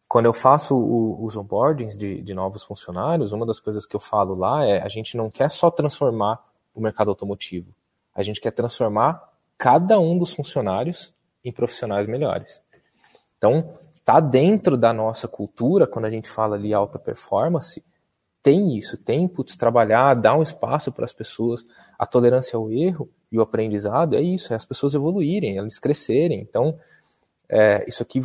Quando 0.08 0.26
eu 0.26 0.32
faço 0.32 0.76
o, 0.76 1.24
os 1.24 1.36
onboardings 1.36 1.98
de, 1.98 2.22
de 2.22 2.32
novos 2.32 2.62
funcionários, 2.62 3.32
uma 3.32 3.44
das 3.44 3.58
coisas 3.58 3.84
que 3.84 3.96
eu 3.96 4.00
falo 4.00 4.36
lá 4.36 4.64
é 4.64 4.80
a 4.80 4.88
gente 4.88 5.16
não 5.16 5.28
quer 5.28 5.50
só 5.50 5.68
transformar 5.68 6.38
o 6.72 6.80
mercado 6.80 7.10
automotivo. 7.10 7.74
A 8.14 8.22
gente 8.22 8.40
quer 8.40 8.52
transformar 8.52 9.20
cada 9.58 9.98
um 9.98 10.16
dos 10.16 10.32
funcionários 10.32 11.12
em 11.44 11.50
profissionais 11.50 12.06
melhores. 12.06 12.62
Então, 13.36 13.76
tá 14.06 14.20
dentro 14.20 14.76
da 14.76 14.92
nossa 14.92 15.26
cultura, 15.26 15.84
quando 15.84 16.04
a 16.04 16.10
gente 16.10 16.30
fala 16.30 16.54
ali 16.54 16.72
alta 16.72 16.96
performance, 16.96 17.84
tem 18.40 18.78
isso, 18.78 18.96
tem 18.96 19.26
putz, 19.26 19.56
trabalhar, 19.56 20.14
dar 20.14 20.38
um 20.38 20.42
espaço 20.42 20.92
para 20.92 21.04
as 21.04 21.12
pessoas, 21.12 21.66
a 21.98 22.06
tolerância 22.06 22.56
ao 22.56 22.70
erro 22.70 23.10
e 23.32 23.36
o 23.36 23.42
aprendizado 23.42 24.14
é 24.14 24.22
isso, 24.22 24.52
é 24.52 24.56
as 24.56 24.64
pessoas 24.64 24.94
evoluírem, 24.94 25.58
elas 25.58 25.80
crescerem. 25.80 26.40
Então, 26.40 26.78
é, 27.48 27.84
isso 27.88 28.00
aqui 28.00 28.22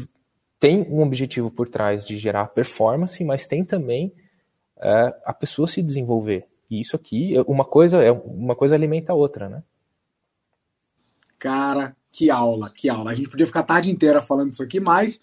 tem 0.59 0.83
um 0.83 1.01
objetivo 1.01 1.49
por 1.49 1.67
trás 1.67 2.05
de 2.05 2.15
gerar 2.15 2.45
performance, 2.49 3.23
mas 3.23 3.47
tem 3.47 3.65
também 3.65 4.13
é, 4.79 5.15
a 5.25 5.33
pessoa 5.33 5.67
se 5.67 5.81
desenvolver. 5.81 6.47
E 6.69 6.79
isso 6.79 6.95
aqui, 6.95 7.33
uma 7.47 7.65
coisa 7.65 8.03
é 8.03 8.11
uma 8.11 8.55
coisa 8.55 8.75
alimenta 8.75 9.13
a 9.13 9.15
outra, 9.15 9.49
né? 9.49 9.63
Cara, 11.39 11.95
que 12.11 12.29
aula, 12.29 12.69
que 12.69 12.87
aula. 12.87 13.09
A 13.09 13.15
gente 13.15 13.29
podia 13.29 13.47
ficar 13.47 13.61
a 13.61 13.63
tarde 13.63 13.89
inteira 13.89 14.21
falando 14.21 14.51
isso 14.51 14.61
aqui, 14.61 14.79
mas 14.79 15.19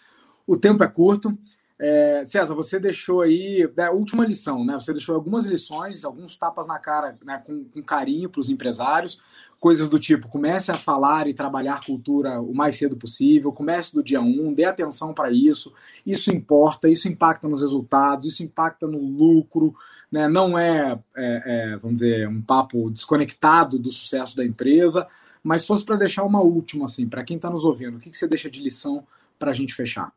o 0.48 0.56
tempo 0.56 0.82
é 0.82 0.88
curto. 0.88 1.38
É, 1.78 2.24
César, 2.24 2.54
você 2.54 2.80
deixou 2.80 3.20
aí 3.20 3.70
a 3.78 3.92
última 3.92 4.26
lição, 4.26 4.64
né? 4.64 4.74
Você 4.74 4.92
deixou 4.92 5.14
algumas 5.14 5.46
lições, 5.46 6.04
alguns 6.04 6.36
tapas 6.36 6.66
na 6.66 6.76
cara, 6.76 7.16
né, 7.24 7.40
com, 7.46 7.64
com 7.66 7.80
carinho 7.82 8.28
para 8.28 8.40
os 8.40 8.50
empresários, 8.50 9.20
coisas 9.60 9.88
do 9.88 9.96
tipo: 9.96 10.26
comece 10.26 10.72
a 10.72 10.74
falar 10.74 11.28
e 11.28 11.34
trabalhar 11.34 11.84
cultura 11.84 12.40
o 12.40 12.52
mais 12.52 12.76
cedo 12.76 12.96
possível, 12.96 13.52
comece 13.52 13.94
do 13.94 14.02
dia 14.02 14.20
1, 14.20 14.54
dê 14.54 14.64
atenção 14.64 15.14
para 15.14 15.30
isso. 15.30 15.72
Isso 16.04 16.32
importa, 16.32 16.88
isso 16.88 17.06
impacta 17.06 17.46
nos 17.46 17.60
resultados, 17.60 18.26
isso 18.26 18.42
impacta 18.42 18.88
no 18.88 18.98
lucro, 18.98 19.72
né? 20.10 20.26
Não 20.26 20.58
é, 20.58 20.98
é, 21.14 21.42
é 21.74 21.76
vamos 21.76 22.00
dizer, 22.00 22.26
um 22.26 22.42
papo 22.42 22.90
desconectado 22.90 23.78
do 23.78 23.92
sucesso 23.92 24.34
da 24.34 24.44
empresa. 24.44 25.06
Mas 25.44 25.60
se 25.60 25.68
fosse 25.68 25.84
para 25.84 25.94
deixar 25.96 26.24
uma 26.24 26.40
última, 26.40 26.86
assim, 26.86 27.08
para 27.08 27.22
quem 27.22 27.36
está 27.36 27.48
nos 27.48 27.64
ouvindo, 27.64 27.98
o 27.98 28.00
que, 28.00 28.10
que 28.10 28.16
você 28.16 28.26
deixa 28.26 28.50
de 28.50 28.60
lição 28.60 29.06
para 29.38 29.52
a 29.52 29.54
gente 29.54 29.72
fechar? 29.72 30.12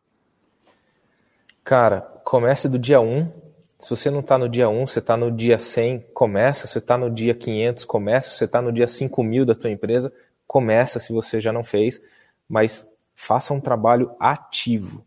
Cara, 1.64 2.02
comece 2.24 2.68
do 2.68 2.80
dia 2.80 3.00
1. 3.00 3.32
Se 3.80 3.90
você 3.90 4.10
não 4.10 4.20
está 4.20 4.38
no 4.38 4.50
dia 4.50 4.70
1, 4.70 4.88
você 4.88 5.00
está 5.00 5.18
no 5.18 5.32
dia 5.32 5.58
100, 5.58 6.08
começa. 6.14 6.68
Se 6.68 6.74
você 6.74 6.80
está 6.80 6.98
no 6.98 7.10
dia 7.10 7.34
500, 7.34 7.86
começa. 7.86 8.30
Se 8.30 8.38
você 8.38 8.46
está 8.46 8.62
no 8.62 8.72
dia 8.72 8.88
5 8.88 9.24
mil 9.24 9.46
da 9.46 9.56
tua 9.56 9.70
empresa, 9.70 10.12
começa 10.48 11.00
se 11.00 11.14
você 11.14 11.40
já 11.40 11.52
não 11.52 11.64
fez. 11.64 12.02
Mas 12.48 12.88
faça 13.16 13.54
um 13.54 13.60
trabalho 13.60 14.12
ativo. 14.20 15.04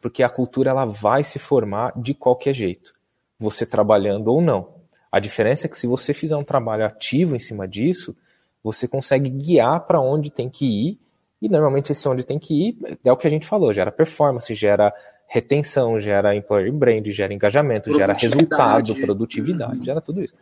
Porque 0.00 0.22
a 0.22 0.28
cultura 0.28 0.70
ela 0.70 0.84
vai 0.84 1.24
se 1.24 1.38
formar 1.38 1.92
de 1.96 2.14
qualquer 2.14 2.54
jeito. 2.54 2.94
Você 3.38 3.66
trabalhando 3.66 4.28
ou 4.28 4.40
não. 4.40 4.74
A 5.10 5.18
diferença 5.18 5.66
é 5.66 5.70
que 5.70 5.78
se 5.78 5.86
você 5.86 6.12
fizer 6.12 6.36
um 6.36 6.44
trabalho 6.44 6.84
ativo 6.84 7.36
em 7.36 7.38
cima 7.38 7.66
disso, 7.66 8.16
você 8.62 8.88
consegue 8.88 9.28
guiar 9.28 9.80
para 9.80 10.00
onde 10.00 10.30
tem 10.30 10.48
que 10.48 10.66
ir. 10.66 10.98
E 11.40 11.48
normalmente 11.48 11.92
esse 11.92 12.08
onde 12.08 12.24
tem 12.24 12.38
que 12.38 12.68
ir 12.68 12.98
é 13.04 13.12
o 13.12 13.16
que 13.16 13.26
a 13.26 13.30
gente 13.30 13.46
falou, 13.46 13.72
gera 13.72 13.92
performance, 13.92 14.54
gera 14.54 14.92
retenção, 15.34 16.00
gera 16.00 16.36
employer 16.36 16.72
brand, 16.72 17.04
gera 17.08 17.34
engajamento, 17.34 17.92
gera 17.92 18.12
resultado, 18.12 18.94
produtividade, 18.94 19.78
uhum. 19.78 19.84
gera 19.84 20.00
tudo 20.00 20.22
isso. 20.22 20.32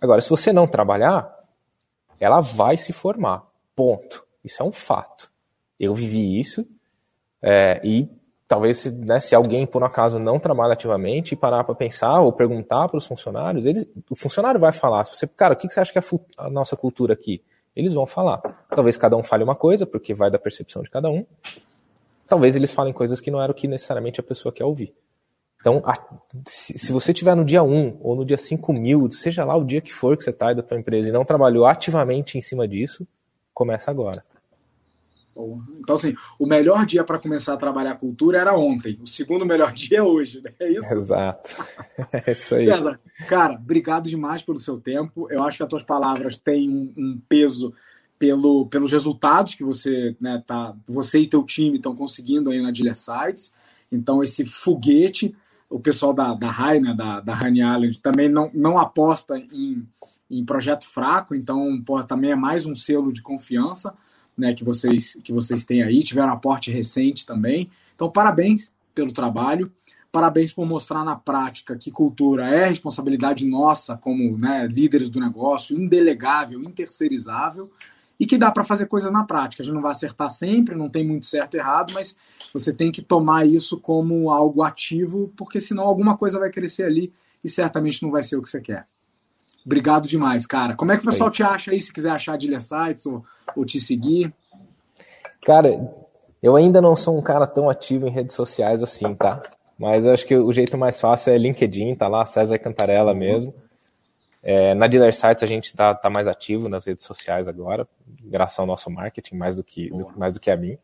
Agora, 0.00 0.22
se 0.22 0.30
você 0.30 0.50
não 0.50 0.66
trabalhar, 0.66 1.30
ela 2.18 2.40
vai 2.40 2.78
se 2.78 2.90
formar. 2.90 3.42
Ponto. 3.76 4.24
Isso 4.42 4.62
é 4.62 4.64
um 4.64 4.72
fato. 4.72 5.30
Eu 5.78 5.94
vivi 5.94 6.40
isso 6.40 6.66
é, 7.42 7.82
e 7.84 8.08
talvez 8.48 8.86
né, 8.86 9.20
se 9.20 9.34
alguém 9.34 9.66
por 9.66 9.82
um 9.82 9.86
acaso 9.86 10.18
não 10.18 10.38
trabalha 10.38 10.72
ativamente 10.72 11.34
e 11.34 11.36
parar 11.36 11.62
para 11.62 11.74
pensar 11.74 12.20
ou 12.20 12.32
perguntar 12.32 12.88
para 12.88 12.96
os 12.96 13.06
funcionários, 13.06 13.66
eles, 13.66 13.86
o 14.08 14.16
funcionário 14.16 14.58
vai 14.58 14.72
falar. 14.72 15.04
Se 15.04 15.14
você, 15.14 15.26
cara, 15.26 15.52
o 15.52 15.56
que 15.56 15.68
você 15.68 15.80
acha 15.80 15.92
que 15.92 15.98
é 15.98 16.02
a, 16.02 16.46
a 16.46 16.50
nossa 16.50 16.76
cultura 16.78 17.12
aqui? 17.12 17.42
Eles 17.76 17.92
vão 17.92 18.06
falar. 18.06 18.38
Talvez 18.70 18.96
cada 18.96 19.18
um 19.18 19.22
fale 19.22 19.44
uma 19.44 19.54
coisa, 19.54 19.84
porque 19.84 20.14
vai 20.14 20.30
da 20.30 20.38
percepção 20.38 20.82
de 20.82 20.88
cada 20.88 21.10
um 21.10 21.26
talvez 22.30 22.54
eles 22.54 22.72
falem 22.72 22.92
coisas 22.92 23.20
que 23.20 23.30
não 23.30 23.42
era 23.42 23.50
o 23.50 23.54
que 23.54 23.66
necessariamente 23.66 24.20
a 24.20 24.22
pessoa 24.22 24.52
quer 24.52 24.64
ouvir. 24.64 24.94
Então, 25.60 25.82
a, 25.84 25.94
se, 26.46 26.78
se, 26.78 26.90
você 26.90 27.12
tiver 27.12 27.34
no 27.34 27.44
dia 27.44 27.62
1 27.62 27.98
ou 28.00 28.16
no 28.16 28.24
dia 28.24 28.38
5 28.38 28.72
mil, 28.80 29.10
seja 29.10 29.44
lá 29.44 29.54
o 29.54 29.64
dia 29.64 29.80
que 29.82 29.92
for 29.92 30.16
que 30.16 30.24
você 30.24 30.30
está 30.30 30.48
aí 30.48 30.54
da 30.54 30.62
tua 30.62 30.78
empresa 30.78 31.10
e 31.10 31.12
não 31.12 31.24
trabalhou 31.24 31.66
ativamente 31.66 32.38
em 32.38 32.40
cima 32.40 32.66
disso, 32.66 33.06
começa 33.52 33.90
agora. 33.90 34.24
Então, 35.78 35.94
assim, 35.94 36.14
o 36.38 36.46
melhor 36.46 36.86
dia 36.86 37.04
para 37.04 37.18
começar 37.18 37.54
a 37.54 37.56
trabalhar 37.56 37.96
cultura 37.96 38.38
era 38.38 38.56
ontem. 38.56 38.98
O 39.02 39.06
segundo 39.06 39.44
melhor 39.44 39.72
dia 39.74 39.98
é 39.98 40.02
hoje, 40.02 40.40
né? 40.42 40.50
É 40.58 40.68
isso? 40.68 40.94
Exato. 40.94 41.56
É 42.12 42.32
isso 42.32 42.54
aí. 42.54 42.64
César, 42.64 42.98
cara, 43.28 43.54
obrigado 43.54 44.08
demais 44.08 44.42
pelo 44.42 44.58
seu 44.58 44.80
tempo. 44.80 45.28
Eu 45.30 45.42
acho 45.42 45.58
que 45.58 45.62
as 45.62 45.68
tuas 45.68 45.82
palavras 45.82 46.38
têm 46.38 46.68
um, 46.68 46.92
um 46.96 47.20
peso 47.28 47.74
pelo, 48.20 48.66
pelos 48.66 48.92
resultados 48.92 49.54
que 49.54 49.64
você, 49.64 50.14
né, 50.20 50.44
tá, 50.46 50.76
você 50.86 51.20
e 51.20 51.26
teu 51.26 51.42
time 51.42 51.78
estão 51.78 51.96
conseguindo 51.96 52.50
aí 52.50 52.60
na 52.60 52.70
Dealer 52.70 52.94
Sites. 52.94 53.54
Então, 53.90 54.22
esse 54.22 54.44
foguete, 54.44 55.34
o 55.70 55.80
pessoal 55.80 56.12
da, 56.12 56.34
da 56.34 56.50
High, 56.50 56.80
né, 56.80 56.94
da, 56.94 57.20
da 57.20 57.32
Honey 57.32 57.62
Island, 57.62 57.98
também 57.98 58.28
não, 58.28 58.50
não 58.52 58.78
aposta 58.78 59.38
em, 59.38 59.88
em 60.30 60.44
projeto 60.44 60.86
fraco, 60.86 61.34
então, 61.34 61.82
pô, 61.82 62.04
também 62.04 62.32
é 62.32 62.36
mais 62.36 62.66
um 62.66 62.76
selo 62.76 63.10
de 63.10 63.22
confiança 63.22 63.94
né, 64.36 64.52
que, 64.52 64.62
vocês, 64.62 65.18
que 65.24 65.32
vocês 65.32 65.64
têm 65.64 65.82
aí. 65.82 66.02
Tiveram 66.02 66.30
aporte 66.30 66.70
recente 66.70 67.24
também. 67.24 67.70
Então, 67.94 68.10
parabéns 68.10 68.70
pelo 68.94 69.12
trabalho. 69.12 69.72
Parabéns 70.12 70.52
por 70.52 70.66
mostrar 70.66 71.04
na 71.04 71.16
prática 71.16 71.74
que 71.74 71.90
cultura 71.90 72.54
é 72.54 72.66
responsabilidade 72.66 73.46
nossa 73.46 73.96
como 73.96 74.36
né, 74.36 74.66
líderes 74.66 75.08
do 75.08 75.20
negócio, 75.20 75.80
indelegável, 75.80 76.62
interceirizável 76.62 77.70
e 78.20 78.26
que 78.26 78.36
dá 78.36 78.52
para 78.52 78.62
fazer 78.62 78.84
coisas 78.84 79.10
na 79.10 79.24
prática. 79.24 79.62
A 79.62 79.64
gente 79.64 79.74
não 79.74 79.80
vai 79.80 79.92
acertar 79.92 80.28
sempre, 80.28 80.74
não 80.74 80.90
tem 80.90 81.02
muito 81.02 81.24
certo 81.24 81.54
e 81.54 81.56
errado, 81.58 81.94
mas 81.94 82.18
você 82.52 82.70
tem 82.70 82.92
que 82.92 83.00
tomar 83.00 83.46
isso 83.46 83.80
como 83.80 84.30
algo 84.30 84.62
ativo, 84.62 85.32
porque 85.34 85.58
senão 85.58 85.84
alguma 85.84 86.18
coisa 86.18 86.38
vai 86.38 86.50
crescer 86.50 86.84
ali 86.84 87.10
e 87.42 87.48
certamente 87.48 88.02
não 88.02 88.10
vai 88.10 88.22
ser 88.22 88.36
o 88.36 88.42
que 88.42 88.50
você 88.50 88.60
quer. 88.60 88.86
Obrigado 89.64 90.06
demais, 90.06 90.44
cara. 90.46 90.74
Como 90.74 90.92
é 90.92 90.98
que 90.98 91.02
o 91.02 91.10
pessoal 91.10 91.30
te 91.30 91.42
acha 91.42 91.70
aí, 91.70 91.80
se 91.80 91.92
quiser 91.92 92.10
achar 92.10 92.36
Dealer 92.36 92.60
Sites 92.60 93.06
ou, 93.06 93.24
ou 93.56 93.64
te 93.64 93.80
seguir? 93.80 94.32
Cara, 95.42 95.90
eu 96.42 96.56
ainda 96.56 96.80
não 96.82 96.94
sou 96.94 97.16
um 97.16 97.22
cara 97.22 97.46
tão 97.46 97.70
ativo 97.70 98.06
em 98.06 98.10
redes 98.10 98.36
sociais 98.36 98.82
assim, 98.82 99.14
tá? 99.14 99.42
Mas 99.78 100.04
eu 100.04 100.12
acho 100.12 100.26
que 100.26 100.36
o 100.36 100.52
jeito 100.52 100.76
mais 100.76 101.00
fácil 101.00 101.32
é 101.32 101.38
LinkedIn, 101.38 101.94
tá 101.94 102.06
lá, 102.06 102.26
César 102.26 102.58
Cantarella 102.58 103.14
mesmo. 103.14 103.54
É, 104.42 104.74
na 104.74 104.86
Dealer 104.86 105.14
Sites 105.14 105.42
a 105.42 105.46
gente 105.46 105.66
está 105.66 105.94
tá 105.94 106.08
mais 106.08 106.26
ativo 106.26 106.68
nas 106.68 106.86
redes 106.86 107.04
sociais 107.04 107.46
agora, 107.46 107.86
graças 108.22 108.58
ao 108.58 108.66
nosso 108.66 108.90
marketing, 108.90 109.36
mais 109.36 109.56
do 109.56 109.64
que, 109.64 109.90
do, 109.90 110.10
mais 110.16 110.34
do 110.34 110.40
que 110.40 110.50
a 110.50 110.56
mim. 110.56 110.78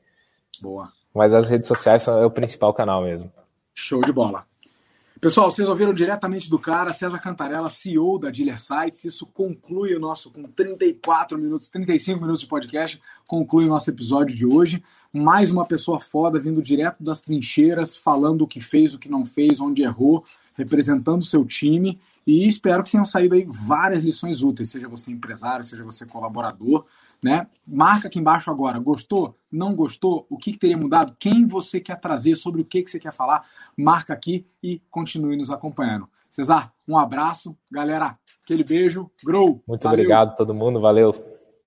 Boa. 0.61 0.93
Mas 1.15 1.33
as 1.33 1.49
redes 1.49 1.67
sociais 1.67 2.03
são 2.03 2.19
é 2.19 2.27
o 2.27 2.31
principal 2.31 2.75
canal 2.75 3.03
mesmo. 3.03 3.33
Show 3.75 4.03
de 4.03 4.13
bola. 4.13 4.45
Pessoal, 5.19 5.51
vocês 5.51 5.67
ouviram 5.67 5.95
diretamente 5.95 6.51
do 6.51 6.59
cara, 6.59 6.93
César 6.93 7.19
Cantarella, 7.19 7.71
CEO 7.71 8.19
da 8.19 8.29
Dealer 8.29 8.61
Sites. 8.61 9.07
Isso 9.07 9.27
conclui 9.27 9.95
o 9.95 9.99
nosso, 9.99 10.31
com 10.31 10.43
34 10.43 11.39
minutos, 11.39 11.71
35 11.71 12.21
minutos 12.21 12.43
de 12.43 12.47
podcast, 12.47 13.01
conclui 13.27 13.65
o 13.65 13.69
nosso 13.69 13.89
episódio 13.89 14.37
de 14.37 14.45
hoje. 14.45 14.85
Mais 15.11 15.51
uma 15.51 15.65
pessoa 15.65 15.99
foda 15.99 16.39
vindo 16.39 16.61
direto 16.61 17.03
das 17.03 17.23
trincheiras, 17.23 17.97
falando 17.97 18.43
o 18.43 18.47
que 18.47 18.61
fez, 18.61 18.93
o 18.93 18.99
que 18.99 19.09
não 19.09 19.25
fez, 19.25 19.59
onde 19.59 19.83
errou, 19.83 20.23
representando 20.55 21.23
o 21.23 21.27
seu 21.27 21.47
time 21.47 21.99
e 22.27 22.47
espero 22.49 22.83
que 22.83 22.91
tenham 22.91 23.05
saído 23.05 23.35
aí 23.35 23.47
várias 23.49 24.03
lições 24.03 24.43
úteis, 24.43 24.71
seja 24.71 24.89
você 24.89 25.13
empresário, 25.13 25.65
seja 25.65 25.85
você 25.85 26.05
colaborador, 26.05 26.85
né? 27.23 27.47
Marca 27.67 28.09
aqui 28.09 28.19
embaixo 28.19 28.51
agora, 28.51 28.79
gostou? 28.79 29.37
Não 29.51 29.75
gostou? 29.75 30.27
O 30.29 30.37
que, 30.37 30.53
que 30.53 30.59
teria 30.59 30.77
mudado? 30.77 31.15
Quem 31.19 31.47
você 31.47 31.81
quer 31.81 32.01
trazer? 32.01 32.37
Sobre 32.37 32.63
o 32.63 32.65
que, 32.65 32.83
que 32.83 32.91
você 32.91 32.99
quer 32.99 33.13
falar? 33.13 33.47
Marca 33.77 34.13
aqui 34.13 34.47
e 34.63 34.83
continue 34.91 35.37
nos 35.37 35.51
acompanhando. 35.51 36.09
Cesar, 36.29 36.73
um 36.87 36.99
abraço. 36.99 37.57
Galera, 37.71 38.19
aquele 38.43 38.65
beijo. 38.65 39.11
Grow. 39.25 39.63
Muito 39.67 39.85
valeu. 39.85 40.01
obrigado 40.01 40.31
a 40.31 40.35
todo 40.35 40.53
mundo. 40.53 40.81
Valeu. 40.81 41.36